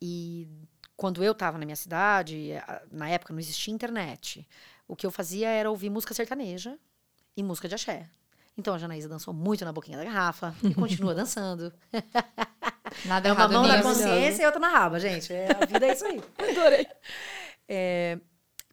e 0.01 0.47
quando 0.95 1.23
eu 1.23 1.31
estava 1.31 1.57
na 1.57 1.65
minha 1.65 1.75
cidade, 1.75 2.51
na 2.91 3.09
época 3.09 3.33
não 3.33 3.39
existia 3.39 3.73
internet. 3.73 4.47
O 4.87 4.95
que 4.95 5.05
eu 5.05 5.11
fazia 5.11 5.49
era 5.49 5.69
ouvir 5.69 5.89
música 5.89 6.13
sertaneja 6.13 6.77
e 7.35 7.41
música 7.41 7.67
de 7.67 7.75
axé. 7.75 8.09
Então 8.57 8.73
a 8.73 8.77
Janaísa 8.77 9.07
dançou 9.07 9.33
muito 9.33 9.63
na 9.63 9.71
boquinha 9.71 9.97
da 9.97 10.03
garrafa 10.03 10.53
e 10.61 10.73
continua 10.73 11.15
dançando. 11.15 11.73
Nada 13.05 13.29
É 13.29 13.31
uma 13.31 13.47
mão 13.47 13.65
na 13.65 13.81
consciência 13.81 14.43
e 14.43 14.45
outra 14.45 14.59
na 14.59 14.67
raba, 14.69 14.99
gente. 14.99 15.31
É, 15.31 15.47
a 15.51 15.65
vida 15.65 15.87
é 15.87 15.93
isso 15.93 16.05
aí. 16.05 16.21
Adorei. 16.37 16.87
É, 17.67 18.19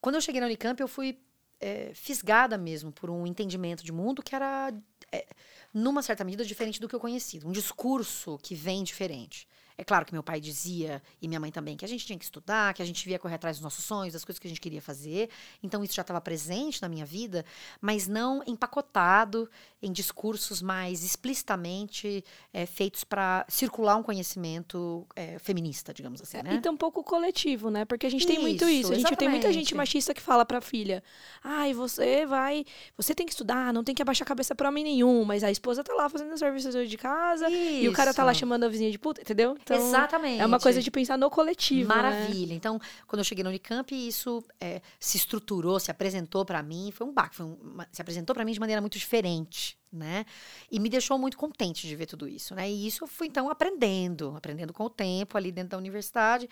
quando 0.01 0.17
eu 0.17 0.21
cheguei 0.21 0.41
na 0.41 0.47
Unicamp, 0.47 0.81
eu 0.81 0.89
fui 0.89 1.21
é, 1.61 1.93
fisgada 1.95 2.59
mesmo 2.59 2.91
por 2.91 3.11
um 3.11 3.27
entendimento 3.27 3.85
de 3.85 3.93
mundo 3.93 4.23
que 4.23 4.35
era, 4.35 4.73
é, 5.13 5.27
numa 5.73 6.03
certa 6.03 6.25
medida, 6.25 6.45
diferente 6.45 6.81
do 6.81 6.89
que 6.89 6.95
eu 6.95 7.01
conhecia. 7.01 7.41
Um 7.45 7.53
discurso 7.53 8.39
que 8.43 8.55
vem 8.55 8.83
diferente. 8.83 9.47
É 9.79 9.85
claro 9.85 10.07
que 10.07 10.13
meu 10.13 10.23
pai 10.23 10.41
dizia, 10.41 11.03
e 11.21 11.29
minha 11.29 11.39
mãe 11.39 11.51
também, 11.51 11.77
que 11.77 11.85
a 11.85 11.89
gente 11.89 12.07
tinha 12.07 12.19
que 12.19 12.25
estudar, 12.25 12.73
que 12.73 12.83
a 12.83 12.85
gente 12.85 12.99
devia 12.99 13.19
correr 13.19 13.35
atrás 13.35 13.57
dos 13.57 13.63
nossos 13.63 13.85
sonhos, 13.85 14.15
das 14.15 14.25
coisas 14.25 14.39
que 14.39 14.47
a 14.47 14.51
gente 14.51 14.61
queria 14.61 14.81
fazer. 14.81 15.29
Então, 15.63 15.85
isso 15.85 15.95
já 15.95 16.03
estava 16.03 16.21
presente 16.21 16.81
na 16.81 16.89
minha 16.89 17.05
vida, 17.05 17.45
mas 17.81 18.09
não 18.09 18.43
empacotado 18.47 19.49
em 19.83 19.93
discursos 19.93 20.63
mais 20.63 21.05
explicitamente 21.05 22.25
é, 22.53 22.65
feitos 22.65 23.05
para 23.05 23.45
circular 23.49 23.97
um 23.97 24.03
conhecimento 24.03 25.07
é, 25.15 25.39
feminista, 25.39 25.93
digamos 25.93 26.21
assim, 26.23 26.43
né? 26.43 26.55
E 26.55 26.61
tão 26.61 26.77
pouco 26.77 27.05
coletivo, 27.05 27.71
né? 27.71 27.85
Porque 27.85 28.07
a 28.07 28.11
gente 28.11 28.27
tem 28.27 28.39
muito 28.39 28.65
Isso, 28.65 28.93
isso. 28.93 28.93
A 28.93 28.97
gente 28.97 29.17
tem 29.17 29.29
muita 29.29 29.49
gente 29.49 29.67
exatamente. 29.69 29.75
machista 29.75 30.15
que 30.15 30.23
fala 30.23 30.45
pra 30.45 30.61
filha: 30.61 31.03
ai, 31.45 31.75
você 31.75 32.25
vai. 32.25 32.65
Você 32.97 33.15
tem 33.15 33.27
que 33.27 33.33
estudar, 33.33 33.73
não 33.73 33.85
tem 33.85 33.95
que 33.95 34.03
abaixar 34.03 34.25
a 34.25 34.29
cabeça 34.29 34.55
pra 34.55 34.69
homem 34.69 34.85
nenhum. 34.85 35.25
Mas 35.25 35.45
a 35.45 35.51
esposa 35.51 35.85
tá 35.85 35.93
lá 35.95 36.09
fazendo 36.09 36.37
serviços 36.39 36.89
de 36.89 36.97
casa 36.97 37.49
e 37.51 37.89
o 37.89 37.93
cara 37.93 38.15
tá 38.15 38.25
lá 38.25 38.33
Isso. 38.33 38.41
chamando 38.41 38.65
a 38.65 38.69
vizinha 38.69 38.91
de 38.91 38.99
puta, 38.99 39.21
entendeu? 39.21 39.57
Então, 39.67 39.77
Exatamente. 39.77 40.41
É 40.41 40.47
uma 40.47 40.61
coisa 40.61 40.81
de 40.81 40.91
pensar 40.93 41.19
no 41.19 41.29
coletivo. 41.29 41.89
né? 41.89 41.95
Maravilha. 41.97 42.55
Então, 42.55 42.81
quando 43.09 43.19
eu 43.19 43.25
cheguei 43.25 43.43
na 43.43 43.51
Unicamp, 43.51 43.93
isso 43.93 44.45
é, 44.61 44.81
se 45.01 45.17
estruturou, 45.17 45.81
se 45.81 45.91
apresentou 45.91 46.45
para 46.45 46.63
mim, 46.63 46.93
foi 46.93 47.05
um 47.05 47.13
baque, 47.13 47.35
foi 47.35 47.47
um- 47.47 47.59
se 47.91 48.01
apresentou 48.01 48.33
para 48.33 48.45
mim 48.45 48.53
de 48.53 48.61
maneira 48.61 48.81
muito 48.81 48.97
diferente, 48.97 49.77
né? 49.93 50.25
E 50.71 50.79
me 50.79 50.89
deixou 50.89 51.19
muito 51.19 51.37
contente 51.37 51.89
de 51.89 51.97
ver 51.97 52.07
tudo 52.07 52.29
isso, 52.29 52.55
né? 52.55 52.71
E 52.71 52.87
isso 52.87 53.03
eu 53.03 53.09
fui 53.09 53.27
então 53.27 53.51
aprendendo, 53.51 54.37
aprendendo 54.37 54.73
com 54.73 54.85
o 54.85 54.91
tempo 54.91 55.37
ali 55.37 55.51
dentro 55.51 55.71
da 55.71 55.79
universidade. 55.79 56.49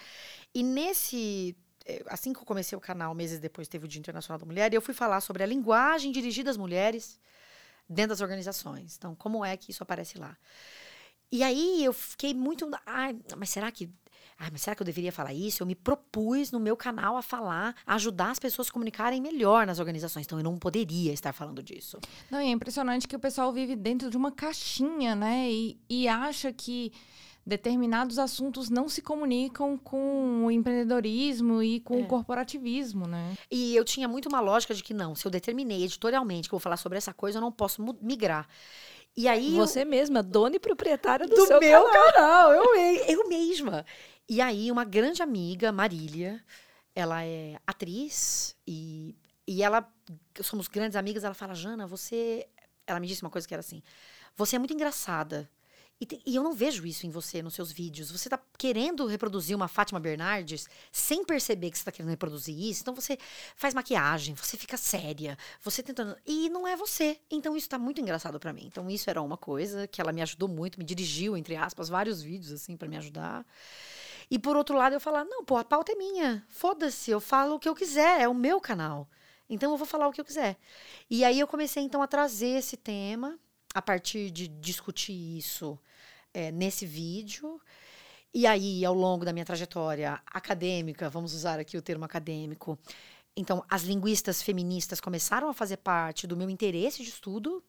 E 0.53 0.65
nesse 0.65 1.57
eh, 1.87 2.03
assim 2.09 2.33
que 2.33 2.41
eu 2.41 2.45
comecei 2.45 2.77
o 2.77 2.81
canal, 2.81 3.15
meses 3.15 3.39
depois 3.39 3.69
teve 3.69 3.85
o 3.85 3.89
Dia 3.89 4.01
Internacional 4.01 4.41
da 4.41 4.47
Mulher, 4.47 4.73
e 4.73 4.77
eu 4.77 4.83
fui 4.83 4.95
falar 4.95 5.21
sobre 5.21 5.45
a 5.45 5.47
linguagem 5.47 6.11
dirigida 6.11 6.51
às 6.51 6.57
mulheres 6.57 7.21
dentro 7.89 8.09
das 8.11 8.21
organizações. 8.23 8.97
Então, 8.97 9.15
como 9.15 9.45
é 9.45 9.57
que 9.57 9.71
isso 9.71 9.83
aparece 9.85 10.19
lá? 10.19 10.37
E 11.35 11.43
aí 11.43 11.85
eu 11.85 11.93
fiquei 11.93 12.33
muito. 12.33 12.71
Ai, 12.87 13.17
mas 13.37 13.51
será 13.51 13.69
que. 13.73 13.91
Ai, 14.39 14.51
mas 14.53 14.63
será 14.63 14.77
que 14.77 14.83
eu 14.83 14.87
deveria 14.87 15.11
falar 15.11 15.33
isso? 15.35 15.63
Eu 15.63 15.67
me 15.67 15.75
propus 15.75 16.53
no 16.53 16.61
meu 16.61 16.77
canal 16.77 17.17
a 17.17 17.23
falar, 17.23 17.75
a 17.85 17.95
ajudar 17.97 18.31
as 18.31 18.39
pessoas 18.39 18.67
a 18.67 18.69
se 18.69 18.73
comunicarem 18.73 19.21
melhor 19.21 19.67
nas 19.67 19.81
organizações. 19.81 20.27
Então 20.27 20.39
eu 20.39 20.45
não 20.45 20.57
poderia 20.57 21.13
estar 21.13 21.33
falando 21.33 21.61
disso. 21.61 21.99
Não, 22.31 22.41
e 22.41 22.47
é 22.47 22.51
impressionante 22.51 23.09
que 23.09 23.17
o 23.17 23.19
pessoal 23.19 23.53
vive 23.53 23.75
dentro 23.75 24.11
de 24.11 24.17
uma 24.17 24.31
caixinha, 24.31 25.17
né? 25.17 25.51
E, 25.51 25.77
e 25.89 26.07
acha 26.07 26.53
que 26.53 26.93
determinados 27.47 28.19
assuntos 28.19 28.71
não 28.71 28.89
se 28.89 29.03
comunicam 29.03 29.77
com 29.77 30.45
o 30.47 30.51
empreendedorismo 30.51 31.63
e 31.63 31.81
com 31.81 31.99
É. 31.99 32.03
o 32.03 32.07
corporativismo, 32.07 33.07
né? 33.07 33.37
E 33.51 33.75
eu 33.77 33.85
tinha 33.85 34.09
muito 34.09 34.29
uma 34.29 34.41
lógica 34.41 34.73
de 34.75 34.83
que 34.83 34.95
não, 34.95 35.15
se 35.15 35.27
eu 35.27 35.31
determinei 35.31 35.83
editorialmente 35.85 36.49
que 36.49 36.55
eu 36.55 36.59
vou 36.59 36.63
falar 36.63 36.77
sobre 36.79 36.97
essa 36.97 37.13
coisa, 37.13 37.39
eu 37.39 37.43
não 37.43 37.53
posso 37.53 37.83
migrar. 38.01 38.49
E 39.17 39.29
aí. 39.29 39.51
eu- 39.57 39.67
Você 39.67 39.85
mesma, 39.85 40.23
dona 40.23 40.57
e 40.57 40.61
proprietária 40.61 41.27
do, 41.27 41.35
do 41.35 41.47
seu 41.47 41.61
meu 41.61 41.85
canal. 41.85 42.13
canal. 42.13 42.53
Eu, 42.53 42.75
eu 43.09 43.29
mesma. 43.29 43.85
E 44.29 44.41
aí, 44.41 44.71
uma 44.71 44.85
grande 44.85 45.23
amiga, 45.23 45.71
Marília, 45.71 46.43
ela 46.95 47.25
é 47.25 47.57
atriz 47.67 48.57
e, 48.67 49.15
e 49.47 49.63
ela, 49.63 49.87
somos 50.43 50.67
grandes 50.69 50.97
amigas, 50.97 51.25
ela 51.25 51.35
fala, 51.35 51.55
Jana, 51.55 51.87
você. 51.87 52.47
Ela 52.87 53.01
me 53.01 53.07
disse 53.07 53.23
uma 53.23 53.31
coisa 53.31 53.47
que 53.47 53.55
era 53.55 53.61
assim: 53.61 53.83
você 54.37 54.57
é 54.57 54.59
muito 54.59 54.75
engraçada. 54.75 55.49
E, 56.01 56.07
te- 56.07 56.21
e 56.27 56.35
eu 56.35 56.43
não 56.43 56.53
vejo 56.53 56.85
isso 56.87 57.07
em 57.07 57.11
você, 57.11 57.41
nos 57.41 57.55
seus 57.55 57.71
vídeos. 57.71 58.11
Você 58.11 58.29
tá 58.29 58.39
querendo 58.59 59.07
reproduzir 59.07 59.55
uma 59.57 59.69
Fátima 59.69 60.01
Bernardes 60.01 60.69
sem 60.91 61.25
perceber 61.25 61.71
que 61.71 61.79
você 61.79 61.85
tá 61.85 61.93
querendo 61.93 62.11
reproduzir 62.11 62.59
isso. 62.59 62.83
Então 62.83 62.95
você 62.95 63.17
faz 63.57 63.73
maquiagem, 63.75 64.35
você 64.35 64.57
fica 64.57 64.77
séria, 64.77 65.39
você 65.63 65.83
tentando. 65.83 66.17
E 66.27 66.49
não 66.51 66.67
é 66.67 66.77
você. 66.77 67.19
Então 67.31 67.57
isso 67.57 67.69
tá 67.69 67.79
muito 67.79 68.01
engraçado 68.01 68.39
pra 68.41 68.53
mim. 68.53 68.65
Então 68.67 68.91
isso 68.91 69.09
era 69.09 69.23
uma 69.23 69.37
coisa 69.37 69.87
que 69.87 70.01
ela 70.01 70.13
me 70.13 70.21
ajudou 70.23 70.49
muito, 70.49 70.79
me 70.79 70.85
dirigiu, 70.85 71.37
entre 71.37 71.57
aspas, 71.57 71.89
vários 71.89 72.21
vídeos, 72.23 72.53
assim, 72.53 72.77
pra 72.77 72.89
me 72.89 72.97
ajudar. 72.97 73.47
E 74.31 74.39
por 74.39 74.57
outro 74.57 74.77
lado, 74.77 74.95
eu 74.95 75.01
falar: 75.01 75.25
não, 75.25 75.45
pô, 75.45 75.57
a 75.57 75.65
pauta 75.65 75.93
é 75.93 75.95
minha. 75.95 76.45
Foda-se, 76.49 77.11
eu 77.11 77.21
falo 77.21 77.55
o 77.55 77.59
que 77.61 77.69
eu 77.69 77.75
quiser, 77.75 78.21
é 78.21 78.29
o 78.29 78.35
meu 78.35 78.61
canal. 78.61 79.09
Então 79.49 79.71
eu 79.73 79.77
vou 79.77 79.87
falar 79.87 80.09
o 80.09 80.13
que 80.13 80.21
eu 80.21 80.25
quiser. 80.25 80.57
E 81.09 81.25
aí 81.25 81.39
eu 81.39 81.47
comecei 81.47 81.83
então 81.83 82.03
a 82.03 82.07
trazer 82.07 82.59
esse 82.59 82.77
tema 82.77 83.39
a 83.75 83.83
partir 83.83 84.31
de 84.31 84.47
discutir 84.49 85.37
isso 85.37 85.79
é, 86.33 86.53
nesse 86.53 86.87
vídeo. 86.87 87.61
E 88.33 88.47
aí, 88.47 88.85
ao 88.85 88.95
longo 88.95 89.25
da 89.25 89.33
minha 89.33 89.45
trajetória 89.45 90.21
acadêmica, 90.27 91.11
vamos 91.11 91.35
usar 91.35 91.59
aqui 91.59 91.77
o 91.77 91.83
termo 91.83 92.05
acadêmico, 92.05 92.79
então 93.37 93.65
as 93.69 93.83
linguistas 93.83 94.43
feministas 94.43 95.01
começaram 95.01 95.49
a 95.49 95.55
fazer 95.55 95.79
parte 95.79 96.27
do 96.27 96.37
meu 96.37 96.49
interesse 96.49 97.03
de 97.03 97.09
estudo. 97.09 97.63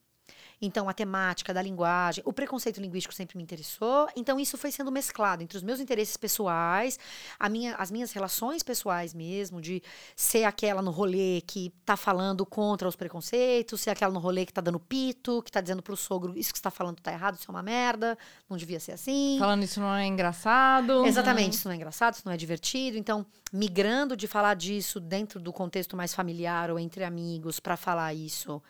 Então, 0.62 0.88
a 0.89 0.93
temática 0.93 1.53
da 1.53 1.62
linguagem, 1.62 2.24
o 2.26 2.34
preconceito 2.34 2.80
linguístico 2.80 3.14
sempre 3.14 3.38
me 3.38 3.43
interessou. 3.43 4.08
Então, 4.16 4.39
isso 4.39 4.58
foi 4.58 4.72
sendo 4.72 4.91
mesclado 4.91 5.43
entre 5.43 5.58
os 5.58 5.64
meus 5.64 5.80
interesses 5.80 6.18
pessoais, 6.18 6.97
a 7.39 7.49
minha, 7.49 7.76
as 7.76 7.91
minhas 7.91 8.12
relações 8.12 8.64
pessoais 8.64 9.14
mesmo, 9.14 9.62
de 9.62 9.82
ser 10.16 10.43
aquela 10.43 10.82
no 10.82 10.91
rolê 10.91 11.41
que 11.41 11.72
tá 11.86 11.97
falando 11.97 12.45
contra 12.45 12.88
os 12.88 12.95
preconceitos, 12.95 13.82
ser 13.82 13.89
aquela 13.89 14.14
no 14.14 14.20
rolê 14.20 14.45
que 14.45 14.53
tá 14.53 14.62
dando 14.62 14.80
pito, 14.80 15.41
que 15.43 15.51
tá 15.51 15.62
dizendo 15.62 15.82
pro 15.82 15.95
sogro, 15.95 16.38
isso 16.38 16.51
que 16.51 16.58
você 16.58 16.64
tá 16.64 16.72
falando 16.72 17.01
tá 17.01 17.12
errado, 17.12 17.36
isso 17.36 17.45
é 17.49 17.51
uma 17.51 17.64
merda, 17.64 18.18
não 18.49 18.58
devia 18.58 18.80
ser 18.80 18.93
assim. 18.93 19.38
Falando 19.39 19.64
isso 19.64 19.80
não 19.80 19.93
é 19.93 20.06
engraçado. 20.06 21.06
Exatamente, 21.06 21.53
isso 21.53 21.68
não 21.68 21.74
é 21.74 21.76
engraçado, 21.76 22.16
isso 22.16 22.24
não 22.26 22.34
é 22.34 22.38
divertido. 22.38 22.97
Então, 22.97 23.26
migrando 23.51 24.16
de 24.16 24.28
falar 24.28 24.56
disso 24.56 24.99
dentro 24.99 25.39
do 25.39 25.53
contexto 25.53 25.95
mais 25.95 26.14
familiar 26.14 26.72
ou 26.72 26.80
entre 26.80 27.03
amigos 27.03 27.60
para 27.60 27.78
falar 27.78 28.14
isso 28.14 28.62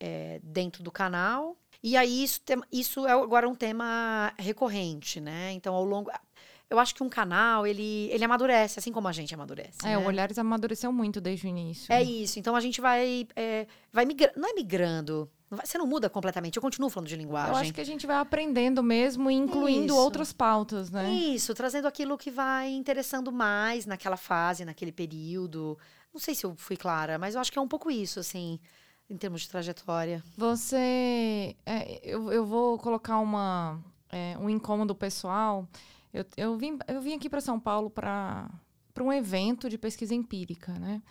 é, 0.00 0.40
dentro 0.42 0.82
do 0.82 0.90
canal. 0.90 1.56
E 1.82 1.96
aí, 1.96 2.22
isso, 2.24 2.40
tem- 2.40 2.62
isso 2.72 3.06
é 3.06 3.12
agora 3.12 3.48
um 3.48 3.54
tema 3.54 4.32
recorrente, 4.38 5.20
né? 5.20 5.52
Então, 5.52 5.74
ao 5.74 5.84
longo. 5.84 6.10
Eu 6.68 6.80
acho 6.80 6.92
que 6.96 7.02
um 7.02 7.08
canal, 7.08 7.64
ele, 7.64 8.08
ele 8.10 8.24
amadurece, 8.24 8.80
assim 8.80 8.90
como 8.90 9.06
a 9.06 9.12
gente 9.12 9.32
amadurece. 9.32 9.78
É, 9.84 9.90
né? 9.90 9.98
o 9.98 10.04
Olhares 10.06 10.36
amadureceu 10.36 10.92
muito 10.92 11.20
desde 11.20 11.46
o 11.46 11.48
início. 11.48 11.92
É 11.92 12.02
isso. 12.02 12.40
Então, 12.40 12.56
a 12.56 12.60
gente 12.60 12.80
vai. 12.80 13.28
é, 13.36 13.68
vai. 13.92 14.04
Não 14.34 14.48
é 14.48 14.52
migrando. 14.52 15.30
não 15.48 15.56
vai- 15.58 15.64
Você 15.64 15.78
não 15.78 15.86
muda 15.86 16.10
completamente. 16.10 16.56
Eu 16.56 16.62
continuo 16.62 16.90
falando 16.90 17.08
de 17.08 17.14
linguagem. 17.14 17.52
Eu 17.52 17.56
acho 17.56 17.72
que 17.72 17.80
a 17.80 17.84
gente 17.84 18.04
vai 18.04 18.16
aprendendo 18.16 18.82
mesmo 18.82 19.30
e 19.30 19.34
incluindo 19.34 19.92
Isso. 19.92 19.96
outras 19.96 20.32
pautas, 20.32 20.90
né? 20.90 21.08
Isso, 21.08 21.54
trazendo 21.54 21.86
aquilo 21.86 22.18
que 22.18 22.32
vai 22.32 22.68
interessando 22.68 23.30
mais 23.30 23.86
naquela 23.86 24.16
fase, 24.16 24.64
naquele 24.64 24.90
período. 24.90 25.78
Não 26.12 26.18
sei 26.20 26.34
se 26.34 26.44
eu 26.44 26.54
fui 26.56 26.76
clara, 26.76 27.16
mas 27.16 27.36
eu 27.36 27.40
acho 27.40 27.52
que 27.52 27.58
é 27.60 27.62
um 27.62 27.68
pouco 27.68 27.92
isso, 27.92 28.18
assim, 28.18 28.58
em 29.08 29.16
termos 29.16 29.42
de 29.42 29.48
trajetória. 29.48 30.22
Você. 30.36 31.56
é, 31.64 32.00
eu, 32.02 32.32
eu 32.32 32.44
vou 32.44 32.78
colocar 32.78 33.18
uma, 33.18 33.80
é, 34.10 34.36
um 34.38 34.50
incômodo 34.50 34.94
pessoal. 34.94 35.68
Eu, 36.12 36.24
eu, 36.36 36.56
vim, 36.56 36.78
eu 36.88 37.00
vim 37.00 37.14
aqui 37.14 37.28
para 37.28 37.40
São 37.40 37.58
Paulo 37.60 37.90
para 37.90 38.50
um 39.00 39.12
evento 39.12 39.68
de 39.68 39.78
pesquisa 39.78 40.14
empírica, 40.14 40.72
né? 40.72 41.02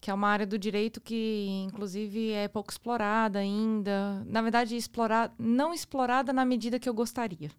Que 0.00 0.10
é 0.10 0.14
uma 0.14 0.28
área 0.28 0.46
do 0.46 0.58
direito 0.58 1.00
que, 1.00 1.64
inclusive, 1.66 2.32
é 2.32 2.46
pouco 2.48 2.70
explorada 2.70 3.38
ainda. 3.38 4.22
Na 4.26 4.42
verdade, 4.42 4.76
explorar, 4.76 5.34
não 5.38 5.74
explorada 5.74 6.32
na 6.32 6.44
medida 6.44 6.78
que 6.78 6.88
eu 6.88 6.94
gostaria. 6.94 7.50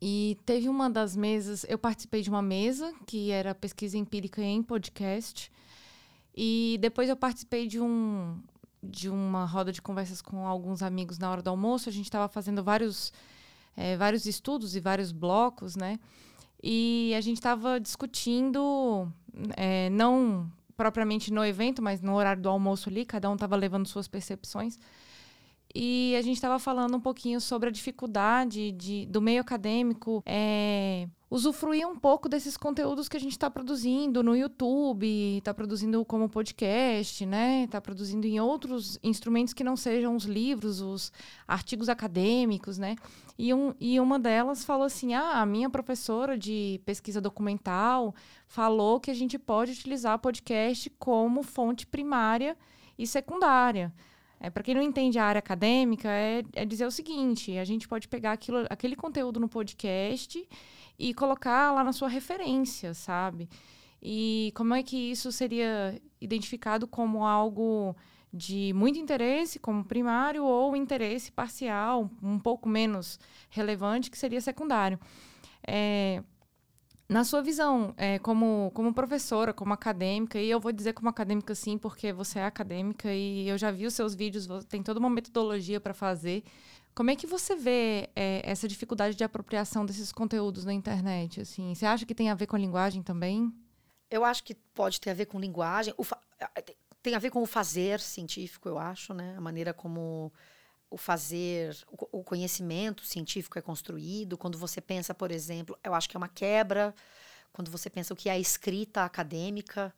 E 0.00 0.36
teve 0.44 0.68
uma 0.68 0.90
das 0.90 1.16
mesas, 1.16 1.64
eu 1.68 1.78
participei 1.78 2.22
de 2.22 2.28
uma 2.28 2.42
mesa 2.42 2.92
que 3.06 3.30
era 3.30 3.54
pesquisa 3.54 3.96
empírica 3.96 4.42
em 4.42 4.62
podcast. 4.62 5.50
E 6.34 6.76
depois 6.80 7.08
eu 7.08 7.16
participei 7.16 7.66
de 7.66 7.80
um 7.80 8.38
de 8.86 9.08
uma 9.08 9.44
roda 9.44 9.72
de 9.72 9.82
conversas 9.82 10.22
com 10.22 10.46
alguns 10.46 10.82
amigos 10.82 11.18
na 11.18 11.30
hora 11.30 11.42
do 11.42 11.50
almoço. 11.50 11.88
A 11.88 11.92
gente 11.92 12.06
estava 12.06 12.28
fazendo 12.28 12.62
vários 12.62 13.12
eh, 13.76 13.96
vários 13.96 14.26
estudos 14.26 14.74
e 14.74 14.80
vários 14.80 15.12
blocos, 15.12 15.76
né? 15.76 15.98
E 16.62 17.12
a 17.16 17.20
gente 17.20 17.36
estava 17.36 17.78
discutindo, 17.78 19.12
eh, 19.56 19.90
não 19.90 20.50
propriamente 20.76 21.32
no 21.32 21.44
evento, 21.44 21.82
mas 21.82 22.00
no 22.00 22.14
horário 22.14 22.42
do 22.42 22.48
almoço 22.48 22.88
ali, 22.88 23.04
cada 23.04 23.30
um 23.30 23.34
estava 23.34 23.54
levando 23.56 23.86
suas 23.86 24.08
percepções. 24.08 24.78
E 25.78 26.16
a 26.16 26.22
gente 26.22 26.36
estava 26.36 26.58
falando 26.58 26.96
um 26.96 27.00
pouquinho 27.00 27.38
sobre 27.38 27.68
a 27.68 27.72
dificuldade 27.72 28.72
de, 28.72 29.04
do 29.06 29.20
meio 29.20 29.42
acadêmico 29.42 30.22
é, 30.24 31.06
usufruir 31.30 31.86
um 31.86 31.94
pouco 31.94 32.30
desses 32.30 32.56
conteúdos 32.56 33.10
que 33.10 33.16
a 33.18 33.20
gente 33.20 33.32
está 33.32 33.50
produzindo 33.50 34.22
no 34.22 34.34
YouTube, 34.34 35.06
está 35.36 35.52
produzindo 35.52 36.02
como 36.02 36.30
podcast, 36.30 37.26
né? 37.26 37.64
Está 37.64 37.78
produzindo 37.78 38.26
em 38.26 38.40
outros 38.40 38.98
instrumentos 39.02 39.52
que 39.52 39.62
não 39.62 39.76
sejam 39.76 40.16
os 40.16 40.24
livros, 40.24 40.80
os 40.80 41.12
artigos 41.46 41.90
acadêmicos, 41.90 42.78
né? 42.78 42.96
E, 43.38 43.52
um, 43.52 43.74
e 43.78 44.00
uma 44.00 44.18
delas 44.18 44.64
falou 44.64 44.86
assim: 44.86 45.12
ah, 45.12 45.42
a 45.42 45.44
minha 45.44 45.68
professora 45.68 46.38
de 46.38 46.80
pesquisa 46.86 47.20
documental 47.20 48.14
falou 48.48 48.98
que 48.98 49.10
a 49.10 49.14
gente 49.14 49.38
pode 49.38 49.72
utilizar 49.72 50.18
podcast 50.20 50.88
como 50.98 51.42
fonte 51.42 51.86
primária 51.86 52.56
e 52.98 53.06
secundária. 53.06 53.92
É, 54.40 54.50
para 54.50 54.62
quem 54.62 54.74
não 54.74 54.82
entende 54.82 55.18
a 55.18 55.24
área 55.24 55.38
acadêmica, 55.38 56.08
é, 56.08 56.42
é 56.52 56.64
dizer 56.64 56.86
o 56.86 56.90
seguinte: 56.90 57.56
a 57.58 57.64
gente 57.64 57.88
pode 57.88 58.08
pegar 58.08 58.32
aquilo, 58.32 58.66
aquele 58.68 58.96
conteúdo 58.96 59.40
no 59.40 59.48
podcast 59.48 60.46
e 60.98 61.14
colocar 61.14 61.72
lá 61.72 61.82
na 61.82 61.92
sua 61.92 62.08
referência, 62.08 62.94
sabe? 62.94 63.48
E 64.02 64.52
como 64.54 64.74
é 64.74 64.82
que 64.82 64.96
isso 64.96 65.32
seria 65.32 66.00
identificado 66.20 66.86
como 66.86 67.24
algo 67.24 67.96
de 68.32 68.72
muito 68.74 68.98
interesse, 68.98 69.58
como 69.58 69.84
primário, 69.84 70.44
ou 70.44 70.76
interesse 70.76 71.32
parcial, 71.32 72.10
um 72.22 72.38
pouco 72.38 72.68
menos 72.68 73.18
relevante, 73.48 74.10
que 74.10 74.18
seria 74.18 74.40
secundário? 74.40 75.00
É, 75.66 76.22
na 77.08 77.22
sua 77.22 77.40
visão, 77.40 77.94
é, 77.96 78.18
como, 78.18 78.70
como 78.74 78.92
professora, 78.92 79.52
como 79.52 79.72
acadêmica, 79.72 80.40
e 80.40 80.50
eu 80.50 80.58
vou 80.58 80.72
dizer 80.72 80.92
como 80.92 81.08
acadêmica 81.08 81.54
sim, 81.54 81.78
porque 81.78 82.12
você 82.12 82.40
é 82.40 82.44
acadêmica 82.44 83.12
e 83.12 83.48
eu 83.48 83.56
já 83.56 83.70
vi 83.70 83.86
os 83.86 83.94
seus 83.94 84.14
vídeos, 84.14 84.48
tem 84.68 84.82
toda 84.82 84.98
uma 84.98 85.08
metodologia 85.08 85.80
para 85.80 85.94
fazer. 85.94 86.42
Como 86.94 87.10
é 87.10 87.16
que 87.16 87.26
você 87.26 87.54
vê 87.54 88.08
é, 88.16 88.40
essa 88.42 88.66
dificuldade 88.66 89.14
de 89.14 89.22
apropriação 89.22 89.86
desses 89.86 90.10
conteúdos 90.10 90.64
na 90.64 90.72
internet? 90.72 91.42
Assim, 91.42 91.74
você 91.74 91.86
acha 91.86 92.04
que 92.04 92.14
tem 92.14 92.30
a 92.30 92.34
ver 92.34 92.46
com 92.46 92.56
a 92.56 92.58
linguagem 92.58 93.02
também? 93.02 93.52
Eu 94.10 94.24
acho 94.24 94.42
que 94.42 94.54
pode 94.54 95.00
ter 95.00 95.10
a 95.10 95.14
ver 95.14 95.26
com 95.26 95.38
linguagem, 95.38 95.94
tem 97.02 97.14
a 97.14 97.18
ver 97.18 97.30
com 97.30 97.42
o 97.42 97.46
fazer 97.46 98.00
científico, 98.00 98.68
eu 98.68 98.78
acho, 98.78 99.14
né? 99.14 99.34
A 99.36 99.40
maneira 99.40 99.72
como 99.72 100.32
o 100.90 100.96
fazer, 100.96 101.76
o 101.90 102.20
o 102.20 102.24
conhecimento 102.24 103.04
científico 103.04 103.58
é 103.58 103.62
construído. 103.62 104.38
Quando 104.38 104.58
você 104.58 104.80
pensa, 104.80 105.14
por 105.14 105.30
exemplo, 105.30 105.78
eu 105.84 105.94
acho 105.94 106.08
que 106.08 106.16
é 106.16 106.18
uma 106.18 106.28
quebra. 106.28 106.94
Quando 107.52 107.70
você 107.70 107.90
pensa 107.90 108.14
o 108.14 108.16
que 108.16 108.28
é 108.28 108.32
a 108.32 108.38
escrita 108.38 109.04
acadêmica, 109.04 109.94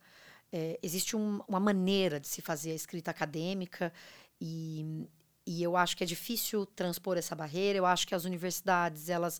é, 0.51 0.79
existe 0.81 1.15
um- 1.15 1.41
uma 1.47 1.59
maneira 1.59 2.19
de 2.19 2.27
se 2.27 2.41
fazer 2.41 2.71
a 2.71 2.75
escrita 2.75 3.11
acadêmica 3.11 3.93
e, 4.41 5.07
e 5.45 5.61
eu 5.63 5.75
acho 5.77 5.95
que 5.97 6.03
é 6.03 6.07
difícil 6.07 6.65
transpor 6.65 7.17
essa 7.17 7.35
barreira. 7.35 7.77
Eu 7.79 7.85
acho 7.85 8.07
que 8.07 8.15
as 8.15 8.25
universidades, 8.25 9.09
elas, 9.09 9.39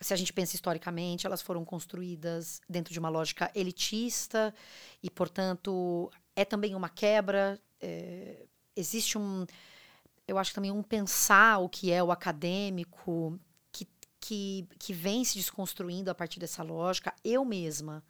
se 0.00 0.12
a 0.14 0.16
gente 0.16 0.32
pensa 0.32 0.54
historicamente, 0.56 1.26
elas 1.26 1.42
foram 1.42 1.64
construídas 1.64 2.60
dentro 2.68 2.92
de 2.92 2.98
uma 2.98 3.08
lógica 3.08 3.50
elitista 3.54 4.54
e, 5.02 5.10
portanto, 5.10 6.10
é 6.34 6.44
também 6.44 6.74
uma 6.74 6.88
quebra. 6.88 7.60
é, 7.80 8.46
existe 8.74 9.16
um, 9.18 9.46
eu 10.26 10.38
acho 10.38 10.54
também 10.54 10.70
um 10.70 10.82
pensar 10.82 11.58
o 11.58 11.68
que 11.68 11.92
é 11.92 12.02
o 12.02 12.10
acadêmico 12.10 13.38
que, 13.70 13.86
que, 14.20 14.68
que 14.78 14.92
vem 14.92 15.24
se 15.24 15.36
desconstruindo 15.38 16.10
a 16.10 16.14
partir 16.14 16.40
dessa 16.40 16.62
lógica. 16.62 17.14
Eu 17.22 17.44
mesma, 17.44 18.04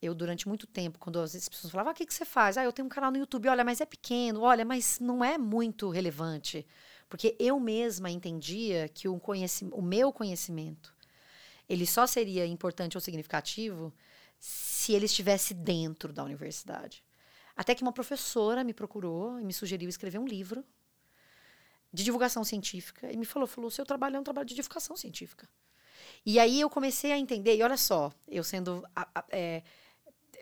eu 0.00 0.14
durante 0.14 0.46
muito 0.46 0.66
tempo, 0.66 0.98
quando 0.98 1.18
às 1.18 1.32
vezes 1.32 1.46
as 1.46 1.48
pessoas 1.48 1.70
falavam, 1.70 1.90
ah, 1.90 1.94
o 1.94 1.96
que, 1.96 2.04
que 2.04 2.12
você 2.12 2.24
faz? 2.24 2.58
Ah, 2.58 2.64
eu 2.64 2.72
tenho 2.72 2.86
um 2.86 2.90
canal 2.90 3.10
no 3.10 3.18
YouTube, 3.18 3.48
olha, 3.48 3.64
mas 3.64 3.80
é 3.80 3.86
pequeno, 3.86 4.42
olha, 4.42 4.64
mas 4.64 5.00
não 5.00 5.24
é 5.24 5.38
muito 5.38 5.88
relevante. 5.88 6.66
Porque 7.08 7.36
eu 7.38 7.58
mesma 7.58 8.10
entendia 8.10 8.88
que 8.88 9.08
o, 9.08 9.20
o 9.72 9.82
meu 9.82 10.12
conhecimento, 10.12 10.94
ele 11.68 11.86
só 11.86 12.06
seria 12.06 12.44
importante 12.44 12.96
ou 12.96 13.00
significativo 13.00 13.94
se 14.38 14.92
ele 14.92 15.06
estivesse 15.06 15.54
dentro 15.54 16.12
da 16.12 16.22
universidade. 16.22 17.02
Até 17.56 17.74
que 17.74 17.82
uma 17.82 17.92
professora 17.92 18.62
me 18.62 18.74
procurou 18.74 19.40
e 19.40 19.44
me 19.44 19.52
sugeriu 19.52 19.88
escrever 19.88 20.18
um 20.18 20.26
livro 20.26 20.62
de 21.96 22.04
divulgação 22.04 22.44
científica 22.44 23.10
e 23.12 23.16
me 23.16 23.24
falou, 23.24 23.48
falou, 23.48 23.70
seu 23.70 23.84
trabalho 23.84 24.16
é 24.16 24.20
um 24.20 24.24
trabalho 24.24 24.46
de 24.46 24.54
divulgação 24.54 24.96
científica. 24.96 25.48
E 26.24 26.38
aí 26.38 26.60
eu 26.60 26.68
comecei 26.68 27.10
a 27.12 27.18
entender, 27.18 27.56
e 27.56 27.62
olha 27.62 27.76
só, 27.76 28.12
eu 28.28 28.44
sendo 28.44 28.86
a- 28.94 29.08
a- 29.14 29.24
é, 29.30 29.62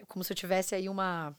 como 0.08 0.24
se 0.24 0.32
eu 0.32 0.36
tivesse 0.36 0.74
aí 0.74 0.88
uma 0.88 1.34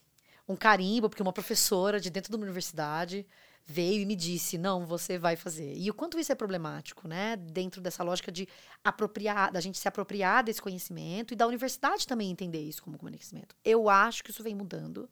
um 0.47 0.55
carimbo, 0.55 1.09
porque 1.09 1.23
uma 1.23 1.33
professora 1.33 1.99
de 1.99 2.09
dentro 2.11 2.29
de 2.29 2.35
uma 2.37 2.43
universidade 2.43 3.25
veio 3.65 4.01
e 4.01 4.05
me 4.05 4.15
disse: 4.15 4.57
não, 4.57 4.85
você 4.85 5.17
vai 5.17 5.35
fazer. 5.35 5.73
E 5.75 5.89
o 5.89 5.93
quanto 5.93 6.19
isso 6.19 6.31
é 6.31 6.35
problemático, 6.35 7.07
né? 7.07 7.35
Dentro 7.35 7.81
dessa 7.81 8.03
lógica 8.03 8.31
de 8.31 8.47
apropriar, 8.83 9.51
da 9.51 9.59
gente 9.59 9.77
se 9.79 9.87
apropriar 9.87 10.43
desse 10.43 10.61
conhecimento 10.61 11.33
e 11.33 11.35
da 11.35 11.47
universidade 11.47 12.05
também 12.07 12.29
entender 12.29 12.61
isso 12.61 12.83
como 12.83 12.97
conhecimento. 12.97 13.55
Eu 13.63 13.89
acho 13.89 14.23
que 14.23 14.29
isso 14.31 14.43
vem 14.43 14.53
mudando. 14.55 15.09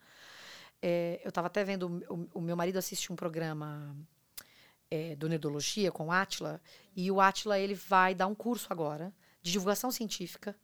É, 0.82 1.20
eu 1.24 1.30
estava 1.30 1.48
até 1.48 1.64
vendo, 1.64 2.06
o, 2.10 2.40
o, 2.40 2.42
meu 2.42 2.56
marido 2.58 2.78
assiste 2.78 3.12
um 3.12 3.16
programa 3.16 3.96
é, 4.94 5.16
do 5.16 5.28
Nerdologia 5.28 5.92
com 5.92 6.08
o 6.08 6.12
Atila, 6.12 6.62
e 6.96 7.10
o 7.10 7.20
Atila 7.20 7.58
ele 7.58 7.74
vai 7.74 8.14
dar 8.14 8.28
um 8.28 8.36
curso 8.36 8.68
agora 8.70 9.12
de 9.42 9.52
divulgação 9.52 9.90
científica 9.92 10.56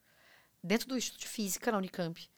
dentro 0.63 0.88
do 0.88 0.95
Instituto 0.95 1.21
de 1.21 1.27
Física 1.27 1.71
na 1.71 1.80
Unicamp 1.80 2.30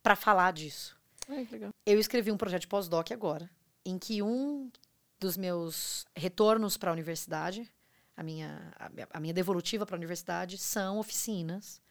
para 0.00 0.14
falar 0.14 0.52
disso. 0.52 0.96
Ai, 1.28 1.48
eu 1.84 1.98
escrevi 1.98 2.30
um 2.30 2.36
projeto 2.36 2.62
de 2.62 2.68
pós-doc 2.68 3.10
agora, 3.10 3.50
em 3.84 3.98
que 3.98 4.22
um 4.22 4.70
dos 5.18 5.36
meus 5.36 6.06
retornos 6.14 6.76
para 6.76 6.90
a 6.90 6.92
universidade, 6.92 7.68
a 8.16 8.22
minha, 8.22 8.72
a 9.12 9.18
minha 9.18 9.34
devolutiva 9.34 9.84
para 9.84 9.96
a 9.96 9.98
universidade, 9.98 10.56
são 10.56 10.98
oficinas 10.98 11.82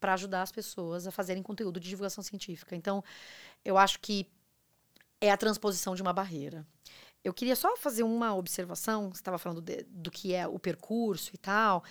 para 0.00 0.14
ajudar 0.14 0.42
as 0.42 0.52
pessoas 0.52 1.06
a 1.06 1.10
fazerem 1.10 1.42
conteúdo 1.42 1.78
de 1.78 1.88
divulgação 1.90 2.24
científica. 2.24 2.74
Então, 2.74 3.04
eu 3.64 3.76
acho 3.76 4.00
que 4.00 4.26
é 5.20 5.30
a 5.30 5.36
transposição 5.36 5.94
de 5.94 6.02
uma 6.02 6.12
barreira. 6.12 6.66
Eu 7.24 7.32
queria 7.32 7.56
só 7.56 7.74
fazer 7.76 8.02
uma 8.02 8.34
observação, 8.34 9.08
você 9.08 9.20
estava 9.20 9.38
falando 9.38 9.62
de, 9.62 9.82
do 9.84 10.10
que 10.10 10.34
é 10.34 10.46
o 10.46 10.58
percurso 10.58 11.30
e 11.32 11.38
tal, 11.38 11.82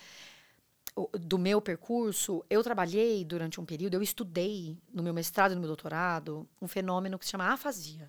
do 1.12 1.36
meu 1.36 1.60
percurso. 1.60 2.44
Eu 2.48 2.62
trabalhei 2.62 3.24
durante 3.24 3.60
um 3.60 3.64
período, 3.64 3.94
eu 3.94 4.02
estudei 4.02 4.78
no 4.92 5.02
meu 5.02 5.12
mestrado 5.12 5.50
e 5.50 5.54
no 5.56 5.60
meu 5.60 5.66
doutorado 5.66 6.48
um 6.62 6.68
fenômeno 6.68 7.18
que 7.18 7.24
se 7.24 7.32
chama 7.32 7.52
afasia. 7.52 8.08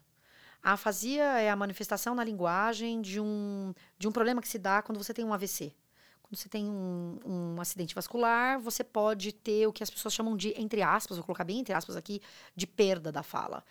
A 0.62 0.74
afasia 0.74 1.24
é 1.24 1.50
a 1.50 1.56
manifestação 1.56 2.14
na 2.14 2.24
linguagem 2.24 3.02
de 3.02 3.20
um, 3.20 3.74
de 3.98 4.08
um 4.08 4.12
problema 4.12 4.42
que 4.42 4.48
se 4.48 4.60
dá 4.60 4.84
quando 4.84 5.04
você 5.04 5.14
tem 5.14 5.26
um 5.26 5.34
AVC. 5.34 5.76
Quando 6.22 6.38
você 6.38 6.50
tem 6.50 6.66
um, 6.66 7.20
um 7.26 7.62
acidente 7.62 7.94
vascular, 7.94 8.60
você 8.60 8.84
pode 8.84 9.32
ter 9.32 9.68
o 9.68 9.74
que 9.74 9.84
as 9.84 9.90
pessoas 9.90 10.14
chamam 10.14 10.36
de, 10.36 10.60
entre 10.60 10.82
aspas, 10.82 11.18
vou 11.18 11.26
colocar 11.26 11.44
bem 11.44 11.60
entre 11.60 11.74
aspas 11.74 11.96
aqui, 11.96 12.22
de 12.56 12.66
perda 12.66 13.12
da 13.12 13.22
fala. 13.22 13.64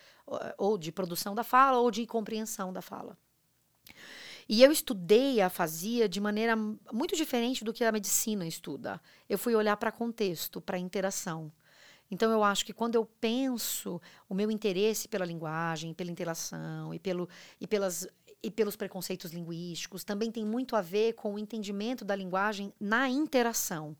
Ou 0.57 0.77
de 0.77 0.91
produção 0.91 1.35
da 1.35 1.43
fala, 1.43 1.79
ou 1.79 1.91
de 1.91 2.05
compreensão 2.05 2.71
da 2.71 2.81
fala. 2.81 3.17
E 4.47 4.61
eu 4.61 4.71
estudei 4.71 5.41
a 5.41 5.47
afasia 5.47 6.07
de 6.07 6.21
maneira 6.21 6.55
muito 6.55 7.15
diferente 7.15 7.63
do 7.63 7.73
que 7.73 7.83
a 7.83 7.91
medicina 7.91 8.45
estuda. 8.45 9.01
Eu 9.27 9.39
fui 9.39 9.55
olhar 9.55 9.75
para 9.77 9.91
contexto, 9.91 10.61
para 10.61 10.77
interação. 10.77 11.51
Então, 12.11 12.31
eu 12.31 12.43
acho 12.43 12.63
que 12.63 12.73
quando 12.73 12.95
eu 12.95 13.05
penso 13.05 13.99
o 14.29 14.35
meu 14.35 14.51
interesse 14.51 15.07
pela 15.07 15.25
linguagem, 15.25 15.93
pela 15.93 16.11
interação 16.11 16.93
e, 16.93 16.99
pelo, 16.99 17.27
e, 17.59 17.65
pelas, 17.65 18.07
e 18.43 18.51
pelos 18.51 18.75
preconceitos 18.75 19.31
linguísticos, 19.31 20.03
também 20.03 20.31
tem 20.31 20.45
muito 20.45 20.75
a 20.75 20.81
ver 20.81 21.13
com 21.13 21.33
o 21.33 21.39
entendimento 21.39 22.05
da 22.05 22.15
linguagem 22.15 22.71
na 22.79 23.09
interação. 23.09 23.97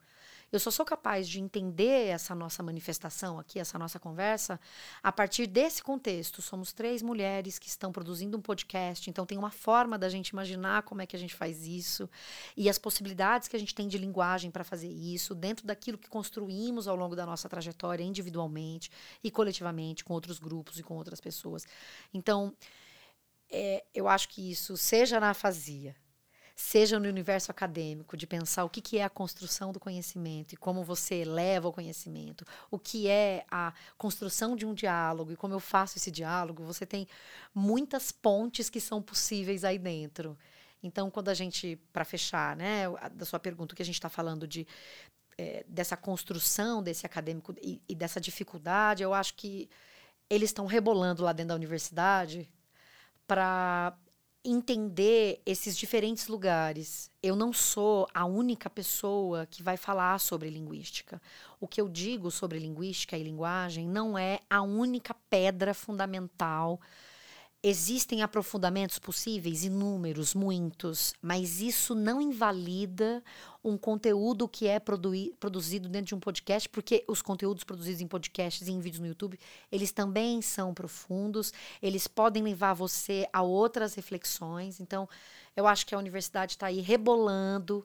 Eu 0.52 0.60
só 0.60 0.72
sou 0.72 0.86
capaz 0.86 1.28
de 1.28 1.40
entender 1.40 2.08
essa 2.08 2.34
nossa 2.34 2.64
manifestação 2.64 3.40
aqui, 3.40 3.60
essa 3.60 3.78
nossa 3.78 4.00
conversa, 4.00 4.60
a 5.04 5.12
partir 5.12 5.48
desse 5.48 5.84
contexto. 5.84 6.42
Somos 6.42 6.72
três 6.72 7.02
mulheres 7.02 7.60
que 7.60 7.68
estão 7.68 7.92
produzindo 7.92 8.38
um 8.38 8.42
podcast, 8.42 9.10
então 9.10 9.26
tem 9.26 9.38
uma 9.38 9.52
forma 9.52 9.98
da 9.98 10.08
gente 10.08 10.30
imaginar 10.30 10.84
como 10.84 11.02
é 11.02 11.06
que 11.06 11.16
a 11.16 11.20
gente 11.20 11.34
faz 11.34 11.66
isso 11.66 12.10
e 12.56 12.70
as 12.70 12.78
possibilidades 12.78 13.48
que 13.48 13.56
a 13.56 13.60
gente 13.60 13.76
tem 13.76 13.88
de 13.88 13.98
linguagem 13.98 14.52
para 14.52 14.64
fazer 14.64 14.90
isso, 14.90 15.36
dentro 15.36 15.66
daquilo 15.66 15.98
que 15.98 16.08
construímos 16.08 16.88
ao 16.88 16.96
longo 16.96 17.16
da 17.16 17.26
nossa 17.26 17.50
trajetória, 17.50 18.04
individualmente 18.04 18.90
e 19.24 19.30
coletivamente, 19.30 20.04
com 20.04 20.14
outros 20.14 20.40
grupos 20.40 20.80
e 20.80 20.84
com 20.84 20.96
outras 20.96 21.20
pessoas. 21.20 21.66
Então, 22.14 22.56
é, 23.50 23.84
eu 23.94 24.08
acho 24.08 24.30
que 24.30 24.52
isso, 24.52 24.78
seja 24.78 25.20
na 25.20 25.32
afasia, 25.32 25.96
seja 26.56 26.98
no 26.98 27.08
universo 27.10 27.52
acadêmico, 27.52 28.16
de 28.16 28.26
pensar 28.26 28.64
o 28.64 28.70
que, 28.70 28.80
que 28.82 28.98
é 28.98 29.04
a 29.04 29.10
construção 29.10 29.74
do 29.74 29.80
conhecimento 29.80 30.54
e 30.54 30.58
como 30.58 30.84
você 30.86 31.16
eleva 31.16 31.68
o 31.68 31.74
conhecimento, 31.74 32.46
o 32.72 32.80
que 32.80 33.10
é 33.10 33.46
a 33.52 33.74
construção 33.98 34.56
de 34.56 34.66
um 34.66 34.74
diálogo 34.74 35.34
e 35.34 35.36
como 35.36 35.54
eu 35.54 35.60
faço 35.60 35.98
esse 35.98 36.10
diálogo, 36.10 36.64
você 36.64 36.86
tem 36.86 37.08
muitas 37.54 38.10
pontes 38.12 38.70
que 38.70 38.80
são 38.80 39.02
possíveis 39.02 39.66
aí 39.66 39.78
dentro. 39.78 40.38
Então, 40.82 41.12
quando 41.12 41.28
a 41.28 41.34
gente, 41.34 41.78
para 41.92 42.06
fechar, 42.06 42.56
né, 42.56 42.84
da 43.14 43.26
sua 43.26 43.40
pergunta, 43.40 43.74
o 43.74 43.76
que 43.76 43.82
a 43.82 43.86
gente 43.86 43.96
está 43.96 44.10
falando 44.10 44.48
de 44.48 44.66
é, 45.38 45.66
dessa 45.68 45.98
construção 45.98 46.82
desse 46.82 47.06
acadêmico 47.06 47.54
e, 47.62 47.82
e 47.90 47.96
dessa 47.96 48.22
dificuldade, 48.22 49.04
eu 49.04 49.14
acho 49.14 49.34
que 49.34 49.70
eles 50.30 50.50
estão 50.50 50.66
rebolando 50.66 51.24
lá 51.24 51.34
dentro 51.34 51.50
da 51.50 51.56
universidade 51.56 52.50
para 53.28 53.98
entender 54.46 55.42
esses 55.46 55.76
diferentes 55.76 56.28
lugares. 56.28 57.10
Eu 57.22 57.36
não 57.36 57.52
sou 57.52 58.08
a 58.14 58.26
única 58.26 58.70
pessoa 58.70 59.46
que 59.48 59.64
vai 59.64 59.76
falar 59.76 60.20
sobre 60.20 60.50
linguística. 60.50 61.22
O 61.60 61.68
que 61.68 61.82
eu 61.82 61.90
digo 61.90 62.30
sobre 62.30 62.60
linguística 62.60 63.18
e 63.18 63.24
linguagem 63.24 63.88
não 63.88 64.18
é 64.18 64.40
a 64.50 64.62
única 64.62 65.16
pedra 65.30 65.74
fundamental 65.74 66.80
Existem 67.68 68.22
aprofundamentos 68.22 69.00
possíveis, 69.00 69.64
inúmeros, 69.64 70.36
muitos, 70.36 71.16
mas 71.20 71.62
isso 71.62 71.96
não 71.96 72.22
invalida 72.22 73.24
um 73.64 73.76
conteúdo 73.76 74.48
que 74.48 74.68
é 74.68 74.80
produzido 74.80 75.90
dentro 75.90 76.10
de 76.10 76.14
um 76.14 76.20
podcast, 76.20 76.70
porque 76.70 77.04
os 77.08 77.24
conteúdos 77.24 77.64
produzidos 77.64 78.02
em 78.02 78.08
podcasts 78.08 78.68
e 78.68 78.72
em 78.72 78.80
vídeos 78.80 79.00
no 79.00 79.08
YouTube, 79.08 79.40
eles 79.72 79.92
também 79.92 80.44
são 80.44 80.76
profundos, 80.76 81.52
eles 81.82 82.08
podem 82.08 82.44
levar 82.44 82.76
você 82.76 83.28
a 83.34 83.42
outras 83.42 83.96
reflexões. 83.96 84.80
Então, 84.80 85.10
eu 85.56 85.66
acho 85.66 85.88
que 85.88 85.96
a 85.96 85.98
universidade 85.98 86.52
está 86.52 86.68
aí 86.68 86.82
rebolando 86.82 87.84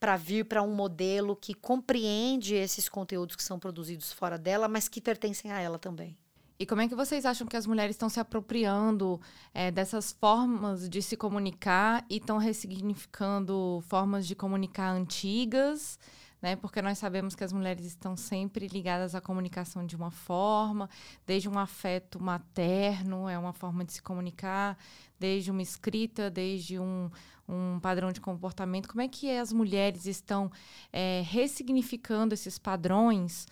para 0.00 0.16
vir 0.16 0.46
para 0.46 0.62
um 0.62 0.74
modelo 0.74 1.36
que 1.36 1.52
compreende 1.52 2.54
esses 2.54 2.88
conteúdos 2.88 3.36
que 3.36 3.44
são 3.44 3.58
produzidos 3.58 4.10
fora 4.10 4.38
dela, 4.38 4.68
mas 4.68 4.88
que 4.88 5.02
pertencem 5.02 5.52
a 5.52 5.60
ela 5.60 5.78
também. 5.78 6.16
E 6.62 6.66
como 6.66 6.80
é 6.80 6.86
que 6.86 6.94
vocês 6.94 7.26
acham 7.26 7.44
que 7.44 7.56
as 7.56 7.66
mulheres 7.66 7.96
estão 7.96 8.08
se 8.08 8.20
apropriando 8.20 9.20
é, 9.52 9.72
dessas 9.72 10.12
formas 10.12 10.88
de 10.88 11.02
se 11.02 11.16
comunicar 11.16 12.06
e 12.08 12.18
estão 12.18 12.38
ressignificando 12.38 13.82
formas 13.88 14.28
de 14.28 14.36
comunicar 14.36 14.92
antigas? 14.92 15.98
Né? 16.40 16.54
Porque 16.54 16.80
nós 16.80 16.98
sabemos 16.98 17.34
que 17.34 17.42
as 17.42 17.52
mulheres 17.52 17.84
estão 17.84 18.16
sempre 18.16 18.68
ligadas 18.68 19.12
à 19.16 19.20
comunicação 19.20 19.84
de 19.84 19.96
uma 19.96 20.12
forma, 20.12 20.88
desde 21.26 21.48
um 21.48 21.58
afeto 21.58 22.22
materno, 22.22 23.28
é 23.28 23.36
uma 23.36 23.52
forma 23.52 23.84
de 23.84 23.94
se 23.94 24.00
comunicar, 24.00 24.78
desde 25.18 25.50
uma 25.50 25.62
escrita, 25.62 26.30
desde 26.30 26.78
um, 26.78 27.10
um 27.48 27.80
padrão 27.80 28.12
de 28.12 28.20
comportamento. 28.20 28.88
Como 28.88 29.02
é 29.02 29.08
que 29.08 29.36
as 29.36 29.52
mulheres 29.52 30.06
estão 30.06 30.48
é, 30.92 31.24
ressignificando 31.26 32.34
esses 32.34 32.56
padrões 32.56 33.48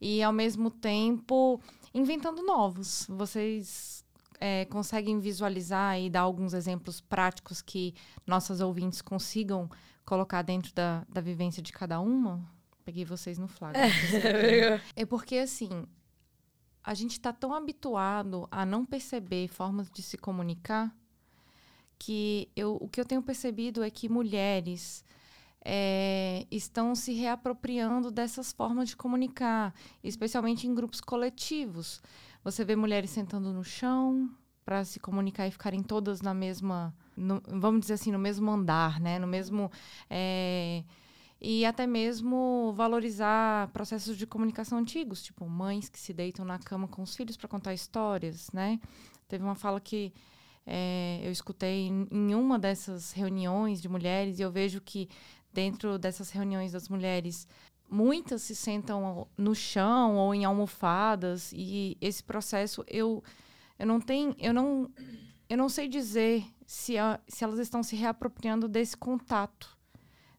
e, 0.00 0.22
ao 0.22 0.32
mesmo 0.32 0.70
tempo, 0.70 1.60
inventando 1.94 2.42
novos. 2.42 3.06
Vocês 3.08 4.04
é, 4.40 4.64
conseguem 4.66 5.18
visualizar 5.20 5.98
e 5.98 6.10
dar 6.10 6.22
alguns 6.22 6.52
exemplos 6.52 7.00
práticos 7.00 7.62
que 7.62 7.94
nossas 8.26 8.60
ouvintes 8.60 9.00
consigam 9.00 9.70
colocar 10.04 10.42
dentro 10.42 10.74
da, 10.74 11.06
da 11.08 11.20
vivência 11.20 11.62
de 11.62 11.72
cada 11.72 12.00
uma? 12.00 12.44
Peguei 12.84 13.04
vocês 13.04 13.38
no 13.38 13.48
flagra. 13.48 13.80
É, 13.86 14.80
é 14.96 15.06
porque, 15.06 15.36
assim, 15.36 15.86
a 16.82 16.92
gente 16.92 17.12
está 17.12 17.32
tão 17.32 17.54
habituado 17.54 18.46
a 18.50 18.66
não 18.66 18.84
perceber 18.84 19.48
formas 19.48 19.90
de 19.90 20.02
se 20.02 20.18
comunicar 20.18 20.94
que 21.98 22.50
eu, 22.54 22.76
o 22.80 22.88
que 22.88 23.00
eu 23.00 23.04
tenho 23.04 23.22
percebido 23.22 23.82
é 23.82 23.88
que 23.88 24.08
mulheres 24.08 25.02
é, 25.64 26.46
estão 26.50 26.94
se 26.94 27.12
reapropriando 27.14 28.10
dessas 28.10 28.52
formas 28.52 28.90
de 28.90 28.96
comunicar, 28.96 29.74
especialmente 30.02 30.66
em 30.66 30.74
grupos 30.74 31.00
coletivos. 31.00 32.02
Você 32.42 32.64
vê 32.64 32.76
mulheres 32.76 33.10
sentando 33.10 33.52
no 33.52 33.64
chão 33.64 34.30
para 34.64 34.84
se 34.84 35.00
comunicar 35.00 35.46
e 35.46 35.50
ficarem 35.50 35.82
todas 35.82 36.20
na 36.20 36.34
mesma, 36.34 36.94
no, 37.16 37.42
vamos 37.46 37.82
dizer 37.82 37.94
assim, 37.94 38.12
no 38.12 38.18
mesmo 38.18 38.50
andar, 38.50 39.00
né? 39.00 39.18
No 39.18 39.26
mesmo 39.26 39.70
é, 40.10 40.84
e 41.40 41.64
até 41.64 41.86
mesmo 41.86 42.72
valorizar 42.74 43.68
processos 43.68 44.16
de 44.16 44.26
comunicação 44.26 44.78
antigos, 44.78 45.22
tipo 45.22 45.46
mães 45.48 45.88
que 45.88 45.98
se 45.98 46.12
deitam 46.12 46.44
na 46.44 46.58
cama 46.58 46.88
com 46.88 47.02
os 47.02 47.16
filhos 47.16 47.36
para 47.36 47.48
contar 47.48 47.74
histórias, 47.74 48.50
né? 48.52 48.78
Teve 49.28 49.44
uma 49.44 49.54
fala 49.54 49.80
que 49.80 50.12
é, 50.66 51.20
eu 51.22 51.30
escutei 51.30 51.88
em, 51.88 52.08
em 52.10 52.34
uma 52.34 52.58
dessas 52.58 53.12
reuniões 53.12 53.82
de 53.82 53.88
mulheres 53.88 54.38
e 54.38 54.42
eu 54.42 54.50
vejo 54.50 54.80
que 54.80 55.08
dentro 55.54 55.98
dessas 55.98 56.30
reuniões 56.30 56.72
das 56.72 56.88
mulheres, 56.88 57.46
muitas 57.88 58.42
se 58.42 58.54
sentam 58.54 59.26
no 59.38 59.54
chão 59.54 60.16
ou 60.16 60.34
em 60.34 60.44
almofadas 60.44 61.52
e 61.52 61.96
esse 62.00 62.22
processo 62.24 62.84
eu 62.88 63.22
eu 63.78 63.86
não 63.86 64.00
tenho 64.00 64.34
eu 64.38 64.52
não 64.52 64.90
eu 65.48 65.56
não 65.56 65.68
sei 65.68 65.86
dizer 65.88 66.44
se, 66.66 66.96
a, 66.98 67.20
se 67.28 67.44
elas 67.44 67.58
estão 67.58 67.82
se 67.82 67.94
reapropriando 67.94 68.66
desse 68.66 68.96
contato, 68.96 69.76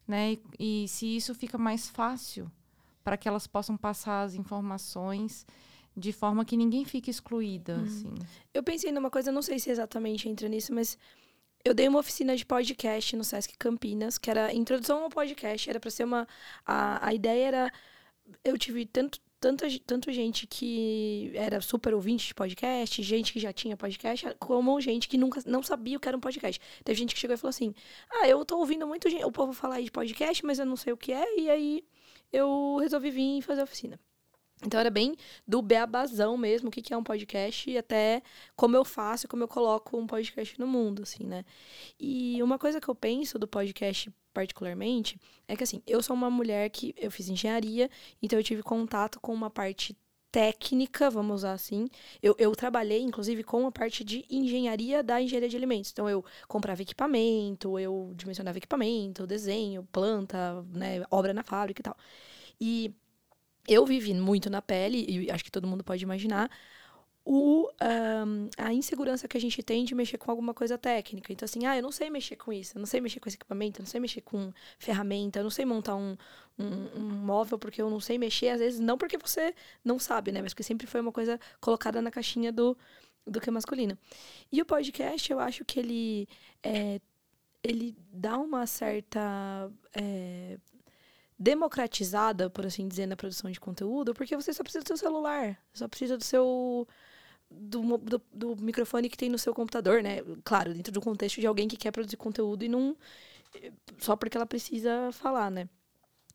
né? 0.06 0.32
E, 0.58 0.84
e 0.84 0.88
se 0.88 1.06
isso 1.16 1.34
fica 1.34 1.56
mais 1.56 1.88
fácil 1.88 2.50
para 3.04 3.16
que 3.16 3.28
elas 3.28 3.46
possam 3.46 3.76
passar 3.76 4.22
as 4.24 4.34
informações 4.34 5.46
de 5.96 6.12
forma 6.12 6.44
que 6.44 6.56
ninguém 6.56 6.84
fique 6.84 7.08
excluída, 7.10 7.76
Uhum. 7.76 7.84
assim. 7.84 8.14
Eu 8.52 8.62
pensei 8.62 8.90
numa 8.92 9.10
coisa, 9.10 9.30
não 9.32 9.40
sei 9.42 9.58
se 9.58 9.70
exatamente 9.70 10.28
entra 10.28 10.48
nisso, 10.48 10.74
mas 10.74 10.98
eu 11.68 11.74
dei 11.74 11.88
uma 11.88 11.98
oficina 12.00 12.36
de 12.36 12.44
podcast 12.46 13.16
no 13.16 13.24
Sesc 13.24 13.56
Campinas, 13.58 14.18
que 14.18 14.30
era 14.30 14.52
introdução 14.54 15.02
ao 15.02 15.10
podcast, 15.10 15.68
era 15.68 15.80
para 15.80 15.90
ser 15.90 16.04
uma 16.04 16.26
a, 16.64 17.08
a 17.08 17.14
ideia 17.14 17.46
era 17.48 17.72
eu 18.44 18.56
tive 18.58 18.86
tanto 18.86 19.20
tanta, 19.38 19.68
ge- 19.68 19.78
tanto 19.80 20.10
gente 20.12 20.46
que 20.46 21.30
era 21.34 21.60
super 21.60 21.92
ouvinte 21.94 22.26
de 22.28 22.34
podcast, 22.34 23.02
gente 23.02 23.32
que 23.32 23.38
já 23.38 23.52
tinha 23.52 23.76
podcast, 23.76 24.26
como 24.38 24.80
gente 24.80 25.08
que 25.08 25.18
nunca 25.18 25.40
não 25.46 25.62
sabia 25.62 25.96
o 25.96 26.00
que 26.00 26.08
era 26.08 26.16
um 26.16 26.20
podcast. 26.20 26.60
Teve 26.82 26.98
gente 26.98 27.14
que 27.14 27.20
chegou 27.20 27.34
e 27.34 27.36
falou 27.36 27.50
assim: 27.50 27.74
"Ah, 28.10 28.26
eu 28.28 28.44
tô 28.44 28.58
ouvindo 28.58 28.86
muito 28.86 29.08
gen- 29.10 29.24
o 29.24 29.30
povo 29.32 29.52
falar 29.52 29.76
aí 29.76 29.84
de 29.84 29.90
podcast, 29.90 30.44
mas 30.44 30.58
eu 30.58 30.66
não 30.66 30.76
sei 30.76 30.92
o 30.92 30.96
que 30.96 31.12
é", 31.12 31.38
e 31.40 31.50
aí 31.50 31.84
eu 32.32 32.76
resolvi 32.80 33.10
vir 33.10 33.42
fazer 33.42 33.60
a 33.60 33.64
oficina. 33.64 34.00
Então 34.64 34.80
era 34.80 34.90
bem 34.90 35.14
do 35.46 35.60
beabazão 35.60 36.36
mesmo, 36.36 36.68
o 36.68 36.70
que 36.70 36.80
que 36.80 36.94
é 36.94 36.96
um 36.96 37.04
podcast 37.04 37.70
e 37.70 37.76
até 37.76 38.22
como 38.56 38.74
eu 38.74 38.84
faço, 38.84 39.28
como 39.28 39.42
eu 39.42 39.48
coloco 39.48 39.98
um 39.98 40.06
podcast 40.06 40.58
no 40.58 40.66
mundo, 40.66 41.02
assim, 41.02 41.24
né? 41.24 41.44
E 42.00 42.42
uma 42.42 42.58
coisa 42.58 42.80
que 42.80 42.88
eu 42.88 42.94
penso 42.94 43.38
do 43.38 43.46
podcast 43.46 44.10
particularmente 44.32 45.20
é 45.46 45.54
que 45.56 45.62
assim, 45.62 45.82
eu 45.86 46.02
sou 46.02 46.16
uma 46.16 46.30
mulher 46.30 46.70
que 46.70 46.94
eu 46.96 47.10
fiz 47.10 47.28
engenharia, 47.28 47.90
então 48.22 48.38
eu 48.38 48.42
tive 48.42 48.62
contato 48.62 49.20
com 49.20 49.32
uma 49.34 49.50
parte 49.50 49.96
técnica, 50.36 51.08
vamos 51.08 51.36
usar 51.36 51.52
assim. 51.52 51.88
Eu, 52.22 52.34
eu 52.38 52.52
trabalhei, 52.54 53.00
inclusive, 53.00 53.42
com 53.42 53.66
a 53.66 53.72
parte 53.72 54.04
de 54.04 54.22
engenharia 54.28 55.02
da 55.02 55.20
engenharia 55.20 55.48
de 55.48 55.56
alimentos. 55.56 55.90
Então, 55.90 56.10
eu 56.10 56.22
comprava 56.46 56.82
equipamento, 56.82 57.78
eu 57.78 58.12
dimensionava 58.14 58.58
equipamento, 58.58 59.26
desenho, 59.26 59.88
planta, 59.90 60.62
né, 60.74 61.02
obra 61.10 61.32
na 61.32 61.42
fábrica 61.42 61.80
e 61.80 61.84
tal. 61.84 61.96
E 62.60 62.94
eu 63.68 63.84
vivi 63.84 64.14
muito 64.14 64.48
na 64.50 64.62
pele, 64.62 65.04
e 65.08 65.30
acho 65.30 65.44
que 65.44 65.50
todo 65.50 65.66
mundo 65.66 65.84
pode 65.84 66.02
imaginar, 66.02 66.50
o, 67.28 67.68
ahn, 67.80 68.48
a 68.56 68.72
insegurança 68.72 69.26
que 69.26 69.36
a 69.36 69.40
gente 69.40 69.60
tem 69.60 69.84
de 69.84 69.96
mexer 69.96 70.16
com 70.16 70.30
alguma 70.30 70.54
coisa 70.54 70.78
técnica. 70.78 71.32
Então, 71.32 71.44
assim, 71.44 71.66
ah, 71.66 71.76
eu 71.76 71.82
não 71.82 71.90
sei 71.90 72.08
mexer 72.08 72.36
com 72.36 72.52
isso, 72.52 72.76
eu 72.76 72.78
não 72.78 72.86
sei 72.86 73.00
mexer 73.00 73.18
com 73.18 73.28
esse 73.28 73.36
equipamento, 73.36 73.80
eu 73.80 73.82
não 73.82 73.90
sei 73.90 73.98
mexer 74.00 74.20
com 74.20 74.52
ferramenta, 74.78 75.40
eu 75.40 75.42
não 75.42 75.50
sei 75.50 75.64
montar 75.64 75.96
um, 75.96 76.16
um, 76.56 77.00
um 77.00 77.08
móvel 77.24 77.58
porque 77.58 77.82
eu 77.82 77.90
não 77.90 77.98
sei 77.98 78.16
mexer. 78.16 78.50
Às 78.50 78.60
vezes, 78.60 78.78
não 78.78 78.96
porque 78.96 79.18
você 79.18 79.52
não 79.84 79.98
sabe, 79.98 80.30
né? 80.30 80.40
Mas 80.40 80.54
porque 80.54 80.62
sempre 80.62 80.86
foi 80.86 81.00
uma 81.00 81.10
coisa 81.10 81.40
colocada 81.60 82.00
na 82.00 82.12
caixinha 82.12 82.52
do, 82.52 82.78
do 83.26 83.40
que 83.40 83.48
é 83.48 83.52
masculino. 83.52 83.98
E 84.52 84.62
o 84.62 84.64
podcast, 84.64 85.32
eu 85.32 85.40
acho 85.40 85.64
que 85.64 85.80
ele, 85.80 86.28
é, 86.62 87.00
ele 87.60 87.96
dá 88.12 88.38
uma 88.38 88.68
certa. 88.68 89.68
é, 89.92 90.58
democratizada, 91.38 92.48
por 92.48 92.64
assim 92.66 92.88
dizer, 92.88 93.06
na 93.06 93.16
produção 93.16 93.50
de 93.50 93.60
conteúdo, 93.60 94.14
porque 94.14 94.36
você 94.36 94.52
só 94.52 94.62
precisa 94.62 94.84
do 94.84 94.88
seu 94.88 94.96
celular, 94.96 95.58
só 95.72 95.86
precisa 95.86 96.16
do 96.16 96.24
seu 96.24 96.86
do, 97.50 97.98
do, 97.98 98.22
do 98.32 98.56
microfone 98.56 99.08
que 99.08 99.16
tem 99.16 99.28
no 99.28 99.38
seu 99.38 99.54
computador, 99.54 100.02
né? 100.02 100.18
Claro, 100.44 100.74
dentro 100.74 100.92
do 100.92 101.00
contexto 101.00 101.40
de 101.40 101.46
alguém 101.46 101.68
que 101.68 101.76
quer 101.76 101.92
produzir 101.92 102.16
conteúdo 102.16 102.64
e 102.64 102.68
não 102.68 102.96
só 103.98 104.16
porque 104.16 104.36
ela 104.36 104.46
precisa 104.46 105.10
falar, 105.12 105.50
né? 105.50 105.68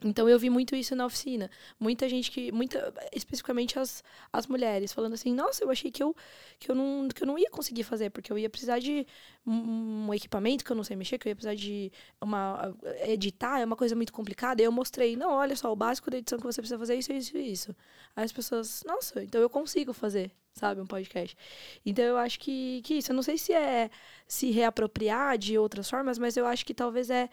Então 0.04 0.28
eu 0.28 0.40
vi 0.40 0.50
muito 0.50 0.76
isso 0.76 0.96
na 0.96 1.06
oficina. 1.06 1.50
Muita 1.80 2.10
gente 2.10 2.32
que. 2.32 2.52
Muita, 2.52 2.94
especificamente 3.14 3.78
as, 3.78 4.04
as 4.34 4.48
mulheres, 4.48 4.92
falando 4.92 5.14
assim, 5.14 5.34
nossa, 5.34 5.64
eu 5.64 5.70
achei 5.70 5.92
que 5.92 6.02
eu, 6.02 6.16
que, 6.60 6.72
eu 6.72 6.76
não, 6.76 7.08
que 7.08 7.22
eu 7.22 7.28
não 7.28 7.38
ia 7.38 7.50
conseguir 7.50 7.84
fazer, 7.84 8.10
porque 8.10 8.32
eu 8.32 8.38
ia 8.38 8.50
precisar 8.50 8.80
de 8.80 9.06
um, 9.46 10.14
equipamento 10.14 10.66
que 10.66 10.72
eu 10.72 10.76
não 10.76 10.84
sei 10.84 10.96
mexer, 10.96 11.18
que 11.20 11.28
eu 11.28 11.32
ia 11.32 11.36
precisar 11.36 11.56
de 11.56 11.92
uma. 12.20 12.76
editar, 13.04 13.60
é 13.60 13.66
uma 13.66 13.76
coisa 13.76 13.96
muito 13.96 14.12
complicada. 14.12 14.62
E 14.62 14.66
eu 14.66 14.72
mostrei, 14.72 15.16
não, 15.16 15.32
olha 15.34 15.56
só, 15.56 15.72
o 15.72 15.76
básico 15.76 16.10
da 16.10 16.18
edição 16.18 16.40
que 16.40 16.46
você 16.46 16.62
precisa 16.62 16.80
fazer 16.80 16.96
é 16.96 16.98
isso, 16.98 17.14
isso 17.14 17.38
e 17.38 17.52
isso. 17.52 17.76
Aí 18.16 18.24
as 18.24 18.32
pessoas, 18.32 18.84
nossa, 18.88 19.24
então 19.24 19.40
eu 19.40 19.50
consigo 19.50 19.94
fazer, 19.94 20.32
sabe, 20.54 20.82
um 20.82 20.88
podcast. 20.88 21.38
Então 21.86 22.04
eu 22.04 22.18
acho 22.18 22.40
que, 22.40 22.82
que 22.84 22.96
isso. 22.96 23.12
Eu 23.12 23.16
não 23.16 23.24
sei 23.24 23.38
se 23.38 23.54
é 23.54 23.90
se 24.28 24.50
reapropriar 24.50 25.38
de 25.38 25.58
outras 25.60 25.90
formas, 25.90 26.18
mas 26.18 26.36
eu 26.38 26.46
acho 26.48 26.66
que 26.66 26.74
talvez 26.74 27.10
é 27.12 27.30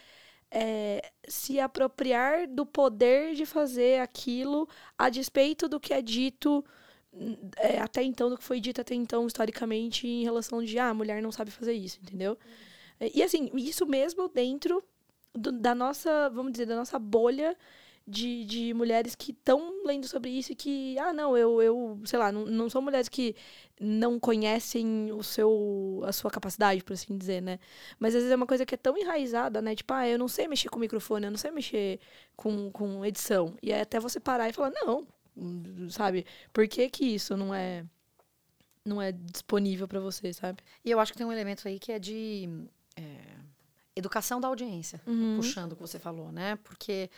é, 0.50 1.10
se 1.28 1.60
apropriar 1.60 2.46
do 2.48 2.64
poder 2.66 3.34
de 3.34 3.46
fazer 3.46 4.00
aquilo 4.00 4.68
a 4.96 5.08
despeito 5.10 5.68
do 5.68 5.80
que 5.80 5.92
é 5.94 6.02
dito 6.02 6.64
hum, 7.12 7.36
é, 7.56 7.78
até 7.80 8.02
então, 8.02 8.30
do 8.30 8.36
que 8.38 8.44
foi 8.44 8.60
dito 8.60 8.80
até 8.80 8.94
então, 8.94 9.26
historicamente, 9.26 10.06
em 10.06 10.24
relação 10.24 10.62
de, 10.62 10.78
ah, 10.78 10.88
a 10.90 10.94
mulher 10.94 11.22
não 11.22 11.32
sabe 11.32 11.50
fazer 11.50 11.72
isso, 11.74 11.98
entendeu? 12.02 12.38
É, 13.00 13.10
E 13.14 13.22
assim, 13.22 13.50
isso 13.54 13.86
mesmo 13.86 14.28
dentro 14.28 14.82
do- 15.34 15.52
da 15.52 15.74
nossa, 15.74 16.28
vamos 16.30 16.52
dizer, 16.52 16.66
da 16.66 16.76
nossa 16.76 16.98
bolha 16.98 17.56
de, 18.10 18.44
de 18.46 18.72
mulheres 18.72 19.14
que 19.14 19.32
estão 19.32 19.84
lendo 19.84 20.08
sobre 20.08 20.30
isso 20.30 20.52
e 20.52 20.54
que, 20.54 20.98
ah, 20.98 21.12
não, 21.12 21.36
eu, 21.36 21.60
eu 21.60 22.00
sei 22.04 22.18
lá, 22.18 22.32
não, 22.32 22.46
não 22.46 22.70
são 22.70 22.80
mulheres 22.80 23.08
que 23.08 23.36
não 23.78 24.18
conhecem 24.18 25.12
o 25.12 25.22
seu, 25.22 26.00
a 26.04 26.12
sua 26.12 26.30
capacidade, 26.30 26.82
por 26.82 26.94
assim 26.94 27.18
dizer, 27.18 27.42
né? 27.42 27.58
Mas 27.98 28.14
às 28.14 28.22
vezes 28.22 28.32
é 28.32 28.36
uma 28.36 28.46
coisa 28.46 28.64
que 28.64 28.74
é 28.74 28.78
tão 28.78 28.96
enraizada, 28.96 29.60
né? 29.60 29.74
Tipo, 29.74 29.92
ah, 29.92 30.08
eu 30.08 30.18
não 30.18 30.26
sei 30.28 30.48
mexer 30.48 30.68
com 30.70 30.78
microfone, 30.78 31.26
eu 31.26 31.30
não 31.30 31.38
sei 31.38 31.50
mexer 31.50 32.00
com, 32.34 32.70
com 32.70 33.04
edição. 33.04 33.54
E 33.62 33.70
é 33.72 33.82
até 33.82 34.00
você 34.00 34.18
parar 34.18 34.48
e 34.48 34.52
falar, 34.54 34.72
não, 34.74 35.06
sabe? 35.90 36.24
Por 36.52 36.66
que 36.66 36.88
que 36.88 37.04
isso 37.04 37.36
não 37.36 37.54
é 37.54 37.84
não 38.84 39.02
é 39.02 39.12
disponível 39.12 39.86
pra 39.86 40.00
você, 40.00 40.32
sabe? 40.32 40.62
E 40.82 40.90
eu 40.90 40.98
acho 40.98 41.12
que 41.12 41.18
tem 41.18 41.26
um 41.26 41.32
elemento 41.32 41.68
aí 41.68 41.78
que 41.78 41.92
é 41.92 41.98
de 41.98 42.48
é, 42.96 43.02
educação 43.94 44.40
da 44.40 44.48
audiência, 44.48 44.98
Uhum. 45.06 45.36
puxando 45.36 45.72
o 45.72 45.76
que 45.76 45.82
você 45.82 45.98
falou, 45.98 46.32
né? 46.32 46.56
Porque 46.64 47.10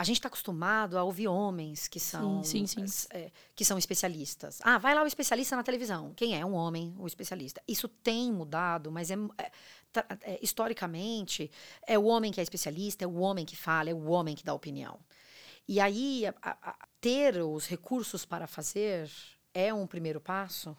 a 0.00 0.02
gente 0.02 0.16
está 0.16 0.28
acostumado 0.28 0.96
a 0.96 1.04
ouvir 1.04 1.28
homens 1.28 1.86
que 1.86 2.00
são 2.00 2.42
sim, 2.42 2.66
sim. 2.66 2.86
é, 3.10 3.30
que 3.54 3.66
são 3.66 3.76
especialistas. 3.76 4.58
Ah, 4.62 4.78
vai 4.78 4.94
lá 4.94 5.02
o 5.02 5.06
especialista 5.06 5.54
na 5.54 5.62
televisão. 5.62 6.14
Quem 6.14 6.34
é? 6.40 6.42
Um 6.42 6.54
homem, 6.54 6.94
o 6.96 7.06
especialista. 7.06 7.60
Isso 7.68 7.86
tem 7.86 8.32
mudado, 8.32 8.90
mas 8.90 9.10
é, 9.10 9.14
é, 9.36 9.52
tá- 9.92 10.06
é, 10.22 10.38
historicamente 10.42 11.50
é 11.86 11.98
o 11.98 12.04
homem 12.06 12.32
que 12.32 12.40
é 12.40 12.42
especialista, 12.42 13.04
é 13.04 13.06
o 13.06 13.16
homem 13.16 13.44
que 13.44 13.54
fala, 13.54 13.90
é 13.90 13.92
o 13.94 14.06
homem 14.06 14.34
que 14.34 14.42
dá 14.42 14.54
opinião. 14.54 14.98
E 15.68 15.78
aí 15.78 16.24
a- 16.26 16.34
a- 16.40 16.70
a- 16.70 16.88
ter 16.98 17.36
os 17.42 17.66
recursos 17.66 18.24
para 18.24 18.46
fazer 18.46 19.10
é 19.52 19.72
um 19.74 19.86
primeiro 19.86 20.18
passo 20.18 20.74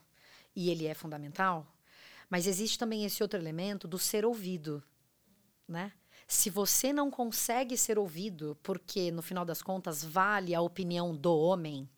e 0.55 0.72
ele 0.72 0.88
é 0.88 0.95
fundamental. 0.95 1.72
Mas 2.28 2.47
existe 2.47 2.80
também 2.80 3.05
esse 3.05 3.22
outro 3.22 3.39
elemento 3.39 3.88
do 3.88 3.99
ser 3.99 4.26
ouvido, 4.26 4.84
né? 5.67 5.93
Se 6.32 6.49
você 6.49 6.93
não 6.93 7.11
consegue 7.11 7.75
ser 7.75 7.99
ouvido, 7.99 8.57
porque 8.63 9.11
no 9.11 9.21
final 9.21 9.43
das 9.43 9.61
contas 9.61 10.01
vale 10.01 10.55
a 10.55 10.61
opinião 10.61 11.13
do 11.13 11.38
homem, 11.38 11.89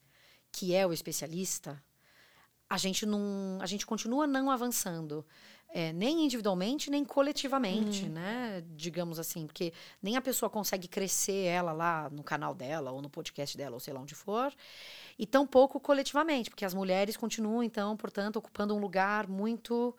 que 0.52 0.74
é 0.74 0.88
o 0.88 0.92
especialista, 0.92 1.80
a 2.68 2.76
gente 2.76 3.06
não, 3.06 3.60
a 3.62 3.68
gente 3.68 3.86
continua 3.86 4.26
não 4.26 4.50
avançando, 4.50 5.24
é, 5.70 5.94
nem 5.94 6.26
individualmente 6.26 6.90
nem 6.90 7.06
coletivamente, 7.06 8.10
né? 8.10 8.64
Digamos 8.76 9.20
assim, 9.20 9.46
porque 9.46 9.72
nem 10.02 10.18
a 10.18 10.22
pessoa 10.22 10.50
consegue 10.50 10.88
crescer 10.88 11.46
ela 11.46 11.72
lá 11.72 12.10
no 12.10 12.24
canal 12.24 12.56
dela 12.56 12.92
ou 12.92 13.04
no 13.04 13.12
podcast 13.12 13.56
dela 13.56 13.76
ou 13.76 13.80
sei 13.80 13.94
lá 13.94 14.00
onde 14.00 14.16
for, 14.16 14.52
e 15.18 15.28
tampouco 15.28 15.80
coletivamente, 15.80 16.50
porque 16.50 16.66
as 16.66 16.74
mulheres 16.74 17.16
continuam 17.16 17.62
então, 17.62 17.96
portanto, 17.96 18.38
ocupando 18.38 18.76
um 18.76 18.80
lugar 18.80 19.28
muito 19.28 19.96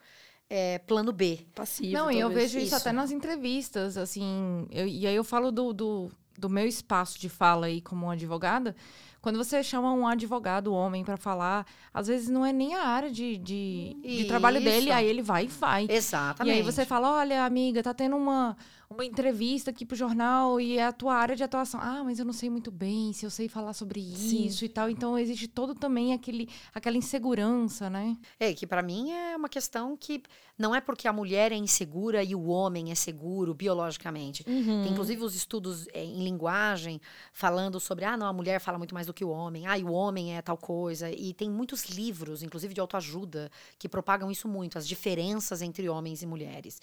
é, 0.49 0.79
plano 0.79 1.11
B. 1.11 1.39
Passivo. 1.55 1.93
Não, 1.93 2.11
e 2.11 2.19
eu 2.19 2.29
vejo 2.29 2.57
isso, 2.57 2.67
Isso. 2.67 2.75
até 2.75 2.91
nas 2.91 3.11
entrevistas, 3.11 3.97
assim. 3.97 4.67
eu- 4.71 4.87
e 4.87 5.05
aí 5.07 5.15
eu 5.15 5.23
falo 5.23 5.51
do, 5.51 5.73
do, 5.73 6.11
do 6.37 6.49
meu 6.49 6.67
espaço 6.67 7.19
de 7.19 7.29
fala 7.29 7.65
aí 7.67 7.81
como 7.81 8.09
advogada. 8.09 8.75
Quando 9.21 9.37
você 9.37 9.63
chama 9.63 9.91
um 9.91 10.07
advogado 10.07 10.71
homem 10.71 11.03
pra 11.03 11.17
falar, 11.17 11.65
às 11.91 12.05
vezes 12.05 12.29
não 12.29 12.45
é 12.45 12.53
nem 12.53 12.75
a 12.75 12.83
área 12.83 13.09
de, 13.11 13.37
de, 13.37 13.97
de 14.03 14.25
trabalho 14.25 14.61
dele, 14.63 14.91
aí 14.91 15.07
ele 15.07 15.23
vai 15.23 15.45
e 15.45 15.47
vai. 15.47 15.87
Exatamente. 15.89 16.53
E 16.53 16.57
aí 16.57 16.61
você 16.63 16.85
fala, 16.85 17.11
olha, 17.11 17.43
amiga, 17.43 17.81
tá 17.81 17.91
tendo 17.91 18.15
uma, 18.15 18.55
uma 18.89 19.05
entrevista 19.05 19.71
aqui 19.71 19.85
pro 19.85 19.95
jornal 19.95 20.59
e 20.59 20.77
é 20.77 20.85
a 20.85 20.91
tua 20.91 21.15
área 21.15 21.35
de 21.35 21.43
atuação. 21.43 21.79
Ah, 21.81 22.03
mas 22.03 22.19
eu 22.19 22.25
não 22.25 22.33
sei 22.33 22.49
muito 22.49 22.71
bem 22.71 23.13
se 23.13 23.25
eu 23.25 23.29
sei 23.29 23.47
falar 23.47 23.73
sobre 23.73 24.01
Sim. 24.01 24.45
isso 24.45 24.65
e 24.65 24.69
tal. 24.69 24.89
Então 24.89 25.17
existe 25.17 25.47
todo 25.47 25.73
também 25.73 26.13
aquele, 26.13 26.49
aquela 26.73 26.97
insegurança, 26.97 27.89
né? 27.89 28.17
É, 28.39 28.53
que 28.53 28.67
para 28.67 28.81
mim 28.81 29.11
é 29.11 29.35
uma 29.35 29.49
questão 29.49 29.97
que 29.97 30.21
não 30.57 30.73
é 30.73 30.79
porque 30.79 31.07
a 31.07 31.13
mulher 31.13 31.51
é 31.51 31.55
insegura 31.55 32.23
e 32.23 32.33
o 32.33 32.47
homem 32.47 32.91
é 32.91 32.95
seguro 32.95 33.53
biologicamente. 33.53 34.43
Uhum. 34.47 34.83
Tem 34.83 34.91
inclusive 34.91 35.21
os 35.21 35.35
estudos 35.35 35.87
é, 35.93 36.03
em 36.03 36.23
linguagem 36.23 37.01
falando 37.33 37.79
sobre, 37.79 38.05
ah, 38.05 38.15
não, 38.15 38.27
a 38.27 38.33
mulher 38.33 38.59
fala 38.59 38.77
muito 38.77 38.93
mais 38.93 39.05
do 39.05 39.13
que 39.13 39.25
o 39.25 39.29
homem, 39.29 39.67
ah, 39.67 39.77
e 39.77 39.83
o 39.83 39.91
homem 39.91 40.37
é 40.37 40.41
tal 40.41 40.57
coisa. 40.57 41.11
E 41.11 41.33
tem 41.33 41.49
muitos 41.49 41.85
livros, 41.85 42.41
inclusive 42.41 42.73
de 42.73 42.79
autoajuda, 42.79 43.51
que 43.77 43.89
propagam 43.89 44.31
isso 44.31 44.47
muito, 44.47 44.77
as 44.77 44.87
diferenças 44.87 45.61
entre 45.61 45.89
homens 45.89 46.21
e 46.21 46.25
mulheres. 46.25 46.81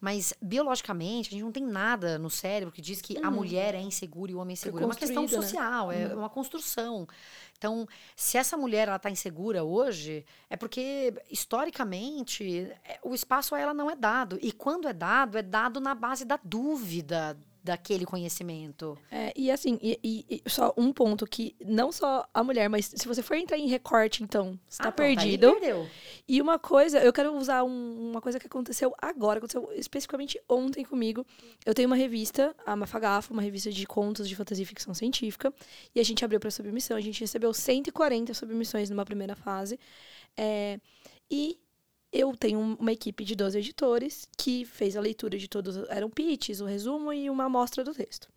Mas 0.00 0.34
biologicamente, 0.40 1.30
a 1.30 1.32
gente 1.32 1.42
não 1.42 1.52
tem 1.52 1.64
nada 1.64 2.18
no 2.18 2.28
cérebro 2.28 2.72
que 2.72 2.82
diz 2.82 3.00
que 3.00 3.16
a 3.18 3.30
mulher 3.30 3.74
é 3.74 3.80
insegura 3.80 4.32
e 4.32 4.34
o 4.34 4.38
homem 4.38 4.52
é 4.52 4.56
seguro. 4.56 4.84
É 4.84 4.86
uma 4.86 4.94
questão 4.94 5.22
né? 5.22 5.28
social, 5.28 5.90
é 5.90 6.14
uma 6.14 6.28
construção. 6.28 7.06
Então, 7.56 7.86
se 8.14 8.36
essa 8.36 8.56
mulher 8.56 8.88
está 8.88 9.10
insegura 9.10 9.64
hoje, 9.64 10.24
é 10.50 10.56
porque 10.56 11.14
historicamente 11.30 12.70
é, 12.84 12.98
o 13.02 13.14
espaço 13.14 13.54
a 13.54 13.60
ela 13.60 13.72
não 13.72 13.90
é 13.90 13.96
dado. 13.96 14.38
E 14.42 14.52
quando 14.52 14.88
é 14.88 14.92
dado, 14.92 15.38
é 15.38 15.42
dado 15.42 15.80
na 15.80 15.94
base 15.94 16.24
da 16.24 16.38
dúvida 16.42 17.38
daquele 17.64 18.04
conhecimento. 18.04 18.96
É, 19.10 19.32
e 19.34 19.50
assim, 19.50 19.78
e, 19.82 19.98
e- 20.04 20.42
e 20.46 20.50
só 20.50 20.74
um 20.76 20.92
ponto 20.92 21.26
que 21.26 21.56
não 21.64 21.90
só 21.90 22.28
a 22.34 22.44
mulher, 22.44 22.68
mas 22.68 22.92
se 22.94 23.08
você 23.08 23.22
for 23.22 23.34
entrar 23.38 23.56
em 23.56 23.66
recorte, 23.66 24.22
então, 24.22 24.58
você 24.68 24.82
tá 24.82 24.90
Ah, 24.90 24.92
pronto, 24.92 25.08
aí 25.08 25.16
perdido. 25.16 25.52
perdeu. 25.52 25.88
E 26.28 26.42
uma 26.42 26.58
coisa, 26.58 26.98
eu 26.98 27.10
quero 27.10 27.34
usar 27.34 27.64
um- 27.64 28.10
uma 28.10 28.20
coisa 28.20 28.38
que 28.38 28.46
aconteceu 28.46 28.94
agora, 29.00 29.38
aconteceu 29.38 29.66
especificamente 29.74 30.38
ontem 30.46 30.84
comigo. 30.84 31.26
Eu 31.64 31.72
tenho 31.72 31.88
uma 31.88 31.96
revista, 31.96 32.54
a 32.66 32.76
Mafagafo, 32.76 33.32
uma 33.32 33.40
revista 33.40 33.70
de 33.72 33.86
contos 33.86 34.28
de 34.28 34.36
fantasia 34.36 34.62
e 34.62 34.66
ficção 34.66 34.92
científica, 34.92 35.52
e 35.94 36.00
a 36.00 36.02
gente 36.04 36.22
abriu 36.22 36.38
para 36.38 36.50
submissão. 36.50 36.96
A 36.96 37.00
gente 37.00 37.18
recebeu 37.20 37.54
140 37.54 38.34
submissões 38.34 38.90
numa 38.90 39.06
primeira 39.06 39.34
fase. 39.34 39.80
É, 40.36 40.78
e 41.30 41.58
eu 42.14 42.34
tenho 42.36 42.60
um- 42.60 42.74
uma 42.74 42.92
equipe 42.92 43.24
de 43.24 43.34
12 43.34 43.58
editores 43.58 44.28
que 44.38 44.64
fez 44.64 44.96
a 44.96 45.00
leitura 45.00 45.36
de 45.36 45.48
todos, 45.48 45.76
eram 45.88 46.08
pitches, 46.08 46.60
o 46.60 46.64
resumo 46.64 47.12
e 47.12 47.28
uma 47.28 47.44
amostra 47.44 47.82
do 47.82 47.92
texto. 47.92 48.28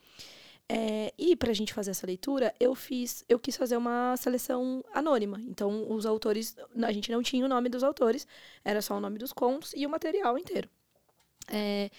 É, 0.67 1.13
e 1.17 1.35
para 1.35 1.51
a 1.51 1.53
gente 1.53 1.73
fazer 1.73 1.91
essa 1.91 2.05
leitura, 2.05 2.53
eu 2.59 2.75
fiz, 2.75 3.23
eu 3.29 3.39
quis 3.39 3.55
fazer 3.55 3.77
uma 3.77 4.17
seleção 4.17 4.83
anônima. 4.93 5.39
Então, 5.47 5.89
os 5.89 6.05
autores, 6.05 6.57
a 6.83 6.91
gente 6.91 7.09
não 7.11 7.21
tinha 7.23 7.45
o 7.45 7.47
nome 7.47 7.69
dos 7.69 7.83
autores, 7.83 8.27
era 8.65 8.81
só 8.81 8.97
o 8.97 8.99
nome 8.99 9.17
dos 9.19 9.31
contos 9.31 9.71
e 9.75 9.85
o 9.85 9.89
material 9.89 10.37
inteiro. 10.37 10.67
É, 11.47 11.89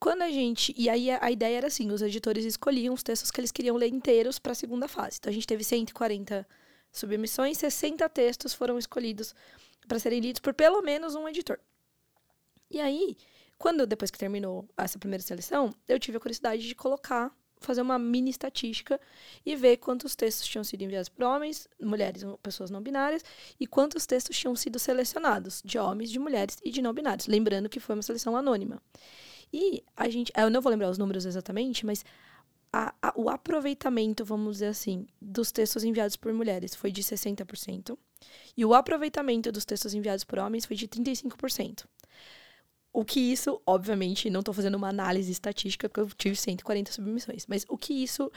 quando 0.00 0.22
a 0.22 0.30
gente. 0.30 0.74
E 0.76 0.88
aí 0.88 1.10
a, 1.12 1.18
a 1.26 1.30
ideia 1.30 1.58
era 1.58 1.66
assim: 1.68 1.92
os 1.92 2.02
editores 2.02 2.44
escolhiam 2.44 2.92
os 2.92 3.04
textos 3.04 3.30
que 3.30 3.40
eles 3.40 3.52
queriam 3.52 3.76
ler 3.76 3.88
inteiros 3.88 4.38
para 4.38 4.50
a 4.52 4.54
segunda 4.54 4.88
fase. 4.88 5.18
Então 5.20 5.30
a 5.30 5.34
gente 5.34 5.46
teve 5.46 5.62
140 5.62 6.44
submissões, 6.90 7.58
60 7.58 8.08
textos 8.08 8.52
foram 8.52 8.78
escolhidos 8.78 9.32
para 9.86 9.98
serem 9.98 10.20
lidos 10.20 10.40
por 10.40 10.54
pelo 10.54 10.82
menos 10.82 11.14
um 11.14 11.28
editor. 11.28 11.58
E 12.70 12.80
aí, 12.80 13.16
quando 13.58 13.86
depois 13.86 14.10
que 14.10 14.18
terminou 14.18 14.68
essa 14.76 14.98
primeira 14.98 15.22
seleção, 15.22 15.72
eu 15.86 15.98
tive 15.98 16.16
a 16.16 16.20
curiosidade 16.20 16.66
de 16.66 16.74
colocar, 16.74 17.30
fazer 17.60 17.80
uma 17.82 17.98
mini 17.98 18.30
estatística 18.30 19.00
e 19.46 19.54
ver 19.54 19.76
quantos 19.76 20.16
textos 20.16 20.48
tinham 20.48 20.64
sido 20.64 20.82
enviados 20.82 21.08
por 21.08 21.22
homens, 21.24 21.68
mulheres, 21.80 22.24
pessoas 22.42 22.70
não 22.70 22.80
binárias, 22.82 23.22
e 23.60 23.66
quantos 23.66 24.04
textos 24.06 24.36
tinham 24.36 24.56
sido 24.56 24.78
selecionados 24.78 25.62
de 25.64 25.78
homens, 25.78 26.10
de 26.10 26.18
mulheres 26.18 26.58
e 26.64 26.70
de 26.70 26.82
não 26.82 26.92
binários. 26.92 27.26
Lembrando 27.28 27.68
que 27.68 27.78
foi 27.78 27.94
uma 27.94 28.02
seleção 28.02 28.36
anônima. 28.36 28.82
E 29.52 29.84
a 29.96 30.08
gente, 30.08 30.32
eu 30.36 30.50
não 30.50 30.60
vou 30.60 30.70
lembrar 30.70 30.90
os 30.90 30.98
números 30.98 31.24
exatamente, 31.26 31.84
mas 31.86 32.04
a- 32.72 32.94
a- 33.02 33.12
o 33.14 33.28
aproveitamento, 33.28 34.24
vamos 34.24 34.54
dizer 34.54 34.66
assim, 34.68 35.06
dos 35.20 35.52
textos 35.52 35.84
enviados 35.84 36.16
por 36.16 36.32
mulheres 36.32 36.74
foi 36.74 36.90
de 36.90 37.02
60%. 37.02 37.98
E 38.56 38.64
o 38.64 38.74
aproveitamento 38.74 39.50
dos 39.50 39.64
textos 39.64 39.94
enviados 39.94 40.24
por 40.24 40.38
homens 40.38 40.64
foi 40.64 40.76
de 40.76 40.88
35%. 40.88 41.84
O 42.92 43.04
que 43.04 43.20
isso, 43.20 43.60
obviamente, 43.66 44.28
não 44.28 44.40
estou 44.40 44.52
fazendo 44.52 44.74
uma 44.74 44.88
análise 44.88 45.32
estatística, 45.32 45.88
porque 45.88 46.00
eu 46.00 46.08
tive 46.14 46.36
140 46.36 46.92
submissões, 46.92 47.46
mas 47.46 47.64
o 47.68 47.78
que 47.78 47.94
isso 47.94 48.30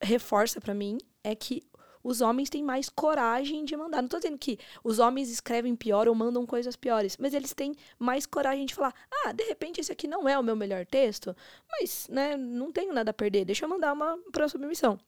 reforça 0.00 0.60
para 0.60 0.74
mim 0.74 0.98
é 1.24 1.34
que 1.34 1.62
os 2.02 2.20
homens 2.20 2.50
têm 2.50 2.62
mais 2.62 2.88
coragem 2.88 3.64
de 3.64 3.76
mandar. 3.76 4.02
Não 4.02 4.08
tô 4.08 4.18
dizendo 4.18 4.36
que 4.36 4.58
os 4.82 4.98
homens 4.98 5.30
escrevem 5.30 5.76
pior 5.76 6.08
ou 6.08 6.14
mandam 6.14 6.44
coisas 6.44 6.74
piores, 6.74 7.16
mas 7.16 7.32
eles 7.32 7.54
têm 7.54 7.74
mais 7.98 8.26
coragem 8.26 8.66
de 8.66 8.74
falar: 8.74 8.94
ah, 9.24 9.32
de 9.32 9.44
repente 9.44 9.80
esse 9.80 9.92
aqui 9.92 10.08
não 10.08 10.28
é 10.28 10.38
o 10.38 10.42
meu 10.42 10.56
melhor 10.56 10.84
texto, 10.84 11.34
mas, 11.70 12.08
né, 12.08 12.36
não 12.36 12.72
tenho 12.72 12.92
nada 12.92 13.10
a 13.10 13.14
perder, 13.14 13.44
deixa 13.44 13.64
eu 13.64 13.68
mandar 13.68 13.92
uma 13.92 14.18
para 14.32 14.48
submissão. 14.48 14.98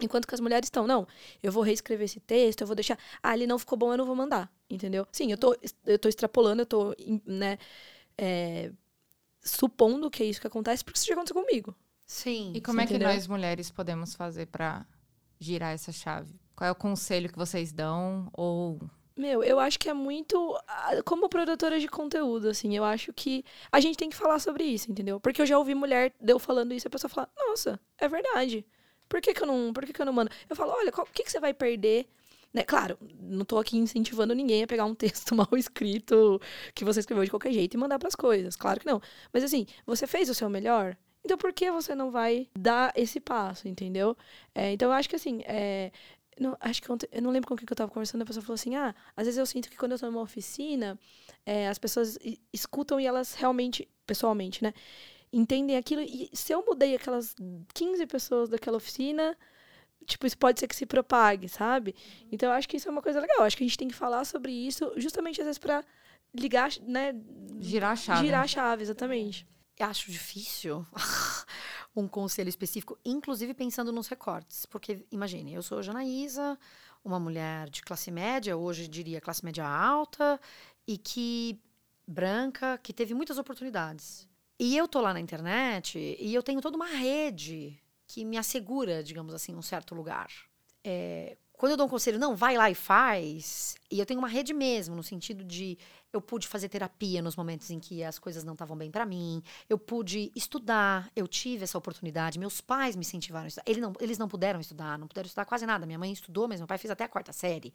Enquanto 0.00 0.26
que 0.26 0.34
as 0.34 0.40
mulheres 0.40 0.66
estão, 0.66 0.86
não, 0.86 1.06
eu 1.42 1.52
vou 1.52 1.62
reescrever 1.62 2.04
esse 2.04 2.20
texto, 2.20 2.62
eu 2.62 2.66
vou 2.66 2.74
deixar. 2.74 2.98
Ah, 3.22 3.34
ele 3.34 3.46
não 3.46 3.58
ficou 3.58 3.78
bom, 3.78 3.92
eu 3.92 3.98
não 3.98 4.04
vou 4.04 4.16
mandar. 4.16 4.52
Entendeu? 4.68 5.06
Sim, 5.12 5.30
eu 5.30 5.38
tô, 5.38 5.56
eu 5.86 5.98
tô 5.98 6.08
extrapolando, 6.08 6.62
eu 6.62 6.66
tô, 6.66 6.94
né, 7.24 7.58
é, 8.18 8.72
supondo 9.40 10.10
que 10.10 10.22
é 10.22 10.26
isso 10.26 10.40
que 10.40 10.46
acontece, 10.46 10.84
porque 10.84 10.98
isso 10.98 11.06
já 11.06 11.14
aconteceu 11.14 11.40
comigo. 11.40 11.74
Sim. 12.06 12.52
E 12.54 12.60
como 12.60 12.80
é 12.80 12.86
que 12.86 12.94
entendeu? 12.94 13.08
nós 13.08 13.26
mulheres 13.26 13.70
podemos 13.70 14.14
fazer 14.14 14.46
pra 14.46 14.86
girar 15.38 15.72
essa 15.72 15.92
chave? 15.92 16.38
Qual 16.56 16.68
é 16.68 16.70
o 16.70 16.74
conselho 16.74 17.30
que 17.30 17.38
vocês 17.38 17.72
dão? 17.72 18.28
Ou 18.32 18.80
Meu, 19.16 19.42
eu 19.42 19.58
acho 19.58 19.78
que 19.78 19.88
é 19.88 19.94
muito. 19.94 20.56
Como 21.04 21.28
produtora 21.28 21.80
de 21.80 21.88
conteúdo, 21.88 22.48
assim, 22.48 22.76
eu 22.76 22.84
acho 22.84 23.12
que 23.12 23.44
a 23.70 23.80
gente 23.80 23.96
tem 23.96 24.10
que 24.10 24.16
falar 24.16 24.38
sobre 24.38 24.64
isso, 24.64 24.90
entendeu? 24.90 25.18
Porque 25.18 25.40
eu 25.40 25.46
já 25.46 25.58
ouvi 25.58 25.74
mulher 25.74 26.12
deu 26.20 26.38
falando 26.38 26.72
isso 26.72 26.86
e 26.86 26.88
a 26.88 26.90
pessoa 26.90 27.08
fala, 27.08 27.28
nossa, 27.36 27.80
é 27.98 28.08
verdade. 28.08 28.66
Por 29.08 29.20
que, 29.20 29.34
que 29.34 29.42
eu 29.42 29.46
não. 29.46 29.72
Por 29.72 29.84
que, 29.84 29.92
que 29.92 30.00
eu 30.00 30.06
não 30.06 30.12
mando? 30.12 30.30
Eu 30.48 30.56
falo, 30.56 30.72
olha, 30.72 30.90
o 30.90 31.06
que, 31.06 31.24
que 31.24 31.30
você 31.30 31.40
vai 31.40 31.54
perder? 31.54 32.06
Né? 32.52 32.62
Claro, 32.62 32.96
não 33.20 33.44
tô 33.44 33.58
aqui 33.58 33.76
incentivando 33.76 34.32
ninguém 34.34 34.62
a 34.62 34.66
pegar 34.66 34.84
um 34.84 34.94
texto 34.96 35.34
mal 35.34 35.48
escrito 35.56 36.40
que 36.74 36.84
você 36.84 37.00
escreveu 37.00 37.24
de 37.24 37.30
qualquer 37.30 37.52
jeito 37.52 37.74
e 37.74 37.76
mandar 37.76 37.98
pras 37.98 38.14
coisas. 38.14 38.54
Claro 38.54 38.80
que 38.80 38.86
não. 38.86 39.00
Mas 39.32 39.42
assim, 39.42 39.66
você 39.84 40.06
fez 40.06 40.28
o 40.28 40.34
seu 40.34 40.48
melhor? 40.48 40.96
Então 41.24 41.38
por 41.38 41.52
que 41.52 41.70
você 41.70 41.94
não 41.94 42.10
vai 42.10 42.48
dar 42.56 42.92
esse 42.94 43.18
passo, 43.18 43.66
entendeu? 43.66 44.16
É, 44.54 44.72
então 44.72 44.88
eu 44.88 44.92
acho 44.92 45.08
que 45.08 45.16
assim, 45.16 45.42
é, 45.46 45.90
não, 46.38 46.56
acho 46.60 46.82
que 46.82 46.90
ontem, 46.90 47.08
eu 47.12 47.22
não 47.22 47.30
lembro 47.30 47.48
com 47.48 47.56
quem 47.56 47.66
que 47.66 47.72
eu 47.72 47.76
tava 47.76 47.90
conversando, 47.90 48.22
a 48.22 48.26
pessoa 48.26 48.42
falou 48.42 48.54
assim: 48.54 48.74
ah, 48.76 48.94
às 49.16 49.24
vezes 49.26 49.38
eu 49.38 49.46
sinto 49.46 49.70
que 49.70 49.76
quando 49.76 49.92
eu 49.92 49.98
tô 49.98 50.06
numa 50.06 50.20
oficina, 50.20 50.98
é, 51.46 51.68
as 51.68 51.78
pessoas 51.78 52.18
escutam 52.52 53.00
e 53.00 53.06
elas 53.06 53.34
realmente, 53.34 53.88
pessoalmente, 54.06 54.62
né, 54.62 54.74
entendem 55.34 55.76
aquilo. 55.76 56.02
E 56.02 56.30
se 56.32 56.52
eu 56.52 56.64
mudei 56.64 56.94
aquelas 56.94 57.34
15 57.74 58.06
pessoas 58.06 58.48
daquela 58.48 58.76
oficina, 58.76 59.36
tipo, 60.06 60.26
isso 60.26 60.38
pode 60.38 60.60
ser 60.60 60.68
que 60.68 60.76
se 60.76 60.86
propague, 60.86 61.48
sabe? 61.48 61.94
Então 62.30 62.48
eu 62.48 62.54
acho 62.54 62.68
que 62.68 62.76
isso 62.76 62.88
é 62.88 62.90
uma 62.90 63.02
coisa 63.02 63.20
legal. 63.20 63.38
Eu 63.38 63.44
acho 63.44 63.56
que 63.56 63.64
a 63.64 63.66
gente 63.66 63.78
tem 63.78 63.88
que 63.88 63.94
falar 63.94 64.24
sobre 64.24 64.52
isso, 64.52 64.92
justamente 64.96 65.40
às 65.40 65.46
vezes 65.46 65.58
pra 65.58 65.84
ligar, 66.32 66.70
né, 66.82 67.14
girar 67.58 67.92
a 67.92 67.96
chave? 67.96 68.26
girar 68.26 68.44
a 68.44 68.46
chave, 68.46 68.82
exatamente. 68.82 69.46
Acho 69.80 70.10
difícil 70.10 70.86
um 71.96 72.06
conselho 72.06 72.48
específico, 72.48 72.96
inclusive 73.04 73.54
pensando 73.54 73.92
nos 73.92 74.06
recortes. 74.06 74.66
Porque, 74.66 75.04
imagine, 75.10 75.52
eu 75.52 75.62
sou 75.62 75.82
Janaísa, 75.82 76.56
uma 77.04 77.18
mulher 77.18 77.68
de 77.68 77.82
classe 77.82 78.10
média, 78.10 78.56
hoje 78.56 78.86
diria 78.86 79.20
classe 79.20 79.44
média 79.44 79.66
alta, 79.66 80.40
e 80.86 80.96
que 80.96 81.60
branca, 82.06 82.78
que 82.78 82.92
teve 82.92 83.14
muitas 83.14 83.36
oportunidades. 83.36 84.28
E 84.58 84.76
eu 84.76 84.86
tô 84.86 85.00
lá 85.00 85.12
na 85.12 85.20
internet 85.20 85.98
e 85.98 86.32
eu 86.32 86.42
tenho 86.42 86.60
toda 86.60 86.76
uma 86.76 86.86
rede 86.86 87.78
que 88.06 88.24
me 88.24 88.36
assegura, 88.36 89.02
digamos 89.02 89.34
assim, 89.34 89.54
um 89.54 89.62
certo 89.62 89.94
lugar. 89.94 90.28
É, 90.84 91.36
quando 91.52 91.72
eu 91.72 91.76
dou 91.76 91.86
um 91.86 91.90
conselho, 91.90 92.18
não, 92.18 92.36
vai 92.36 92.56
lá 92.56 92.70
e 92.70 92.74
faz, 92.74 93.74
e 93.90 93.98
eu 93.98 94.06
tenho 94.06 94.18
uma 94.18 94.28
rede 94.28 94.52
mesmo, 94.52 94.94
no 94.94 95.02
sentido 95.02 95.42
de 95.42 95.78
eu 96.16 96.20
pude 96.20 96.46
fazer 96.46 96.68
terapia 96.68 97.20
nos 97.20 97.36
momentos 97.36 97.70
em 97.70 97.78
que 97.78 98.04
as 98.04 98.18
coisas 98.18 98.44
não 98.44 98.52
estavam 98.52 98.76
bem 98.76 98.90
para 98.90 99.04
mim, 99.04 99.42
eu 99.68 99.78
pude 99.78 100.30
estudar, 100.34 101.10
eu 101.14 101.26
tive 101.26 101.64
essa 101.64 101.76
oportunidade, 101.76 102.38
meus 102.38 102.60
pais 102.60 102.94
me 102.94 103.00
incentivaram 103.00 103.46
a 103.46 103.48
estudar. 103.48 103.64
Eles 103.66 103.82
não, 103.82 103.92
eles 104.00 104.18
não 104.18 104.28
puderam 104.28 104.60
estudar, 104.60 104.98
não 104.98 105.08
puderam 105.08 105.26
estudar 105.26 105.44
quase 105.44 105.66
nada. 105.66 105.86
Minha 105.86 105.98
mãe 105.98 106.12
estudou, 106.12 106.46
mas 106.46 106.60
meu 106.60 106.66
pai 106.66 106.78
fez 106.78 106.90
até 106.90 107.04
a 107.04 107.08
quarta 107.08 107.32
série. 107.32 107.72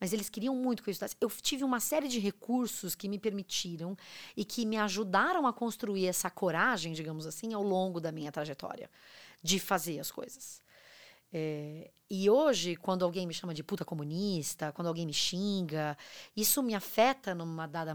Mas 0.00 0.12
eles 0.12 0.28
queriam 0.28 0.54
muito 0.54 0.82
que 0.82 0.90
eu 0.90 0.92
estudasse. 0.92 1.16
Eu 1.20 1.28
tive 1.30 1.64
uma 1.64 1.80
série 1.80 2.08
de 2.08 2.18
recursos 2.18 2.94
que 2.94 3.08
me 3.08 3.18
permitiram 3.18 3.96
e 4.36 4.44
que 4.44 4.64
me 4.64 4.76
ajudaram 4.76 5.46
a 5.46 5.52
construir 5.52 6.06
essa 6.06 6.30
coragem, 6.30 6.92
digamos 6.92 7.26
assim, 7.26 7.52
ao 7.52 7.62
longo 7.62 8.00
da 8.00 8.10
minha 8.10 8.32
trajetória 8.32 8.90
de 9.42 9.58
fazer 9.58 9.98
as 9.98 10.10
coisas. 10.10 10.61
É, 11.32 11.90
e 12.14 12.28
hoje, 12.28 12.76
quando 12.76 13.06
alguém 13.06 13.26
me 13.26 13.32
chama 13.32 13.54
de 13.54 13.64
puta 13.64 13.86
comunista, 13.86 14.70
quando 14.72 14.88
alguém 14.88 15.06
me 15.06 15.14
xinga, 15.14 15.96
isso 16.36 16.62
me 16.62 16.74
afeta 16.74 17.34
numa 17.34 17.66
dada. 17.66 17.94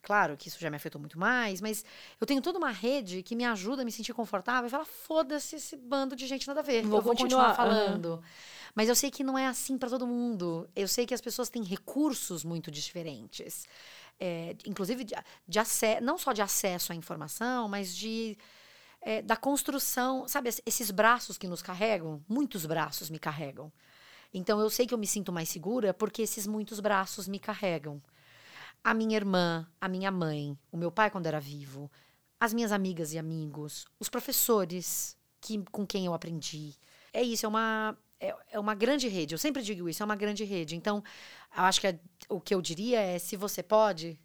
Claro 0.00 0.36
que 0.36 0.46
isso 0.46 0.60
já 0.60 0.70
me 0.70 0.76
afetou 0.76 1.00
muito 1.00 1.18
mais, 1.18 1.60
mas 1.60 1.84
eu 2.20 2.26
tenho 2.26 2.40
toda 2.40 2.56
uma 2.56 2.70
rede 2.70 3.20
que 3.20 3.34
me 3.34 3.44
ajuda 3.44 3.82
a 3.82 3.84
me 3.84 3.90
sentir 3.90 4.14
confortável 4.14 4.68
e 4.68 4.70
falar: 4.70 4.84
foda-se 4.84 5.56
esse 5.56 5.76
bando 5.76 6.14
de 6.14 6.24
gente 6.28 6.46
nada 6.46 6.60
a 6.60 6.62
ver. 6.62 6.84
Vou 6.84 6.98
eu 6.98 7.02
vou 7.02 7.16
continuar, 7.16 7.48
continuar, 7.48 7.56
falando. 7.56 8.22
Mas 8.76 8.88
eu 8.88 8.94
sei 8.94 9.10
que 9.10 9.24
não 9.24 9.36
é 9.36 9.48
assim 9.48 9.76
para 9.76 9.90
todo 9.90 10.06
mundo. 10.06 10.70
Eu 10.76 10.86
sei 10.86 11.04
que 11.04 11.12
as 11.12 11.20
pessoas 11.20 11.48
têm 11.48 11.64
recursos 11.64 12.44
muito 12.44 12.70
diferentes. 12.70 13.66
É, 14.20 14.54
inclusive, 14.66 15.02
de, 15.02 15.16
de 15.48 15.60
não 16.00 16.16
só 16.16 16.32
de 16.32 16.42
acesso 16.42 16.92
à 16.92 16.94
informação, 16.94 17.68
mas 17.68 17.96
de 17.96 18.38
é, 19.00 19.22
da 19.22 19.36
construção, 19.36 20.26
sabe, 20.28 20.48
es- 20.50 20.62
esses 20.66 20.90
braços 20.90 21.38
que 21.38 21.48
nos 21.48 21.62
carregam, 21.62 22.22
muitos 22.28 22.66
braços 22.66 23.10
me 23.10 23.18
carregam. 23.18 23.72
Então 24.32 24.60
eu 24.60 24.68
sei 24.70 24.86
que 24.86 24.94
eu 24.94 24.98
me 24.98 25.06
sinto 25.06 25.32
mais 25.32 25.48
segura 25.48 25.94
porque 25.94 26.22
esses 26.22 26.46
muitos 26.46 26.80
braços 26.80 27.28
me 27.28 27.38
carregam. 27.38 28.02
A 28.82 28.94
minha 28.94 29.16
irmã, 29.16 29.66
a 29.80 29.88
minha 29.88 30.10
mãe, 30.10 30.56
o 30.70 30.76
meu 30.76 30.90
pai 30.90 31.10
quando 31.10 31.26
era 31.26 31.40
vivo, 31.40 31.90
as 32.40 32.54
minhas 32.54 32.72
amigas 32.72 33.12
e 33.12 33.18
amigos, 33.18 33.84
os 33.98 34.08
professores 34.08 35.16
que, 35.40 35.58
com 35.72 35.86
quem 35.86 36.06
eu 36.06 36.14
aprendi. 36.14 36.74
É 37.12 37.22
isso, 37.22 37.44
é 37.46 37.48
uma, 37.48 37.98
é, 38.20 38.34
é 38.52 38.60
uma 38.60 38.74
grande 38.74 39.08
rede. 39.08 39.34
Eu 39.34 39.38
sempre 39.38 39.62
digo 39.62 39.88
isso, 39.88 40.02
é 40.02 40.06
uma 40.06 40.16
grande 40.16 40.44
rede. 40.44 40.76
Então, 40.76 41.02
eu 41.56 41.62
acho 41.64 41.80
que 41.80 41.86
a- 41.88 41.98
o 42.28 42.40
que 42.40 42.54
eu 42.54 42.62
diria 42.62 43.00
é: 43.00 43.18
se 43.18 43.36
você 43.36 43.62
pode, 43.62 44.18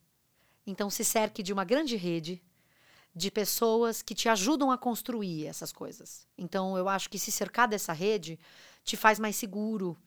então 0.66 0.90
se 0.90 1.04
cerque 1.04 1.44
de 1.44 1.54
uma 1.54 1.64
grande 1.66 1.96
rede 1.96 2.42
de 3.16 3.30
pessoas 3.30 4.02
que 4.02 4.16
te 4.16 4.28
ajudam 4.28 4.72
a 4.72 4.78
construir 4.78 5.46
essas 5.46 5.72
coisas. 5.72 6.28
Então, 6.38 6.78
eu 6.78 6.90
acho 6.90 7.10
que 7.10 7.20
se 7.20 7.32
cercar 7.32 7.68
dessa 7.68 7.94
rede 7.94 8.40
te 8.84 8.98
faz 8.98 9.20
mais 9.20 9.36
seguro. 9.36 9.98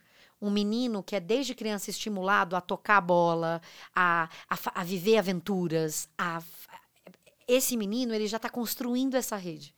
Um 0.41 0.51
menino 0.51 1.03
que 1.03 1.17
é 1.17 1.21
desde 1.21 1.55
criança 1.55 1.89
estimulado 1.89 2.57
a 2.57 2.61
tocar 2.61 3.01
bola, 3.01 3.63
a, 3.95 4.29
a, 4.51 4.81
a 4.81 4.85
viver 4.85 5.19
aventuras, 5.19 6.09
a, 6.19 6.43
esse 7.49 7.77
menino 7.77 8.13
ele 8.13 8.27
já 8.27 8.37
está 8.37 8.51
construindo 8.51 9.15
essa 9.15 9.37
rede. 9.37 9.75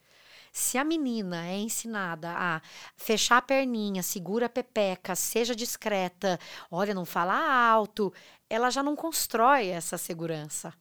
Se 0.51 0.79
a 0.79 0.85
menina 0.85 1.47
é 1.47 1.59
ensinada 1.59 2.31
a 2.31 2.63
fechar 2.97 3.37
a 3.37 3.43
perninha, 3.43 4.03
segura 4.03 4.47
a 4.47 4.49
pepeca, 4.49 5.15
seja 5.15 5.55
discreta, 5.55 6.41
olha, 6.71 6.95
não 6.95 7.05
fala 7.05 7.35
alto, 7.71 8.13
ela 8.49 8.71
já 8.71 8.83
não 8.83 8.97
constrói 8.97 9.69
essa 9.69 9.99
segurança. 9.99 10.73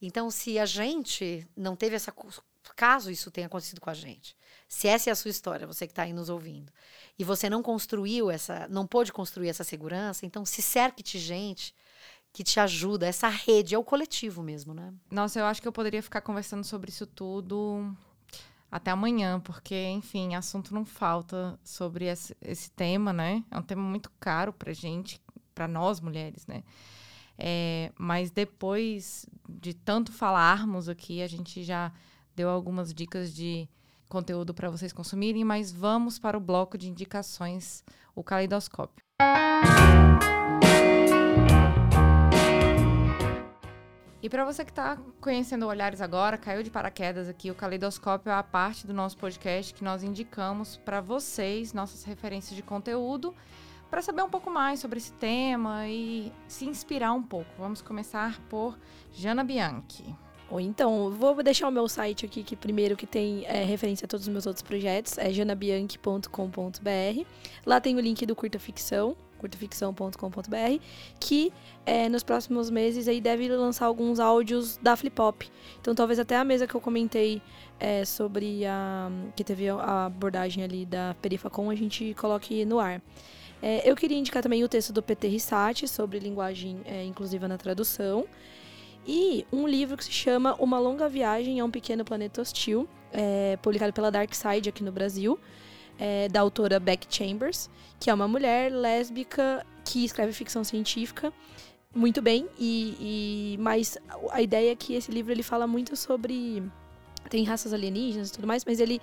Então, 0.00 0.30
se 0.30 0.58
a 0.58 0.66
gente 0.66 1.46
não 1.56 1.76
teve 1.76 1.96
essa. 1.96 2.12
Caso 2.76 3.10
isso 3.10 3.30
tenha 3.30 3.46
acontecido 3.46 3.80
com 3.80 3.90
a 3.90 3.94
gente, 3.94 4.36
se 4.68 4.86
essa 4.86 5.10
é 5.10 5.12
a 5.12 5.16
sua 5.16 5.30
história, 5.30 5.66
você 5.66 5.86
que 5.86 5.92
está 5.92 6.02
aí 6.02 6.12
nos 6.12 6.28
ouvindo, 6.28 6.70
e 7.18 7.24
você 7.24 7.50
não 7.50 7.62
construiu 7.62 8.30
essa, 8.30 8.68
não 8.68 8.86
pôde 8.86 9.12
construir 9.12 9.48
essa 9.48 9.64
segurança, 9.64 10.24
então 10.24 10.44
se 10.44 10.62
cerque 10.62 11.02
de 11.02 11.18
gente 11.18 11.74
que 12.32 12.44
te 12.44 12.60
ajuda, 12.60 13.06
essa 13.06 13.28
rede, 13.28 13.74
é 13.74 13.78
o 13.78 13.82
coletivo 13.82 14.42
mesmo, 14.42 14.72
né? 14.72 14.94
Nossa, 15.10 15.40
eu 15.40 15.46
acho 15.46 15.60
que 15.60 15.66
eu 15.66 15.72
poderia 15.72 16.02
ficar 16.02 16.20
conversando 16.20 16.64
sobre 16.64 16.90
isso 16.90 17.06
tudo 17.06 17.94
até 18.70 18.90
amanhã, 18.92 19.40
porque, 19.40 19.74
enfim, 19.88 20.34
assunto 20.34 20.72
não 20.72 20.84
falta 20.84 21.58
sobre 21.64 22.04
esse, 22.04 22.36
esse 22.40 22.70
tema, 22.70 23.12
né? 23.12 23.42
É 23.50 23.58
um 23.58 23.62
tema 23.62 23.82
muito 23.82 24.10
caro 24.20 24.52
pra 24.52 24.72
gente, 24.72 25.20
para 25.54 25.66
nós 25.66 25.98
mulheres, 25.98 26.46
né? 26.46 26.62
É, 27.40 27.90
mas 27.98 28.30
depois 28.30 29.26
de 29.48 29.72
tanto 29.72 30.12
falarmos 30.12 30.88
aqui, 30.88 31.22
a 31.22 31.26
gente 31.26 31.62
já 31.62 31.90
deu 32.36 32.50
algumas 32.50 32.92
dicas 32.92 33.34
de 33.34 33.66
conteúdo 34.08 34.52
para 34.52 34.68
vocês 34.68 34.92
consumirem, 34.92 35.44
mas 35.44 35.72
vamos 35.72 36.18
para 36.18 36.36
o 36.36 36.40
bloco 36.40 36.76
de 36.76 36.88
indicações, 36.88 37.82
o 38.14 38.22
caleidoscópio. 38.22 39.02
E 44.22 44.28
para 44.28 44.44
você 44.44 44.64
que 44.64 44.70
está 44.70 44.98
conhecendo 45.18 45.66
Olhares 45.66 46.02
agora, 46.02 46.36
caiu 46.36 46.62
de 46.62 46.70
paraquedas 46.70 47.26
aqui, 47.26 47.50
o 47.50 47.54
Caleidoscópio 47.54 48.28
é 48.28 48.34
a 48.34 48.42
parte 48.42 48.86
do 48.86 48.92
nosso 48.92 49.16
podcast 49.16 49.72
que 49.72 49.82
nós 49.82 50.02
indicamos 50.02 50.76
para 50.76 51.00
vocês, 51.00 51.72
nossas 51.72 52.04
referências 52.04 52.54
de 52.54 52.62
conteúdo, 52.62 53.34
para 53.90 54.00
saber 54.00 54.22
um 54.22 54.30
pouco 54.30 54.50
mais 54.50 54.80
sobre 54.80 54.98
esse 54.98 55.12
tema 55.12 55.88
e 55.88 56.32
se 56.46 56.64
inspirar 56.64 57.12
um 57.12 57.22
pouco. 57.22 57.50
Vamos 57.58 57.82
começar 57.82 58.40
por 58.48 58.78
Jana 59.12 59.42
Bianchi. 59.42 60.14
Ou 60.50 60.60
então, 60.60 61.10
vou 61.10 61.42
deixar 61.42 61.68
o 61.68 61.70
meu 61.70 61.88
site 61.88 62.26
aqui, 62.26 62.42
que 62.42 62.56
primeiro 62.56 62.96
que 62.96 63.06
tem 63.06 63.44
é, 63.46 63.62
referência 63.64 64.04
a 64.04 64.08
todos 64.08 64.26
os 64.26 64.32
meus 64.32 64.46
outros 64.46 64.62
projetos, 64.62 65.16
é 65.16 65.32
janabianchi.com.br. 65.32 67.24
Lá 67.64 67.80
tem 67.80 67.96
o 67.96 68.00
link 68.00 68.26
do 68.26 68.34
Curta 68.34 68.58
Ficção, 68.58 69.16
curtaficção.com.br, 69.38 70.84
que 71.20 71.52
é, 71.86 72.08
nos 72.08 72.24
próximos 72.24 72.68
meses 72.68 73.06
aí 73.06 73.20
deve 73.20 73.48
lançar 73.48 73.86
alguns 73.86 74.18
áudios 74.18 74.76
da 74.76 74.96
Flip 74.96 75.20
Hop. 75.20 75.42
Então 75.80 75.94
talvez 75.94 76.18
até 76.18 76.36
a 76.36 76.44
mesa 76.44 76.66
que 76.66 76.74
eu 76.74 76.80
comentei 76.80 77.40
é, 77.78 78.04
sobre 78.04 78.66
a. 78.66 79.08
que 79.36 79.44
teve 79.44 79.68
a 79.68 80.06
abordagem 80.06 80.64
ali 80.64 80.84
da 80.84 81.14
Perifacom, 81.22 81.70
a 81.70 81.76
gente 81.76 82.12
coloque 82.14 82.64
no 82.64 82.80
ar. 82.80 83.00
É, 83.62 83.88
eu 83.88 83.94
queria 83.94 84.16
indicar 84.16 84.42
também 84.42 84.64
o 84.64 84.68
texto 84.68 84.92
do 84.92 85.02
PT 85.02 85.28
Rissati 85.28 85.86
sobre 85.86 86.18
linguagem 86.18 86.80
é, 86.84 87.04
inclusiva 87.04 87.46
na 87.46 87.58
tradução. 87.58 88.26
E 89.06 89.46
um 89.52 89.66
livro 89.66 89.96
que 89.96 90.04
se 90.04 90.12
chama 90.12 90.54
Uma 90.56 90.78
Longa 90.78 91.08
Viagem 91.08 91.60
a 91.60 91.64
um 91.64 91.70
Pequeno 91.70 92.04
Planeta 92.04 92.42
Hostil, 92.42 92.88
é, 93.12 93.58
publicado 93.62 93.92
pela 93.92 94.10
Dark 94.10 94.32
Side 94.34 94.68
aqui 94.68 94.82
no 94.82 94.92
Brasil, 94.92 95.38
é, 95.98 96.28
da 96.28 96.40
autora 96.40 96.78
Beck 96.78 97.06
Chambers, 97.08 97.68
que 97.98 98.08
é 98.10 98.14
uma 98.14 98.28
mulher 98.28 98.70
lésbica 98.70 99.66
que 99.84 100.04
escreve 100.04 100.32
ficção 100.32 100.62
científica 100.62 101.32
muito 101.94 102.22
bem. 102.22 102.46
E, 102.58 103.54
e 103.56 103.58
mas 103.58 103.98
a 104.30 104.40
ideia 104.40 104.72
é 104.72 104.76
que 104.76 104.94
esse 104.94 105.10
livro 105.10 105.32
ele 105.32 105.42
fala 105.42 105.66
muito 105.66 105.96
sobre 105.96 106.62
tem 107.28 107.44
raças 107.44 107.72
alienígenas 107.72 108.30
e 108.30 108.32
tudo 108.32 108.46
mais, 108.46 108.64
mas 108.64 108.80
ele 108.80 109.00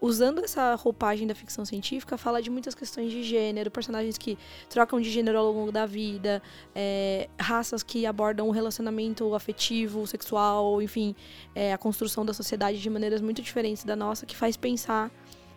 usando 0.00 0.42
essa 0.42 0.74
roupagem 0.74 1.26
da 1.26 1.34
ficção 1.34 1.64
científica, 1.64 2.16
fala 2.16 2.40
de 2.40 2.50
muitas 2.50 2.74
questões 2.74 3.10
de 3.10 3.22
gênero, 3.22 3.70
personagens 3.70 4.16
que 4.16 4.38
trocam 4.68 5.00
de 5.00 5.10
gênero 5.10 5.38
ao 5.38 5.52
longo 5.52 5.70
da 5.70 5.84
vida, 5.86 6.42
é, 6.74 7.28
raças 7.38 7.82
que 7.82 8.06
abordam 8.06 8.48
o 8.48 8.50
relacionamento 8.50 9.34
afetivo, 9.34 10.06
sexual, 10.06 10.80
enfim, 10.80 11.14
é, 11.54 11.72
a 11.72 11.78
construção 11.78 12.24
da 12.24 12.32
sociedade 12.32 12.80
de 12.80 12.90
maneiras 12.90 13.20
muito 13.20 13.42
diferentes 13.42 13.84
da 13.84 13.94
nossa, 13.94 14.24
que 14.24 14.36
faz 14.36 14.56
pensar 14.56 15.10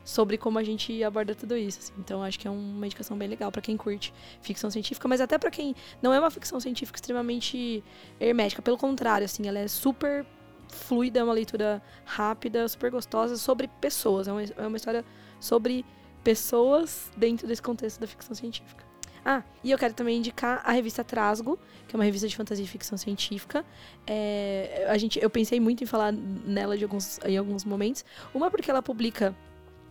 sobre 0.04 0.38
como 0.38 0.60
a 0.60 0.64
gente 0.64 1.02
aborda 1.04 1.34
tudo 1.34 1.56
isso. 1.56 1.80
Assim. 1.80 1.94
Então, 1.98 2.22
acho 2.22 2.38
que 2.40 2.48
é 2.48 2.52
uma 2.52 2.86
indicação 2.86 3.18
bem 3.18 3.28
legal 3.28 3.52
para 3.52 3.62
quem 3.62 3.78
curte 3.78 4.14
ficção 4.42 4.70
científica, 4.70 5.08
mas 5.08 5.22
até 5.22 5.38
para 5.38 5.50
quem 5.50 5.76
não 6.02 6.14
é 6.14 6.20
uma 6.20 6.30
ficção 6.30 6.60
científica 6.60 6.98
extremamente 6.98 7.84
hermética. 8.20 8.62
Pelo 8.62 8.78
contrário, 8.78 9.26
assim, 9.26 9.48
ela 9.48 9.60
é 9.60 9.68
super 9.68 10.26
fluida, 10.74 11.20
é 11.20 11.24
uma 11.24 11.34
leitura 11.34 11.82
rápida, 12.06 12.68
super 12.68 12.92
gostosa, 12.92 13.38
sobre 13.38 13.68
pessoas. 13.80 14.28
É 14.28 14.32
uma, 14.32 14.44
é 14.44 14.68
uma 14.68 14.78
história 14.78 15.06
sobre 15.40 15.86
pessoas 16.24 17.12
dentro 17.16 17.48
desse 17.48 17.62
contexto 17.62 18.00
da 18.00 18.08
ficção 18.08 18.36
científica. 18.36 18.84
Ah, 19.26 19.42
e 19.64 19.72
eu 19.72 19.78
quero 19.78 19.94
também 19.94 20.18
indicar 20.18 20.62
a 20.66 20.72
revista 20.74 21.02
Trasgo, 21.04 21.58
que 21.88 21.96
é 21.96 21.98
uma 21.98 22.04
revista 22.04 22.28
de 22.28 22.36
fantasia 22.36 22.66
e 22.66 22.68
ficção 22.68 22.98
científica. 22.98 23.66
É, 24.06 24.86
a 24.90 24.98
gente, 24.98 25.18
eu 25.22 25.30
pensei 25.30 25.62
muito 25.62 25.82
em 25.82 25.88
falar 25.88 26.12
nela 26.12 26.78
de 26.78 26.84
alguns, 26.84 27.20
em 27.24 27.38
alguns 27.38 27.64
momentos. 27.64 28.04
Uma 28.34 28.52
porque 28.52 28.70
ela 28.70 28.82
publica 28.82 29.34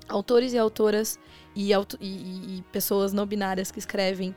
autores 0.07 0.53
e 0.53 0.59
autoras 0.59 1.19
e, 1.55 1.73
e, 1.73 2.59
e, 2.59 2.65
pessoas 2.71 3.13
não 3.13 3.25
binárias 3.25 3.71
que 3.71 3.79
escrevem 3.79 4.35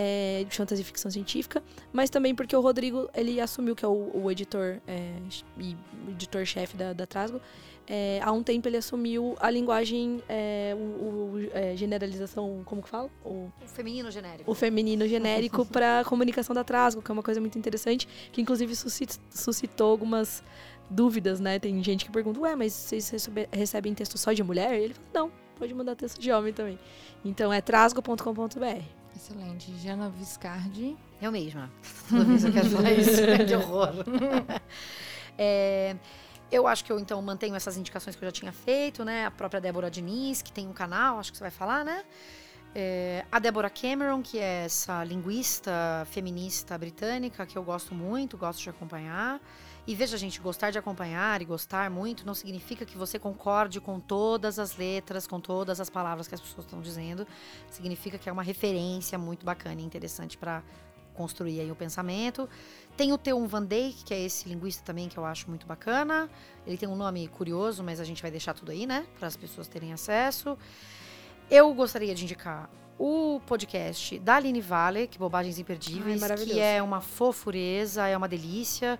é, 0.00 0.44
de 0.48 0.56
fantasia 0.56 0.80
e 0.80 0.84
ficção 0.84 1.10
científica, 1.10 1.60
mas 1.92 2.08
também 2.08 2.32
porque 2.32 2.54
o 2.54 2.60
Rodrigo 2.60 3.10
ele 3.12 3.40
assumiu 3.40 3.74
que 3.74 3.84
é 3.84 3.88
o, 3.88 4.12
o 4.14 4.30
editor 4.30 4.80
é, 4.86 5.16
e 5.58 5.76
editor-chefe 6.10 6.76
da, 6.76 6.92
da 6.92 7.04
Trasgo. 7.04 7.40
É, 7.84 8.20
há 8.22 8.30
um 8.30 8.42
tempo 8.42 8.68
ele 8.68 8.76
assumiu 8.76 9.34
a 9.40 9.50
linguagem, 9.50 10.22
é, 10.28 10.72
o, 10.76 10.78
o 10.78 11.50
é, 11.52 11.74
generalização, 11.74 12.62
como 12.64 12.80
que 12.80 12.88
fala? 12.88 13.10
O, 13.24 13.50
o 13.60 13.66
feminino 13.66 14.08
genérico. 14.08 14.48
O 14.48 14.54
feminino 14.54 15.08
genérico 15.08 15.66
para 15.66 16.04
comunicação 16.04 16.54
da 16.54 16.62
Trasgo, 16.62 17.02
que 17.02 17.10
é 17.10 17.12
uma 17.14 17.22
coisa 17.22 17.40
muito 17.40 17.58
interessante, 17.58 18.06
que 18.30 18.40
inclusive 18.40 18.72
suscitou 18.76 19.90
algumas 19.90 20.44
dúvidas, 20.88 21.40
né? 21.40 21.58
Tem 21.58 21.82
gente 21.82 22.04
que 22.04 22.12
pergunta, 22.12 22.38
ué, 22.38 22.54
mas 22.54 22.72
vocês 22.72 23.28
recebem 23.50 23.94
texto 23.94 24.16
só 24.16 24.32
de 24.32 24.44
mulher? 24.44 24.78
E 24.78 24.84
ele 24.84 24.94
fala, 24.94 25.08
não, 25.12 25.32
pode 25.58 25.74
mandar 25.74 25.96
texto 25.96 26.20
de 26.20 26.30
homem 26.30 26.52
também. 26.52 26.78
Então 27.24 27.52
é 27.52 27.60
trasgo.com.br. 27.60 28.97
Excelente. 29.18 29.76
Jana 29.78 30.08
Viscardi. 30.08 30.96
Eu 31.20 31.32
mesma. 31.32 31.68
Toda 32.08 32.22
vez 32.22 32.44
eu 32.44 32.52
quero 32.52 32.70
falar 32.70 32.92
isso. 32.92 33.10
que 33.48 33.56
horror. 33.56 33.92
é, 35.36 35.96
eu 36.52 36.68
acho 36.68 36.84
que 36.84 36.92
eu, 36.92 37.00
então, 37.00 37.20
mantenho 37.20 37.56
essas 37.56 37.76
indicações 37.76 38.14
que 38.14 38.24
eu 38.24 38.28
já 38.28 38.32
tinha 38.32 38.52
feito, 38.52 39.04
né? 39.04 39.26
A 39.26 39.30
própria 39.32 39.60
Débora 39.60 39.90
Diniz, 39.90 40.40
que 40.40 40.52
tem 40.52 40.68
um 40.68 40.72
canal, 40.72 41.18
acho 41.18 41.32
que 41.32 41.36
você 41.36 41.42
vai 41.42 41.50
falar, 41.50 41.84
né? 41.84 42.04
É, 42.72 43.24
a 43.32 43.40
Deborah 43.40 43.68
Cameron, 43.68 44.22
que 44.22 44.38
é 44.38 44.66
essa 44.66 45.02
linguista 45.02 46.06
feminista 46.12 46.78
britânica 46.78 47.44
que 47.44 47.58
eu 47.58 47.64
gosto 47.64 47.96
muito, 47.96 48.38
gosto 48.38 48.62
de 48.62 48.70
acompanhar. 48.70 49.40
E 49.88 49.94
veja, 49.94 50.18
gente, 50.18 50.38
gostar 50.38 50.70
de 50.70 50.78
acompanhar 50.78 51.40
e 51.40 51.46
gostar 51.46 51.90
muito 51.90 52.26
não 52.26 52.34
significa 52.34 52.84
que 52.84 52.98
você 52.98 53.18
concorde 53.18 53.80
com 53.80 53.98
todas 53.98 54.58
as 54.58 54.76
letras, 54.76 55.26
com 55.26 55.40
todas 55.40 55.80
as 55.80 55.88
palavras 55.88 56.28
que 56.28 56.34
as 56.34 56.42
pessoas 56.42 56.66
estão 56.66 56.82
dizendo. 56.82 57.26
Significa 57.70 58.18
que 58.18 58.28
é 58.28 58.32
uma 58.32 58.42
referência 58.42 59.16
muito 59.16 59.46
bacana 59.46 59.80
e 59.80 59.84
interessante 59.84 60.36
para 60.36 60.62
construir 61.14 61.60
aí 61.60 61.72
o 61.72 61.74
pensamento. 61.74 62.46
Tem 62.98 63.14
o 63.14 63.16
Teun 63.16 63.46
Van 63.46 63.64
Dijk, 63.64 64.04
que 64.04 64.12
é 64.12 64.20
esse 64.20 64.46
linguista 64.46 64.84
também 64.84 65.08
que 65.08 65.16
eu 65.16 65.24
acho 65.24 65.48
muito 65.48 65.66
bacana. 65.66 66.28
Ele 66.66 66.76
tem 66.76 66.86
um 66.86 66.94
nome 66.94 67.26
curioso, 67.26 67.82
mas 67.82 67.98
a 67.98 68.04
gente 68.04 68.20
vai 68.20 68.30
deixar 68.30 68.52
tudo 68.52 68.70
aí, 68.70 68.86
né, 68.86 69.06
para 69.18 69.26
as 69.26 69.38
pessoas 69.38 69.68
terem 69.68 69.94
acesso. 69.94 70.58
Eu 71.50 71.72
gostaria 71.72 72.14
de 72.14 72.24
indicar 72.24 72.68
o 72.98 73.40
podcast 73.46 74.18
da 74.18 74.36
Aline 74.36 74.60
Vale, 74.60 75.06
que 75.06 75.18
Bobagens 75.18 75.58
Imperdíveis, 75.58 76.22
Ai, 76.22 76.36
que 76.36 76.58
é 76.58 76.82
uma 76.82 77.00
fofureza, 77.00 78.06
é 78.06 78.16
uma 78.16 78.28
delícia. 78.28 78.98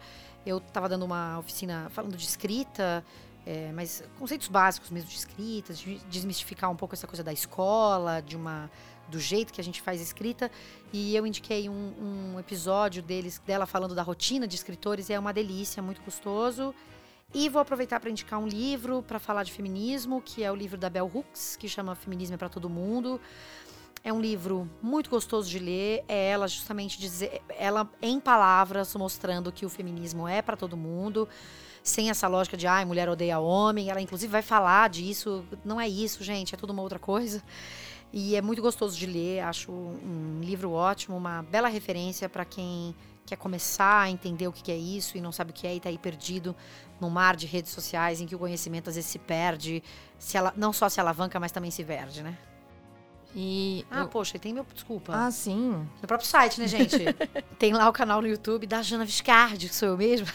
Eu 0.48 0.56
estava 0.58 0.88
dando 0.88 1.04
uma 1.04 1.38
oficina 1.38 1.90
falando 1.90 2.16
de 2.16 2.24
escrita, 2.24 3.04
é, 3.44 3.70
mas 3.74 4.02
conceitos 4.18 4.48
básicos 4.48 4.88
mesmo 4.88 5.10
de 5.10 5.16
escrita, 5.16 5.74
de 5.74 5.98
desmistificar 6.08 6.70
um 6.70 6.76
pouco 6.76 6.94
essa 6.94 7.06
coisa 7.06 7.22
da 7.22 7.34
escola, 7.34 8.22
de 8.22 8.34
uma 8.34 8.70
do 9.10 9.20
jeito 9.20 9.52
que 9.52 9.60
a 9.60 9.64
gente 9.64 9.82
faz 9.82 10.00
escrita. 10.00 10.50
E 10.90 11.14
eu 11.14 11.26
indiquei 11.26 11.68
um, 11.68 12.32
um 12.34 12.40
episódio 12.40 13.02
deles, 13.02 13.42
dela 13.46 13.66
falando 13.66 13.94
da 13.94 14.02
rotina 14.02 14.48
de 14.48 14.56
escritores, 14.56 15.10
e 15.10 15.12
é 15.12 15.18
uma 15.18 15.34
delícia, 15.34 15.82
muito 15.82 16.00
gostoso. 16.00 16.74
E 17.34 17.50
vou 17.50 17.60
aproveitar 17.60 18.00
para 18.00 18.08
indicar 18.08 18.40
um 18.40 18.48
livro 18.48 19.02
para 19.02 19.18
falar 19.18 19.42
de 19.42 19.52
feminismo, 19.52 20.22
que 20.22 20.42
é 20.42 20.50
o 20.50 20.54
livro 20.54 20.78
da 20.78 20.88
Bell 20.88 21.10
Hooks, 21.14 21.56
que 21.56 21.68
chama 21.68 21.94
Feminismo 21.94 22.36
é 22.36 22.38
para 22.38 22.48
Todo 22.48 22.70
Mundo. 22.70 23.20
É 24.02 24.12
um 24.12 24.20
livro 24.20 24.68
muito 24.80 25.10
gostoso 25.10 25.48
de 25.48 25.58
ler. 25.58 26.04
É 26.08 26.30
ela 26.30 26.46
justamente 26.48 26.98
dizer, 26.98 27.42
ela 27.48 27.88
em 28.00 28.20
palavras 28.20 28.94
mostrando 28.94 29.52
que 29.52 29.66
o 29.66 29.68
feminismo 29.68 30.26
é 30.26 30.40
para 30.40 30.56
todo 30.56 30.76
mundo, 30.76 31.28
sem 31.82 32.10
essa 32.10 32.28
lógica 32.28 32.56
de 32.56 32.66
ai, 32.66 32.84
mulher 32.84 33.08
odeia 33.08 33.38
homem. 33.38 33.90
Ela 33.90 34.00
inclusive 34.00 34.30
vai 34.30 34.42
falar 34.42 34.88
disso. 34.88 35.44
Não 35.64 35.80
é 35.80 35.88
isso, 35.88 36.22
gente, 36.22 36.54
é 36.54 36.58
tudo 36.58 36.72
uma 36.72 36.82
outra 36.82 36.98
coisa. 36.98 37.42
E 38.12 38.36
é 38.36 38.40
muito 38.40 38.62
gostoso 38.62 38.96
de 38.96 39.04
ler, 39.04 39.40
acho 39.40 39.70
um 39.70 40.40
livro 40.42 40.72
ótimo, 40.72 41.16
uma 41.16 41.42
bela 41.42 41.68
referência 41.68 42.26
para 42.26 42.44
quem 42.44 42.94
quer 43.26 43.36
começar 43.36 44.00
a 44.04 44.10
entender 44.10 44.48
o 44.48 44.52
que 44.52 44.72
é 44.72 44.76
isso 44.76 45.18
e 45.18 45.20
não 45.20 45.30
sabe 45.30 45.50
o 45.50 45.54
que 45.54 45.66
é 45.66 45.74
e 45.74 45.80
tá 45.80 45.90
aí 45.90 45.98
perdido 45.98 46.56
num 46.98 47.10
mar 47.10 47.36
de 47.36 47.46
redes 47.46 47.70
sociais 47.70 48.22
em 48.22 48.26
que 48.26 48.34
o 48.34 48.38
conhecimento 48.38 48.88
às 48.88 48.96
vezes 48.96 49.10
se 49.10 49.18
perde, 49.18 49.82
se 50.18 50.38
ela, 50.38 50.54
não 50.56 50.72
só 50.72 50.88
se 50.88 50.98
alavanca, 50.98 51.38
mas 51.38 51.52
também 51.52 51.70
se 51.70 51.84
perde, 51.84 52.22
né? 52.22 52.38
E. 53.40 53.86
Ah, 53.88 54.00
eu- 54.00 54.08
poxa, 54.08 54.36
tem 54.36 54.52
meu. 54.52 54.66
Desculpa. 54.74 55.12
ah, 55.14 55.30
sim. 55.30 55.86
No 56.02 56.08
próprio 56.08 56.28
site, 56.28 56.60
né, 56.60 56.66
gente? 56.66 56.96
Tem 57.56 57.72
lá 57.72 57.88
o 57.88 57.92
canal 57.92 58.20
no 58.20 58.26
YouTube 58.26 58.66
da 58.66 58.82
Jana 58.82 59.04
Viscardi, 59.04 59.68
que 59.68 59.74
sou 59.76 59.90
eu 59.90 59.96
mesma. 59.96 60.26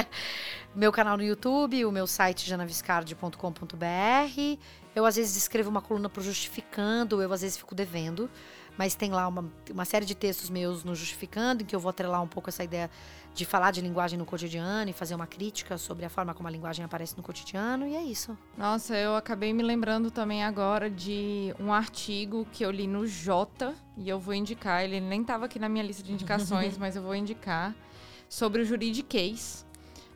meu 0.74 0.90
canal 0.90 1.18
no 1.18 1.22
YouTube, 1.22 1.84
o 1.84 1.92
meu 1.92 2.06
site 2.06 2.48
janaviscardi.com.br. 2.48 4.58
Eu, 4.96 5.04
às 5.04 5.16
vezes, 5.16 5.36
escrevo 5.36 5.68
uma 5.68 5.82
coluna 5.82 6.08
pro 6.08 6.22
Justificando, 6.22 7.20
eu, 7.20 7.30
às 7.30 7.42
vezes, 7.42 7.58
fico 7.58 7.74
devendo. 7.74 8.30
Mas 8.78 8.94
tem 8.94 9.10
lá 9.10 9.28
uma, 9.28 9.44
uma 9.70 9.84
série 9.84 10.06
de 10.06 10.14
textos 10.14 10.48
meus 10.48 10.84
no 10.84 10.94
Justificando, 10.94 11.62
em 11.62 11.66
que 11.66 11.76
eu 11.76 11.80
vou 11.80 11.90
atrelar 11.90 12.22
um 12.22 12.28
pouco 12.28 12.48
essa 12.48 12.64
ideia 12.64 12.90
de 13.34 13.44
falar 13.44 13.70
de 13.70 13.80
linguagem 13.80 14.18
no 14.18 14.24
cotidiano 14.24 14.90
e 14.90 14.92
fazer 14.92 15.14
uma 15.14 15.26
crítica 15.26 15.78
sobre 15.78 16.04
a 16.04 16.10
forma 16.10 16.34
como 16.34 16.48
a 16.48 16.50
linguagem 16.50 16.84
aparece 16.84 17.16
no 17.16 17.22
cotidiano. 17.22 17.86
E 17.86 17.94
é 17.94 18.02
isso. 18.02 18.36
Nossa, 18.56 18.96
eu 18.96 19.14
acabei 19.14 19.52
me 19.52 19.62
lembrando 19.62 20.10
também 20.10 20.42
agora 20.42 20.90
de 20.90 21.54
um 21.60 21.72
artigo 21.72 22.46
que 22.52 22.64
eu 22.64 22.70
li 22.70 22.86
no 22.86 23.06
Jota 23.06 23.74
e 23.96 24.08
eu 24.08 24.18
vou 24.18 24.34
indicar. 24.34 24.82
Ele 24.82 25.00
nem 25.00 25.20
estava 25.20 25.44
aqui 25.44 25.58
na 25.58 25.68
minha 25.68 25.84
lista 25.84 26.02
de 26.02 26.12
indicações, 26.12 26.76
mas 26.78 26.96
eu 26.96 27.02
vou 27.02 27.14
indicar 27.14 27.74
sobre 28.28 28.62
o 28.62 28.64
juridiquês. 28.64 29.64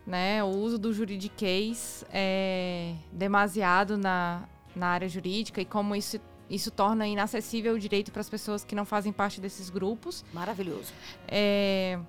Né? 0.05 0.43
O 0.43 0.49
uso 0.49 0.79
do 0.79 0.93
juridiquês 0.93 2.05
é 2.13 2.97
demasiado 3.13 3.97
na, 3.97 4.49
na 4.75 4.89
área 4.89 5.09
jurídica 5.09 5.61
e 5.61 5.65
como 5.65 5.95
isso, 5.95 6.19
isso 6.51 6.73
torna 6.73 7.07
inacessível 7.07 7.75
o 7.75 7.79
direito 7.79 8.11
para 8.11 8.21
as 8.21 8.29
pessoas 8.29 8.65
que 8.65 8.75
não 8.75 8.85
fazem 8.85 9.13
parte 9.13 9.41
desses 9.41 9.71
grupos. 9.71 10.25
Maravilhoso. 10.33 10.93
É, 11.29 12.01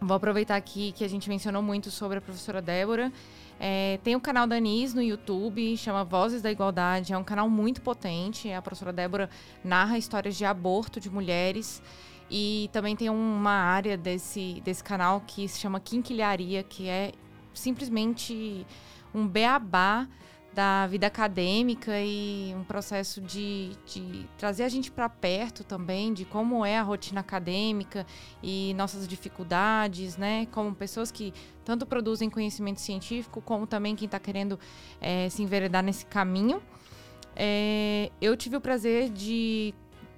vou 0.00 0.16
aproveitar 0.16 0.56
aqui 0.56 0.92
que 0.92 1.04
a 1.04 1.08
gente 1.08 1.28
mencionou 1.28 1.62
muito 1.62 1.90
sobre 1.90 2.18
a 2.18 2.20
professora 2.20 2.62
Débora. 2.62 3.12
É, 3.60 3.98
tem 4.04 4.14
o 4.14 4.20
canal 4.20 4.46
da 4.46 4.56
Anis 4.56 4.94
no 4.94 5.02
YouTube, 5.02 5.76
chama 5.76 6.04
Vozes 6.04 6.40
da 6.40 6.50
Igualdade. 6.50 7.12
É 7.12 7.18
um 7.18 7.24
canal 7.24 7.50
muito 7.50 7.82
potente. 7.82 8.50
A 8.52 8.62
professora 8.62 8.92
Débora 8.92 9.28
narra 9.64 9.98
histórias 9.98 10.36
de 10.36 10.44
aborto 10.44 11.00
de 11.00 11.10
mulheres. 11.10 11.82
E 12.30 12.68
também 12.72 12.94
tem 12.94 13.08
uma 13.08 13.50
área 13.50 13.96
desse, 13.96 14.60
desse 14.64 14.84
canal 14.84 15.22
que 15.26 15.48
se 15.48 15.58
chama 15.58 15.80
Quinquilharia, 15.80 16.62
que 16.62 16.88
é 16.88 17.12
simplesmente 17.54 18.66
um 19.14 19.26
beabá 19.26 20.06
da 20.58 20.88
vida 20.88 21.06
acadêmica 21.06 22.00
e 22.00 22.52
um 22.56 22.64
processo 22.64 23.20
de, 23.20 23.70
de 23.86 24.26
trazer 24.36 24.64
a 24.64 24.68
gente 24.68 24.90
para 24.90 25.08
perto 25.08 25.62
também 25.62 26.12
de 26.12 26.24
como 26.24 26.64
é 26.64 26.76
a 26.76 26.82
rotina 26.82 27.20
acadêmica 27.20 28.04
e 28.42 28.74
nossas 28.74 29.06
dificuldades, 29.06 30.16
né? 30.16 30.48
Como 30.50 30.74
pessoas 30.74 31.12
que 31.12 31.32
tanto 31.64 31.86
produzem 31.86 32.28
conhecimento 32.28 32.80
científico, 32.80 33.40
como 33.40 33.68
também 33.68 33.94
quem 33.94 34.06
está 34.06 34.18
querendo 34.18 34.58
eh, 35.00 35.28
se 35.30 35.44
enveredar 35.44 35.84
nesse 35.84 36.04
caminho. 36.06 36.60
É, 37.36 38.10
eu 38.20 38.36
tive 38.36 38.56
o 38.56 38.60
prazer 38.60 39.10
de, 39.10 39.72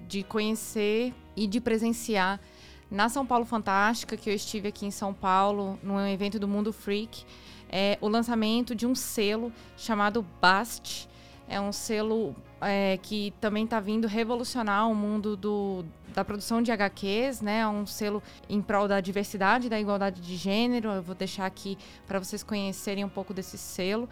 de 0.07 0.23
conhecer 0.23 1.13
e 1.35 1.45
de 1.45 1.61
presenciar 1.61 2.41
na 2.89 3.09
São 3.09 3.27
Paulo 3.27 3.45
Fantástica, 3.45 4.17
que 4.17 4.27
eu 4.27 4.33
estive 4.33 4.69
aqui 4.69 4.87
em 4.87 4.91
São 4.91 5.13
Paulo, 5.13 5.77
num 5.83 5.99
evento 6.07 6.39
do 6.39 6.47
Mundo 6.47 6.73
Freak, 6.73 7.25
é, 7.71 7.97
o 8.01 8.07
lançamento 8.07 8.75
de 8.75 8.85
um 8.85 8.93
selo 8.93 9.51
chamado 9.77 10.25
Bast. 10.41 11.09
É 11.47 11.59
um 11.59 11.71
selo 11.71 12.35
é, 12.61 12.97
que 13.01 13.33
também 13.41 13.65
está 13.65 13.79
vindo 13.79 14.07
revolucionar 14.07 14.89
o 14.89 14.95
mundo 14.95 15.35
do, 15.35 15.83
da 16.13 16.23
produção 16.23 16.61
de 16.61 16.71
HQs, 16.71 17.41
né? 17.41 17.59
É 17.59 17.67
um 17.67 17.85
selo 17.85 18.21
em 18.49 18.61
prol 18.61 18.87
da 18.87 18.99
diversidade 18.99 19.69
da 19.69 19.79
igualdade 19.79 20.21
de 20.21 20.35
gênero. 20.35 20.89
Eu 20.89 21.01
vou 21.01 21.15
deixar 21.15 21.45
aqui 21.45 21.77
para 22.07 22.19
vocês 22.19 22.43
conhecerem 22.43 23.03
um 23.03 23.09
pouco 23.09 23.33
desse 23.33 23.57
selo. 23.57 24.07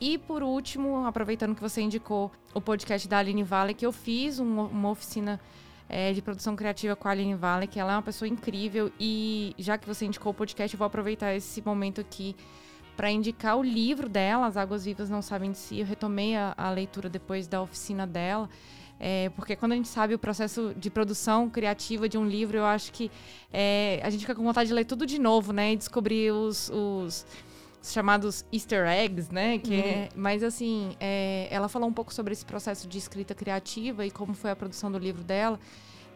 E 0.00 0.18
por 0.18 0.42
último, 0.42 1.06
aproveitando 1.06 1.54
que 1.54 1.62
você 1.62 1.80
indicou 1.80 2.30
o 2.52 2.60
podcast 2.60 3.06
da 3.08 3.18
Aline 3.18 3.44
Vale, 3.44 3.74
que 3.74 3.86
eu 3.86 3.92
fiz 3.92 4.38
uma, 4.38 4.64
uma 4.64 4.90
oficina 4.90 5.40
é, 5.88 6.12
de 6.12 6.20
produção 6.20 6.56
criativa 6.56 6.96
com 6.96 7.06
a 7.08 7.12
Aline 7.12 7.34
Vale, 7.34 7.66
que 7.66 7.78
ela 7.78 7.92
é 7.92 7.96
uma 7.96 8.02
pessoa 8.02 8.28
incrível. 8.28 8.90
E 8.98 9.54
já 9.56 9.78
que 9.78 9.86
você 9.86 10.04
indicou 10.04 10.32
o 10.32 10.34
podcast, 10.34 10.74
eu 10.74 10.78
vou 10.78 10.86
aproveitar 10.86 11.34
esse 11.34 11.62
momento 11.62 12.00
aqui 12.00 12.34
para 12.96 13.10
indicar 13.10 13.56
o 13.56 13.62
livro 13.62 14.08
dela, 14.08 14.46
As 14.46 14.56
Águas 14.56 14.84
Vivas 14.84 15.10
Não 15.10 15.22
Sabem 15.22 15.52
de 15.52 15.58
Si. 15.58 15.80
Eu 15.80 15.86
retomei 15.86 16.36
a, 16.36 16.54
a 16.56 16.70
leitura 16.70 17.08
depois 17.08 17.46
da 17.46 17.60
oficina 17.60 18.06
dela. 18.06 18.48
É, 19.00 19.28
porque 19.30 19.56
quando 19.56 19.72
a 19.72 19.74
gente 19.74 19.88
sabe 19.88 20.14
o 20.14 20.18
processo 20.18 20.72
de 20.76 20.88
produção 20.88 21.50
criativa 21.50 22.08
de 22.08 22.16
um 22.16 22.26
livro, 22.26 22.56
eu 22.56 22.64
acho 22.64 22.92
que 22.92 23.10
é, 23.52 24.00
a 24.02 24.08
gente 24.08 24.20
fica 24.20 24.34
com 24.34 24.44
vontade 24.44 24.68
de 24.68 24.74
ler 24.74 24.84
tudo 24.84 25.04
de 25.04 25.18
novo, 25.18 25.52
né? 25.52 25.72
E 25.72 25.76
descobrir 25.76 26.30
os, 26.32 26.70
os 26.70 27.26
os 27.82 27.92
chamados 27.92 28.46
easter 28.50 28.86
eggs, 28.86 29.30
né? 29.30 29.58
Que 29.58 29.74
é- 29.74 30.08
mas 30.16 30.42
assim, 30.42 30.96
é, 30.98 31.46
ela 31.50 31.68
falou 31.68 31.86
um 31.86 31.92
pouco 31.92 32.14
sobre 32.14 32.32
esse 32.32 32.44
processo 32.44 32.88
de 32.88 32.96
escrita 32.96 33.34
criativa 33.34 34.06
e 34.06 34.10
como 34.10 34.32
foi 34.32 34.50
a 34.50 34.56
produção 34.56 34.90
do 34.90 34.98
livro 34.98 35.22
dela 35.22 35.60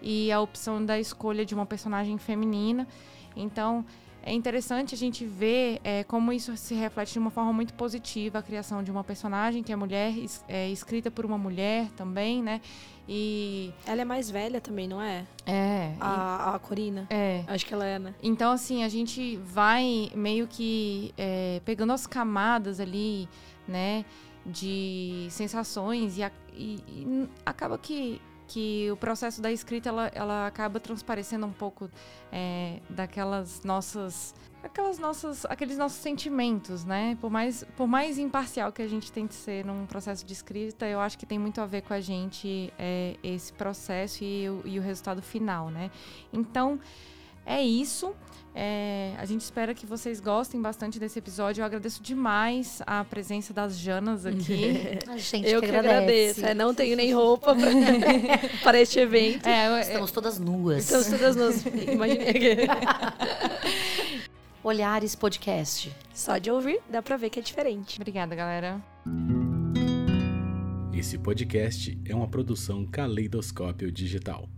e 0.00 0.32
a 0.32 0.40
opção 0.40 0.82
da 0.82 0.98
escolha 0.98 1.44
de 1.44 1.54
uma 1.54 1.66
personagem 1.66 2.16
feminina. 2.16 2.88
Então, 3.36 3.84
é 4.22 4.32
interessante 4.32 4.94
a 4.94 4.98
gente 4.98 5.24
ver 5.24 5.80
é, 5.82 6.04
como 6.04 6.32
isso 6.32 6.56
se 6.56 6.74
reflete 6.74 7.12
de 7.14 7.18
uma 7.18 7.30
forma 7.30 7.52
muito 7.52 7.72
positiva 7.74 8.38
a 8.38 8.42
criação 8.42 8.82
de 8.82 8.90
uma 8.90 9.02
personagem 9.04 9.62
que 9.62 9.72
é 9.72 9.76
mulher, 9.76 10.12
é, 10.46 10.68
escrita 10.70 11.10
por 11.10 11.24
uma 11.24 11.38
mulher 11.38 11.88
também, 11.96 12.42
né? 12.42 12.60
E 13.08 13.72
Ela 13.86 14.02
é 14.02 14.04
mais 14.04 14.30
velha 14.30 14.60
também, 14.60 14.86
não 14.86 15.00
é? 15.00 15.24
é, 15.46 15.94
A, 15.98 16.54
a 16.54 16.58
Corina. 16.58 17.06
é. 17.08 17.42
Acho 17.46 17.64
que 17.64 17.72
ela 17.72 17.86
é, 17.86 17.98
né? 17.98 18.14
Então, 18.22 18.52
assim, 18.52 18.84
a 18.84 18.88
gente 18.88 19.36
vai 19.36 20.10
meio 20.14 20.46
que 20.46 21.14
é, 21.16 21.62
pegando 21.64 21.92
as 21.94 22.06
camadas 22.06 22.80
ali, 22.80 23.26
né, 23.66 24.04
de 24.44 25.26
sensações 25.30 26.18
e, 26.18 26.22
a- 26.22 26.30
e- 26.54 26.80
e 26.88 27.28
acaba 27.46 27.78
que, 27.78 28.20
que 28.49 28.90
o 28.90 28.96
processo 28.96 29.40
da 29.40 29.53
escrita, 29.53 29.90
ela, 29.90 30.11
ela 30.14 30.46
acaba 30.46 30.80
transparecendo 30.80 31.46
um 31.46 31.53
pouco 31.53 31.88
é, 32.32 32.80
daquelas 32.90 33.62
nossas... 33.62 34.34
Aquelas 34.61 34.99
nossas, 34.99 35.46
aqueles 35.46 35.78
nossos 35.78 35.99
sentimentos, 35.99 36.84
né? 36.84 37.16
Por 37.20 37.30
mais, 37.30 37.64
por 37.76 37.86
mais 37.86 38.18
imparcial 38.18 38.72
que 38.72 38.82
a 38.82 38.88
gente 38.88 39.12
tente 39.12 39.32
ser 39.32 39.64
num 39.64 39.86
processo 39.86 40.26
de 40.26 40.32
escrita, 40.32 40.84
eu 40.84 40.99
acho 40.99 41.16
que 41.16 41.24
tem 41.24 41.38
muito 41.38 41.61
a 41.61 41.66
ver 41.66 41.82
com 41.82 41.94
a 41.94 42.01
gente 42.01 42.72
é, 42.76 43.16
esse 43.22 43.53
processo 43.53 44.24
e 44.24 44.51
o, 44.51 44.62
e 44.64 44.78
o 44.80 44.82
resultado 44.82 45.22
final, 45.22 45.70
né? 45.70 45.92
Então, 46.32 46.80
é 47.46 47.62
isso. 47.62 48.14
É, 48.61 49.14
a 49.16 49.24
gente 49.24 49.42
espera 49.42 49.72
que 49.72 49.86
vocês 49.86 50.18
gostem 50.18 50.61
bastante 50.61 50.98
desse 50.98 51.16
episódio. 51.16 51.61
Eu 51.61 51.64
agradeço 51.64 52.02
demais 52.02 52.82
a 52.84 53.04
presença 53.04 53.54
das 53.54 53.78
Janas 53.78 54.26
aqui. 54.26 54.98
A 55.06 55.16
gente 55.16 55.48
Eu 55.48 55.61
que 55.61 55.70
agradeço. 55.70 56.44
É, 56.44 56.54
não 56.54 56.74
tenho 56.74 56.96
nem 56.96 57.14
roupa 57.14 57.54
pra, 57.54 57.68
para 58.64 58.80
este 58.80 58.98
evento. 58.98 59.46
É, 59.48 59.80
Estamos 59.80 60.11
todas 60.11 60.40
nuas. 60.40 60.82
Estamos 60.82 61.06
todas 61.06 61.36
nos. 61.36 61.66
Imaginei. 61.66 62.66
Olhares 64.64 65.14
Podcast. 65.14 65.94
Só 66.12 66.36
de 66.38 66.50
ouvir, 66.50 66.80
dá 66.90 67.00
pra 67.00 67.16
ver 67.16 67.30
que 67.30 67.38
é 67.38 67.42
diferente. 67.42 68.00
Obrigada, 68.00 68.34
galera. 68.34 68.82
Esse 70.92 71.16
podcast 71.16 71.96
é 72.04 72.12
uma 72.12 72.26
produção 72.26 72.84
Caleidoscópio 72.84 73.92
Digital. 73.92 74.48